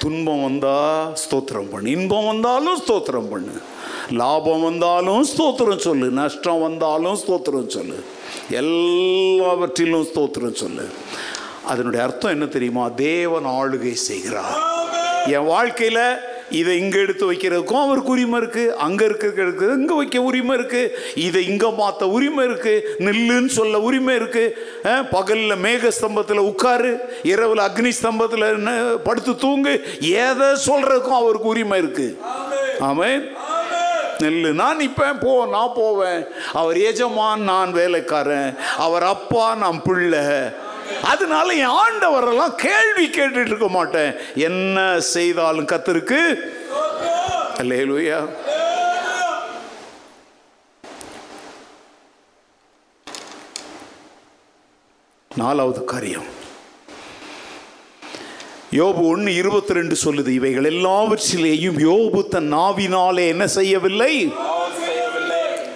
[0.01, 0.79] துன்பம் வந்தா
[1.23, 3.53] ஸ்தோத்திரம் பண்ணு இன்பம் வந்தாலும் ஸ்தோத்திரம் பண்ணு.
[4.11, 7.97] லாபம் வந்தாலும் ஸ்தோத்திரம் சொல்லு நஷ்டம் வந்தாலும் ஸ்தோத்திரம் சொல்லு.
[8.61, 10.85] எல்லாவற்றிலும் ஸ்தோத்திரம் சொல்லு.
[11.71, 12.85] அதனுடைய அர்த்தம் என்ன தெரியுமா?
[13.07, 14.61] தேவன் ஆளுகை செய்கிறார்.
[15.35, 16.05] என் வாழ்க்கையில்
[16.59, 20.91] இதை இங்கே எடுத்து வைக்கிறதுக்கும் அவருக்கு உரிமை இருக்குது அங்கே இருக்கிறதுக்கு இங்கே வைக்க உரிமை இருக்குது
[21.27, 26.91] இதை இங்கே மாற்ற உரிமை இருக்குது நில்லுன்னு சொல்ல உரிமை இருக்குது பகலில் மேக ஸ்தம்பத்தில் உட்காரு
[27.23, 28.45] இரவில் அக்னி ஸ்தம்பத்தில்
[29.07, 29.73] படுத்து தூங்கு
[30.25, 32.17] எதை சொல்கிறதுக்கும் அவருக்கு உரிமை இருக்குது
[32.89, 33.23] ஆமாம்
[34.19, 34.53] நெல்லு.
[34.53, 36.27] நான் நிற்பேன் போ நான் போவேன்.
[36.53, 38.57] அவர் எஜமான் நான் வேலைக்காரன்.
[38.77, 40.51] அவர் அப்பா நான் பிள்ளை.
[41.03, 44.15] அதனால என் ஆண்டவரெல்லாம் கேள்வி கேட்டுட்டு இருக்க மாட்டேன்.
[44.35, 46.35] என்ன செய்தாலும் கத்திருக்கு?
[47.57, 48.29] அல்லேலூயா.
[55.35, 56.41] நாலாவது காரியம்.
[58.73, 64.33] யோபு ஒன்று இருபத்தி ரெண்டு சொல்லுது இவைகள் எல்லாவற்றிலேயும் யோபு தன் நாவினாலே என்ன செய்யவில்லை?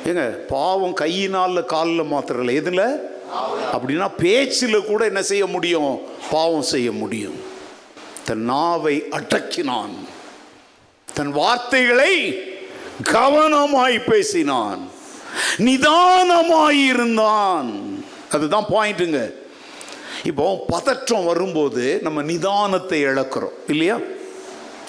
[0.06, 2.54] ஏங்க பாவம் கையினால காலில் மாத்திரல.
[2.54, 3.10] எதில்?
[3.72, 6.02] அப்படின்னா பேச்சில் கூட என்ன செய்ய முடியும்?
[6.32, 7.40] பாவம் செய்ய முடியும்.
[8.26, 9.96] தன் நாவை அடக்கினான்.
[11.14, 12.44] தன் வார்த்தைகளை
[13.04, 14.90] கவனமாய் பேசினான்.
[15.58, 18.04] நிதானமாய் இருந்தான்.
[18.32, 19.34] அதுதான் பாயிண்ட்டுங்க.
[20.28, 23.98] இப்போ பதற்றம் வரும்போது நம்ம நிதானத்தை இழக்கிறோம் இல்லையா?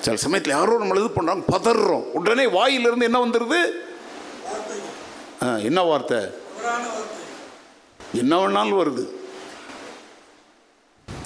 [0.01, 3.61] சில சமயத்தில் யாரோ நம்மளை இது பண்ணுறாங்க பதறோம் உடனே வாயிலிருந்து என்ன வந்துடுது
[5.43, 6.21] ஆ, என்ன வார்த்தை?
[8.15, 9.05] என்ன வேணாலும் வருது.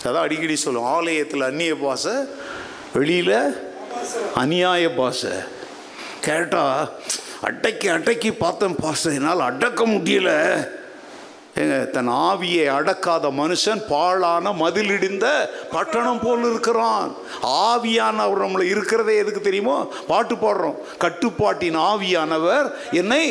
[0.03, 2.15] அதான் அடிக்கடி சொல்லும் ஆலயத்தில் அந்நிய பாஷை
[2.95, 3.37] வெளியில்
[4.37, 5.33] அநியாய பாஷை.
[6.21, 6.83] கேட்டால்
[7.43, 9.15] அடக்கி அடக்கி பார்த்தேன் பாஷை.
[9.15, 10.31] என்னால் அடக்க முடியல.
[11.95, 15.27] தன் ஆவியை அடக்காத மனுஷன் பாழான மதிலிடிந்த
[15.73, 17.11] பட்டணம் போல் இருக்கிறான்.
[17.43, 19.77] ஆவியானவர் நம்மளை இருக்கிறதே எதுக்கு தெரியுமோ?
[20.11, 20.79] பாட்டு பாடுறோம்.
[21.05, 22.69] கட்டுப்பாட்டின் ஆவியானவர்
[23.01, 23.25] என்னை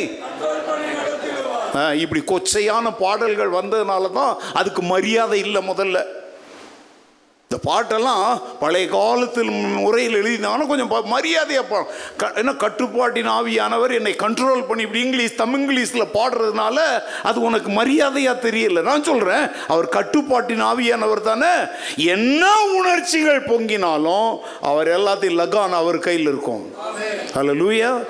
[2.02, 5.98] இப்படி கொச்சையான பாடல்கள் வந்ததுனால தான் அதுக்கு மரியாதை இல்லை முதல்ல.
[7.52, 11.84] இந்த பாட்டெல்லாம் பழைய காலத்தில் முறையில் எழுதினாலும் கொஞ்சம் மரியாதையாக பா
[12.16, 16.78] க- என்ன கட்டுப்பாட்டின் ஆவியானவர் என்னை கண்ட்ரோல் பண்ணி இப்படி இங்கிலீஷ் தமிங்கிலீஷில் பாடுறதுனால
[17.22, 18.82] அது உனக்கு மரியாதையாக தெரியல.
[18.82, 21.52] நான் சொல்கிறேன் அவர் கட்டுப்பாட்டின் ஆவியானவர் தானே.
[21.96, 22.48] என்ன
[22.78, 26.74] உணர்ச்சிகள் பொங்கினாலும் அவர் எல்லாத்தையும் லகான் அவர் கையில் இருக்கும்.
[27.34, 28.04] ஹலோ லூயா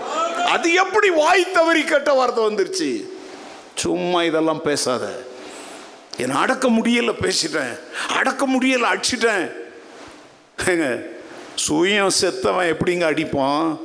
[0.44, 3.04] அது எப்படி வாய் தவறி கெட்ட வார்த்தை வந்துருச்சு?
[3.74, 5.31] சும்மா இதெல்லாம் பேசாத.
[6.16, 7.78] என்னை அடக்க முடியலை பேசிட்டேன்.
[8.08, 9.52] அடக்க முடியலை அடிச்சிட்டேன்.
[10.64, 11.06] ஏங்க,
[11.68, 13.80] சுயம் செத்தவன் எப்படிங்க அடிப்பான்?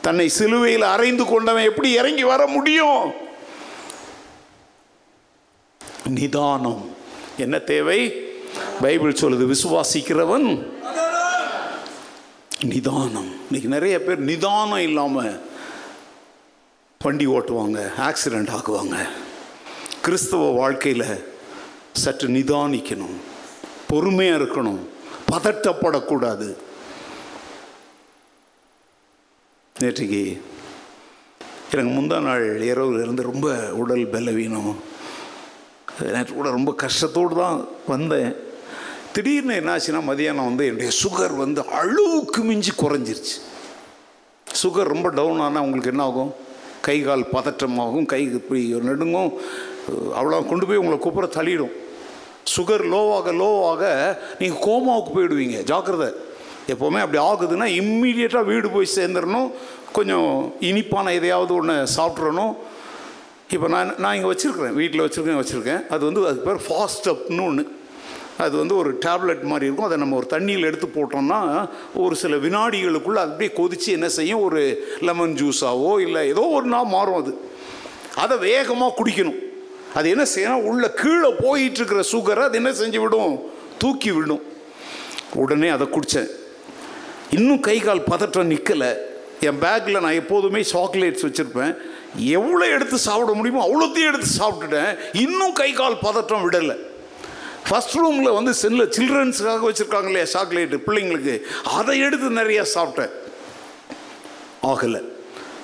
[0.00, 3.12] தன்னை சிலுவையில் அறைந்து கொண்டவன் எப்படி இறங்கி வர முடியும்?
[6.04, 6.96] நிதானம்.
[7.36, 8.28] என்ன தேவை?
[8.80, 10.66] பைபிள் சொல்லுது விசுவாசிக்கிறவன்
[12.60, 13.38] நிதானம்.
[13.42, 15.48] இன்னைக்கு நிறைய பேர் நிதானம் இல்லாமல்
[16.98, 19.08] வண்டி ஓட்டுவாங்க ஆக்சிடெண்ட் ஆக்குவாங்க
[20.00, 21.29] கிறிஸ்தவ வாழ்க்கையில்
[21.92, 23.16] சற்று நிதானிக்கணும்.
[23.88, 24.78] பொறுமையாக இருக்கணும்.
[25.32, 26.56] பதட்டப்படக்கூடாது.
[29.80, 30.40] நேற்றுக்கு
[31.72, 34.76] எனக்கு முந்தா நாள் இரவுல இருந்து ரொம்ப உடல் பலவீனம்.
[36.00, 38.34] நேற்று கூட ரொம்ப கஷ்டத்தோடு தான் வந்தேன்.
[39.12, 43.40] திடீர்னு என்னாச்சுன்னா மதியானம் வந்து என்னுடைய சுகர் வந்து அளவுக்கு மிஞ்சி குறைஞ்சிருச்சு.
[44.62, 46.34] சுகர் ரொம்ப டவுன் ஆனால் உங்களுக்கு என்ன ஆகும்?
[46.80, 49.40] கை கால் பதற்றமாகும் கை இப்படி நடுங்கும்.
[50.18, 51.74] அவ்வளோ கொண்டு போய் உங்களை கூப்பிட தள்ளிடும்.
[52.54, 53.82] சுகர் லோவாக லோவாக
[54.40, 55.58] நீங்கள் கோமாவுக்கு போயிடுவீங்க.
[55.70, 56.10] ஜாக்கிரதை.
[56.72, 59.50] எப்போவுமே அப்படி ஆகுதுன்னா இம்மீடியட்டாக வீடு போய் சேர்ந்துடணும்.
[59.96, 60.30] கொஞ்சம்
[60.68, 62.54] இனிப்பான எதையாவது ஒன்று சாப்பிட்றணும்
[63.54, 64.76] இப்போ நான் நான் இங்கே வச்சுருக்கிறேன்.
[64.80, 65.82] வீட்டில் வச்சுருக்கேன் வச்சுருக்கேன்.
[65.94, 67.64] அது வந்து அதுக்கு பேர் ஃபாஸ்ட் அப்னு ஒன்று
[68.44, 69.88] அது வந்து ஒரு டேப்லெட் மாதிரி இருக்கும்.
[69.88, 71.40] அதை நம்ம ஒரு தண்ணியில் எடுத்து போட்டோம்னா
[72.04, 74.42] ஒரு சில வினாடிகளுக்குள்ளே அது அப்படியே கொதித்து என்ன செய்யும்?
[74.46, 74.60] ஒரு
[75.08, 77.32] லெமன் ஜூஸாவோ இல்லை ஏதோ ஒரு நாள் மாறும் அது.
[78.24, 79.40] அதை வேகமாக குடிக்கணும்.
[79.94, 84.42] அது என்ன செய்யணும் உள்ளே கீழே போயிட்டு இருக்கிற சுகரை அது என்ன செஞ்சு விடும் தூக்கி விடும்.
[85.34, 86.28] உடனே அதை குடித்தேன்
[87.30, 88.94] இன்னும் கை கால் பதற்றம் நிற்கலை
[89.40, 91.76] என் பேக்கில் நான் எப்போதுமே சாக்லேட்ஸ் வச்சுருப்பேன்.
[92.16, 94.98] எவ்வளோ எடுத்து சாப்பிட முடியுமோ அவ்வளோத்தையும் எடுத்து சாப்பிட்டுட்டேன்.
[95.12, 96.76] இன்னும் கை கால் பதற்றம் விடலை.
[97.70, 101.40] ஃபஸ்ட் ரூமில் வந்து செல்லில் சில்ட்ரன்ஸுக்காக வச்சுருக்காங்க இல்லையா சாக்லேட்டு பிள்ளைங்களுக்கு?
[101.64, 103.10] அதை எடுத்து நிறையா சாப்பிட்டேன்.
[104.62, 105.04] ஆகலை.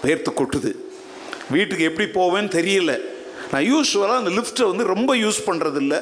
[0.04, 0.72] வேர்த்து கொட்டுது.
[1.50, 3.14] வீட்டுக்கு எப்படி போவேன்னு தெரியல.
[3.52, 5.96] நான் யூஸ்வலாக அந்த லிஃப்ட்டை வந்து ரொம்ப யூஸ் பண்ணுறதில்ல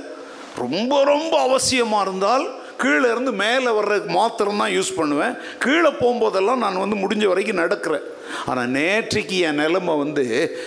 [0.57, 5.35] ரொம்ப ரொம்ப அவசியமாக இருந்தால் கீழே இருந்து மேலே வர்றதுக்கு மாத்திரம் தான் யூஸ் பண்ணுவேன்.
[5.59, 8.05] கீழே போகும்போதெல்லாம் நான் வந்து முடிஞ்ச வரைக்கும் நடக்கிறேன்.
[8.47, 10.25] ஆனால் நேற்றைக்கு என் நிலைமை வந்து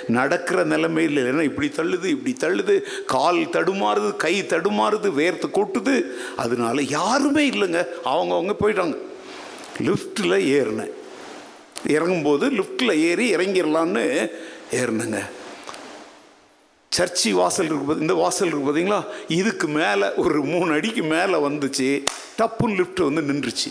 [0.08, 2.82] நடக்கிற நிலைமையில் இல்லைன்னா இப்படி தள்ளுது இப்படி தள்ளுது.
[3.06, 5.95] கால் தடுமாறுது கை தடுமாறுது வேர்த்து கொட்டுது.
[6.36, 7.88] அதனால யாருமே இல்லைங்க.
[8.06, 8.98] அவங்கவுங்க போயிட்டாங்க.
[9.80, 10.94] லிஃப்ட்டில் ஏறினேன்.
[11.88, 14.32] இறங்கும்போது லிஃப்ட்டில் ஏறி இறங்கிடலான்னு
[14.72, 15.20] ஏறினேங்க.
[16.91, 21.88] சர்ச்சி வாசல் இருக்குது இந்த வாசல் இருக்கு பார்த்தீங்களா இதுக்கு மேலே ஒரு மூணு அடிக்கு மேலே வந்துச்சு.
[22.41, 23.69] டப்புன்னு லிஃப்ட் வந்து நின்றுச்சு.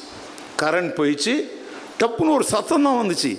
[0.62, 1.34] கரண்ட் போயிடுச்சு
[2.00, 3.32] டப்புன்னு ஒரு சத்தம் தான் வந்துச்சு.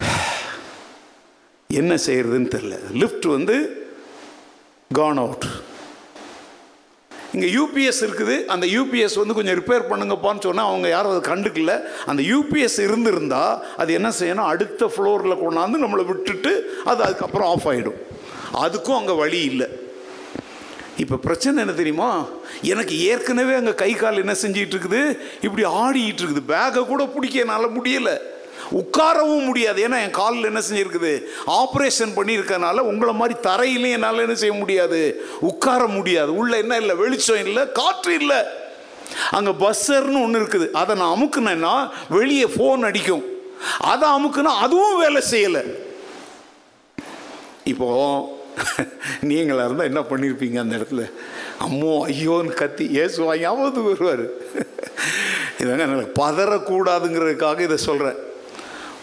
[1.70, 3.56] என்ன செய்கிறதுன்னு தெரில லிஃப்ட் வந்து
[4.90, 5.46] கான் அவுட்
[7.36, 8.34] இங்கே யூபிஎஸ் இருக்குது.
[8.54, 11.72] அந்த யூபிஎஸ் வந்து கொஞ்சம் ரிப்பேர் பண்ணுங்கப்பான்னு சொன்னால் அவங்க யாரும் அதை கண்டுக்கல.
[12.10, 14.50] அந்த யூபிஎஸ் இருந்திருந்தால் அது என்ன செய்யணும்?
[14.52, 16.52] அடுத்த ஃப்ளோரில் கொண்டாந்து நம்மளை விட்டுட்டு
[16.92, 18.00] அது அதுக்கப்புறம் ஆஃப் ஆகிடும்
[18.66, 19.68] அதுக்கும் அங்கே வழி இல்லை.
[21.02, 22.10] இப்போ பிரச்சனை என்ன தெரியுமா?
[22.72, 25.00] எனக்கு ஏற்கனவே அங்கே கை கால் என்ன செஞ்சிகிட்டு இருக்குது?
[25.46, 26.42] இப்படி ஆடிக்கிட்டு இருக்குது.
[26.52, 28.14] பேக்கை கூட பிடிக்க என்னால் முடியலை.
[28.70, 29.88] உட்காரவும் முடியாது.
[29.88, 31.22] ஏன்னா என் காலில் என்ன செஞ்சிருக்குது?
[31.46, 35.24] ஆப்ரேஷன் பண்ணியிருக்கனால உங்களை மாதிரி தரையிலையும் என்னால் என்ன செய்ய முடியாது.
[35.40, 36.36] உட்கார முடியாது.
[36.36, 38.36] உள்ளே என்ன இல்லை வெளிச்சம் இல்லை காற்று இல்லை.
[39.30, 40.70] அங்கே பஸ்ஸர்னு ஒன்று இருக்குது.
[40.70, 43.24] அதை நான் அமுக்குனேன்னா வெளியே ஃபோன் அடிக்கும்.
[43.78, 45.64] அதை அமுக்குனா அதுவும் வேலை செய்யலை.
[47.64, 48.34] இப்போ
[49.22, 51.10] நீங்களாக இருந்தால் என்ன பண்ணியிருப்பீங்க அந்த இடத்துல?
[51.60, 52.90] அம்மோ ஐயோன்னு கத்தி.
[52.90, 54.24] ஏசு வாங்கியாவது வருவார்.
[55.60, 58.34] இதாங்க பதறக்கூடாதுங்கிறதுக்காக இதை சொல்கிறேன்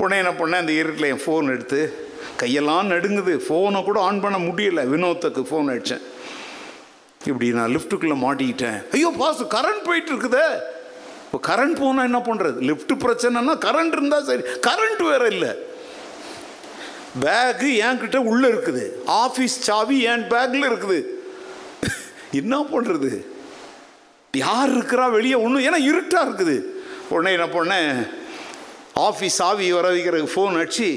[0.01, 1.81] உடனே என்ன பண்ணேன் அந்த இருட்டில் என் ஃபோன் எடுத்து
[2.41, 3.33] கையெல்லாம் நடுங்குது.
[3.45, 4.83] ஃபோனை கூட ஆன் பண்ண முடியலை.
[4.93, 6.05] வினோத்துக்கு ஃபோன் அடித்தேன்
[7.29, 8.79] இப்படி நான் லிஃப்ட்டுக்குள்ளே மாட்டிக்கிட்டேன்.
[8.95, 10.47] ஐயோ பாஸ் கரண்ட் போயிட்டு இருக்குதே.
[11.25, 14.43] இப்போ கரண்ட் போனால் என்ன பண்ணுறது லிஃப்ட் பிரச்சனைனா கரண்ட் இருந்தால் சரி.
[14.67, 15.51] கரண்ட் வேற இல்லை.
[17.23, 18.83] பேகு என்கிட்ட உள்ளே இருக்குது.
[19.23, 20.99] ஆஃபீஸ் சாவி என் பேக்கில் இருக்குது.
[22.41, 23.11] என்ன பண்ணுறது
[24.43, 25.37] யார் இருக்கிறா வெளியே?
[25.45, 26.55] ஒன்றும் ஏன்னா இருட்டாக இருக்குது.
[27.13, 27.89] உடனே என்ன பண்ணேன்
[28.95, 30.89] ஆஃபீஸ் சாவி வர வைக்கிறதுக்கு ஃபோன் அடிச்சு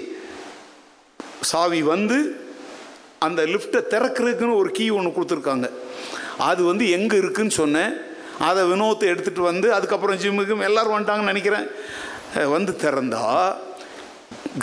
[1.51, 2.18] சாவி வந்து
[3.27, 5.68] அந்த லிஃப்ட்டை திறக்கிறதுக்குன்னு ஒரு கீ ஒன்று கொடுத்துருக்காங்க.
[6.51, 7.93] அது வந்து எங்கே இருக்குதுன்னு சொன்னேன்.
[8.48, 11.66] அதை வினோத்தை எடுத்துகிட்டு வந்து அதுக்கப்புறம் ஜிம்முக்கும் எல்லோரும் வந்துட்டாங்கன்னு நினைக்கிறேன்.
[12.55, 13.24] வந்து திறந்தா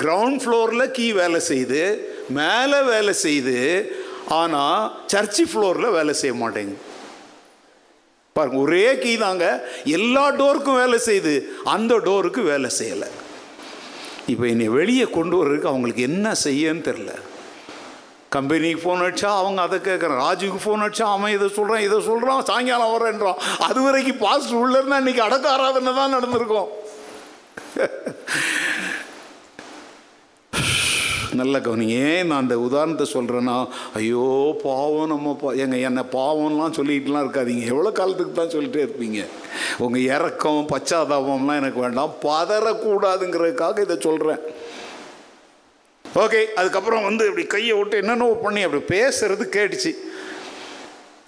[0.01, 1.83] கிரவுண்ட் ஃப்ளோரில் கீ வேலை செய்யுது
[2.39, 3.59] மேலே வேலை செய்யுது
[4.41, 6.81] ஆனால் சர்ச்சி ஃப்ளோரில் வேலை செய்ய மாட்டேங்குது.
[8.35, 9.45] பாருங்க ஒரே கீ தாங்க.
[9.85, 11.33] எல்லா டோருக்கும் வேலை செய்யுது.
[11.63, 13.09] அந்த டோருக்கு வேலை செய்யலை.
[14.31, 17.11] இப்போ என்னை வெளியே கொண்டு வர்றதுக்கு அவங்களுக்கு என்ன செய்யன்னு தெரில
[18.29, 22.93] கம்பெனிக்கு ஃபோன் அடிச்சா அவங்க அதை கேட்குறான் ராஜுக்கு ஃபோன் அடிச்சா அவன் இதை சொல்கிறான் இதை சொல்கிறான் சாயங்காலம்
[22.95, 26.69] வரேன்றான் அது வரைக்கும் பாஸ்ட் உள்ளேருந்தா இன்றைக்கி இன்னைக்கு அடக்க ஆராதனை தான் நடந்திருக்கோம்.
[31.41, 31.95] நல்ல கவனிங்க.
[32.09, 33.55] ஏன் நான் அந்த உதாரணத்தை சொல்கிறேன்னா
[33.99, 34.25] ஐயோ
[34.63, 37.63] பாவம் நம்ம பா எங்கள் என்னை பாவம்லாம் சொல்லிட்டுலாம் இருக்காதீங்க.
[37.73, 39.21] எவ்வளோ காலத்துக்கு தான் சொல்லிட்டே இருப்பீங்க?
[39.85, 42.13] உங்கள் இறக்கம் பச்சாதாபம்லாம் எனக்கு வேண்டாம்.
[42.27, 44.41] பதறக்கூடாதுங்கிறதுக்காக இதை சொல்கிறேன்
[46.05, 49.91] ஓகே அதுக்கப்புறம் வந்து இப்படி கையை விட்டு என்னென்ன பண்ணி அப்படி பேசுறது கேட்டுச்சு.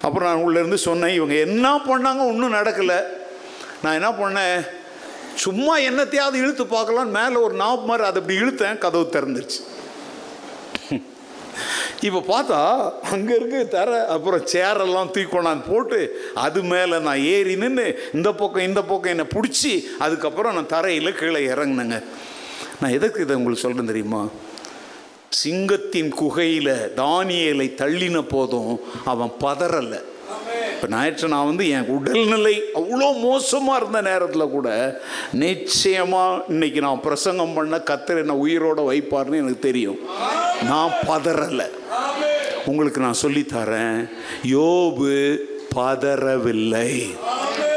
[0.06, 2.98] அப்புறம் நான் உள்ளேருந்து சொன்னேன் இவங்க என்ன பண்ணாங்க ஒன்றும் நடக்கலை.
[3.82, 4.58] நான் என்ன பண்ணேன்
[5.44, 9.58] சும்மா என்னத்தையாவது இழுத்து பார்க்கலான்னு மேலே ஒரு நாப் மாதிரி அதை அப்படி இழுத்தேன் கதவு திறந்துருச்சு.
[12.06, 12.60] இப்போ பார்த்தா
[13.14, 16.00] அங்கே இருக்க தர அப்புறம் சேரெல்லாம் தூக்கி கொண்டாந்து போட்டு
[16.46, 19.74] அது மேலே நான் ஏறி நின்று இந்த பக்கம் இந்த பக்கம் என்னை பிடிச்சி
[20.06, 21.98] அதுக்கப்புறம் நான் தரையில் கீழே இறங்கினேங்க.
[22.80, 24.24] நான் எதுக்கு இதை உங்களுக்கு சொல்கிறேன் தெரியுமா?
[25.42, 28.74] சிங்கத்தின் குகையில் தானியலை தள்ளின போதும்
[29.12, 30.00] அவன் பதறலை.
[30.74, 34.68] இப்போ ஞாயிற்று நான் வந்து என் உடல்நிலை அவ்வளோ மோசமாக இருந்த நேரத்தில் கூட
[35.44, 39.98] நிச்சயமாக இன்னைக்கு நான் பிரசங்கம் பண்ண கத்தர் என்ன உயிரோட வைப்பார்னு எனக்கு தெரியும்.
[40.62, 41.66] நான் பதறலை.
[42.64, 44.10] உங்களுக்கு நான் சொல்லித்தரேன்.
[44.46, 45.36] யோபு
[45.76, 47.16] பதறவில்லை.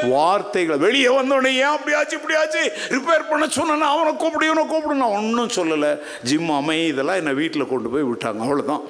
[0.10, 4.96] வார்த்தைகள் வெளியே வந்தோடனே ஏன் அப்படியாச்சு இப்படியாச்சு ரிப்பேர் பண்ண சொன்னா அவனை கூப்பிடு இவனை கூப்பிடு.
[4.96, 6.00] நான் ஒன்றும் சொல்லலை.
[6.24, 8.44] ஜிம் அமை இதெல்லாம் என்னை வீட்டில் கொண்டு போய் விட்டாங்க.
[8.44, 8.82] அவ்வளோதான்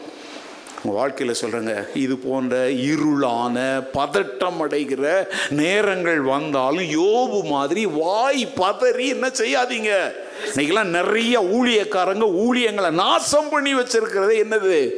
[0.83, 9.27] உங்கள் வாழ்க்கையில் சொல்கிறேங்க இது போன்ற இருளான பதட்டம் அடைகிற நேரங்கள் வந்தாலும் யோபு மாதிரி வாய் பதறி என்ன
[9.27, 10.11] செய்யாதீங்க.
[10.45, 14.89] இன்னைக்கெல்லாம் நிறைய ஊழியக்காரங்க ஊழியங்களை நாசம் பண்ணி வச்சிருக்கிறது என்னது?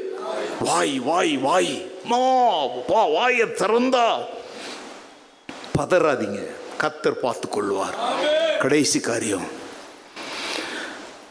[0.59, 1.85] வாய் வாய் வாய்.
[2.03, 4.07] மா வா வாயை திறந்தா.
[5.77, 6.45] பதறாதீங்க.
[6.79, 7.97] கத்தர் பார்த்து கொள்வார்
[8.59, 9.47] கடைசி காரியம்.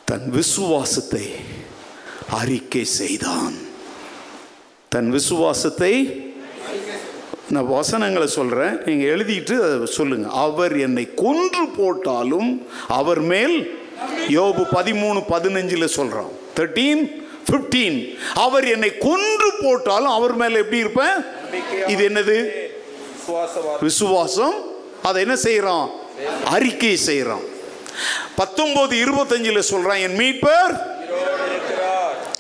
[0.05, 1.35] தன் விசுவாசத்தை
[2.31, 3.69] அறிக்கை செய்தான்.
[4.89, 6.25] தன் விசுவாசத்தை
[7.49, 13.80] நான் வசனங்களை சொல்கிறேன் நீங்கள் எழுதிட்டு அதை சொல்லுங்கள் அவர் என்னை கொன்று போட்டாலும் அவர் மேல்
[14.29, 17.03] யோபு பதிமூணு பதினஞ்சில் சொல்கிறான் தேர்ட்டீன்
[17.49, 21.17] ஃபிஃப்டீன் அவர் என்னை கொன்று போட்டாலும் அவர் மேலே எப்படி இருப்பேன்?
[21.87, 22.37] இது என்னது?
[23.81, 24.55] விசுவாசம்
[25.03, 25.91] அதை என்ன செய்கிறான்
[26.45, 27.45] அறிக்கை செய்கிறான்
[28.35, 30.73] பத்தொன்பது இருபத்தஞ்சில் சொல்கிறான் என் மீட்பர்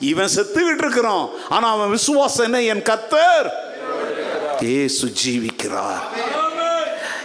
[0.01, 1.29] இவன் செத்துக்கிட்டு இருக்கிறான்.
[1.49, 2.63] ஆனா அவன் விசுவாசம் என்ன?
[2.63, 3.49] என் கத்தர்
[4.63, 6.03] ஏசு ஜீவிக்கிறார்.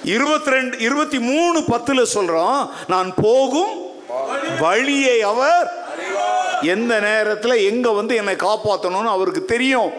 [0.03, 3.84] இருபத்தி ரெண்டு இருபத்தி மூணு பத்துல சொல்றான் நான் போகும்
[4.59, 5.71] வழியை அவர்
[6.61, 9.91] எந்த நேரத்தில் எங்க வந்து என்னை காப்பாற்றணும்னு அவருக்கு தெரியும்.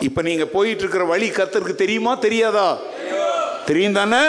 [0.00, 2.76] இப்ப நீங்க போயிட்டு இருக்கிற வழி கத்தருக்கு தெரியுமா தெரியாதா?
[3.66, 4.22] தெரியும் தானே?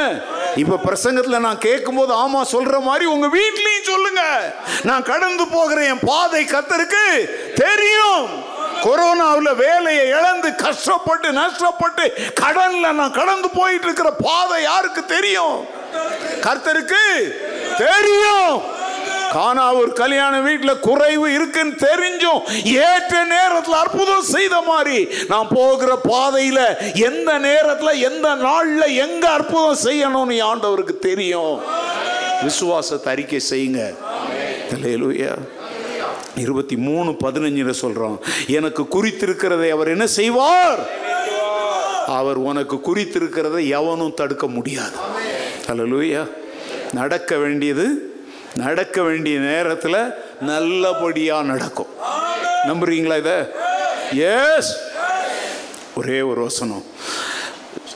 [0.56, 4.54] இப்ப பிரசங்கத்துல நான் கேட்கும்போது ஆமா சொல்ற மாதிரி உங்க வீட்லயும் சொல்லுங்க.
[4.84, 7.06] நான் கடந்து போகிற என் பாதை கத்தருக்கு
[7.54, 8.52] தெரியும்.
[8.84, 15.82] கொரோனாவில் வேலையை இழந்து கஷ்டப்பட்டு நஷ்டப்பட்டு கடனில் நான் கடந்து போயிட்டு இருக்கிற பாதை யாருக்கு தெரியும்?
[16.46, 17.04] கர்த்தருக்கு
[17.78, 18.56] தெரியும்.
[19.34, 26.66] காணா ஒரு கல்யாண வீட்டில் குறைவு இருக்குன்னு தெரிஞ்சும் ஏற்ற நேரத்தில் அற்புதம் செய்த மாதிரி நான் போகிற பாதையில்
[26.94, 31.60] எந்த நேரத்தில் எந்த நாளில் எங்க அற்புதம் செய்யணும்னு ஆண்டவருக்கு தெரியும்.
[32.44, 33.82] விசுவாசத்தை அறிக்கை செய்யுங்க.
[34.76, 35.32] அல்லேலூயா
[36.36, 38.18] இருபத்தி மூணு பதினஞ்சுல சொல்றோம்
[38.48, 40.80] எனக்கு குறித்திருக்கிறதை அவர் என்ன செய்வார்?
[42.08, 44.98] அவர் உனக்கு குறித்திருக்கிறதை எவனும் தடுக்க முடியாது.
[45.68, 46.30] அலலூயா
[46.94, 47.86] நடக்க வேண்டியது
[48.56, 51.88] நடக்க வேண்டிய நேரத்தில் நல்லபடியாக நடக்கும்.
[52.68, 53.38] நம்புறீங்களா இதை?
[54.18, 54.78] எஸ்
[55.96, 56.84] ஒரே ஒரு வசனம்.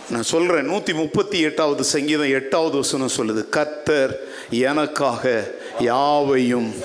[0.10, 4.14] நான் சொல்கிறேன் நூற்றி முப்பத்தி எட்டாவது சங்கீதம் எட்டாவது வசனம் சொல்லுது கத்தர்
[4.50, 6.76] எனக்காக யாவையும்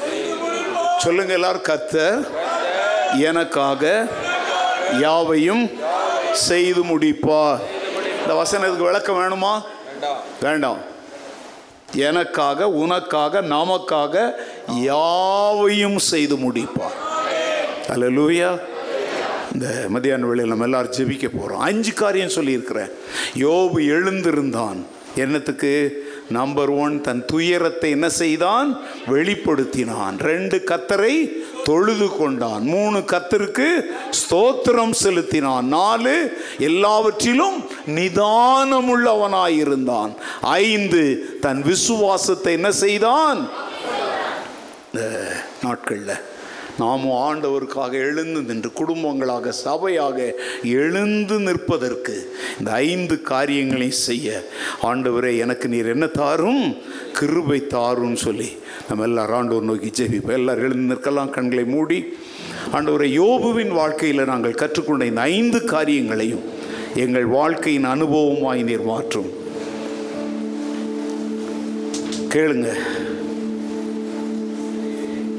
[0.98, 2.28] சொல்லுங்க எல்லாரும் கத்தர்
[3.18, 4.06] எனக்காக
[5.00, 5.70] யாவையும்
[6.32, 7.60] செய்து முடிப்பார்.
[8.22, 9.71] இந்த வசனத்துக்கு விளக்கம் வேணுமா?
[10.42, 10.90] வேண்டாம்.
[11.94, 14.30] எனக்காக உனக்காக நமக்காக
[14.80, 16.98] யாவையும் செய்து முடிப்பார்.
[17.88, 18.60] அல்லேலூயா.
[19.54, 22.88] இந்த மதியான வேளையில் நம்ம எல்லாரும் ஜெபிக்க போகிறோம் அஞ்சு காரியம் சொல்லியிருக்கிறேன்.
[23.38, 24.82] யோபு எழுந்திருந்தான்.
[25.14, 26.00] என்னத்துக்கு?
[26.28, 28.80] நம்பர் ஒன் தன் துயரத்தை என்ன செய்தான்?
[29.06, 30.18] வெளிப்படுத்தினான்.
[30.18, 31.32] ரெண்டு கத்தரை
[31.64, 32.64] தொழுது கொண்டான்.
[32.64, 33.80] மூணு கத்தருக்கு
[34.20, 35.66] ஸ்தோத்திரம் செலுத்தினான்.
[35.66, 40.14] நாலு எல்லாவற்றிலும் நிதானமுள்ளவனாயிருந்தான்.
[40.40, 43.48] ஐந்து தன் விசுவாசத்தை என்ன செய்தான்?
[45.62, 46.30] நாட்களில்
[46.78, 50.32] நாமும் ஆண்டவருக்காக எழுந்து நின்று குடும்பங்களாக சபையாக
[50.62, 54.44] எழுந்து நிற்பதற்கு இந்த ஐந்து காரியங்களையும் செய்ய
[54.82, 56.76] ஆண்டவரே எனக்கு நீர் என்ன தாரும்?
[57.12, 58.48] கிருபை தாருன்னு சொல்லி
[58.88, 60.32] நம்ம எல்லாரும் ஆண்டவர் நோக்கி ஜெபிப்போம்.
[60.32, 62.16] எல்லாரும் எழுந்து நிற்கலாம் கண்களை மூடி.
[62.72, 66.42] ஆண்டவரை யோபுவின் வாழ்க்கையில் நாங்கள் கற்றுக்கொண்ட இந்த ஐந்து காரியங்களையும்
[66.94, 69.30] எங்கள் வாழ்க்கையின் அனுபவமாய் நீர் மாற்றும்.
[72.28, 72.72] கேளுங்க.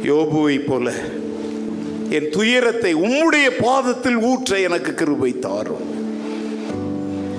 [0.04, 0.94] யோபுவை போல
[2.16, 5.86] என் துயரத்தை உம்முடைய பாதத்தில் ஊற்ற எனக்கு கிருபை தாரும்.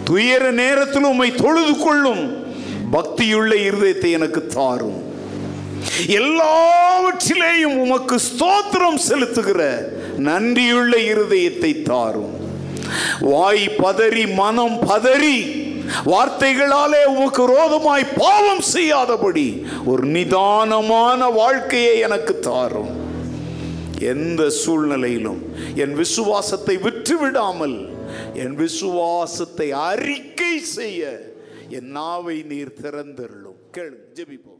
[0.04, 2.46] துயர நேரத்தில் உம்மை தொழுது கொள்ளும்
[2.92, 5.02] பக்தியுள்ள இருதயத்தை எனக்கு தாரும்.
[6.06, 9.60] எல்லாவற்றிலேயும் உமக்கு ஸ்தோத்திரம் செலுத்துகிற
[10.18, 12.34] நன்றியுள்ள இருதயத்தை தாரும்.
[13.20, 15.38] வாய் பதறி மனம் பதறி
[16.06, 23.03] வார்த்தைகளாலே உமக்கு ரோதமாய் பாவம் செய்யாதபடி ஒரு நிதானமான வாழ்க்கையை எனக்கு தாரும்.
[24.00, 25.42] எந்த சூழ்நிலையிலும்
[25.74, 27.88] என் விசுவாசத்தை விட்டு விடாமல்
[28.34, 31.32] என் விசுவாசத்தை அறிக்கை செய்ய
[31.68, 33.60] என் நாவை நீர் திறந்தருளும்.
[33.72, 34.53] கேளு ஜெபிப்போம்.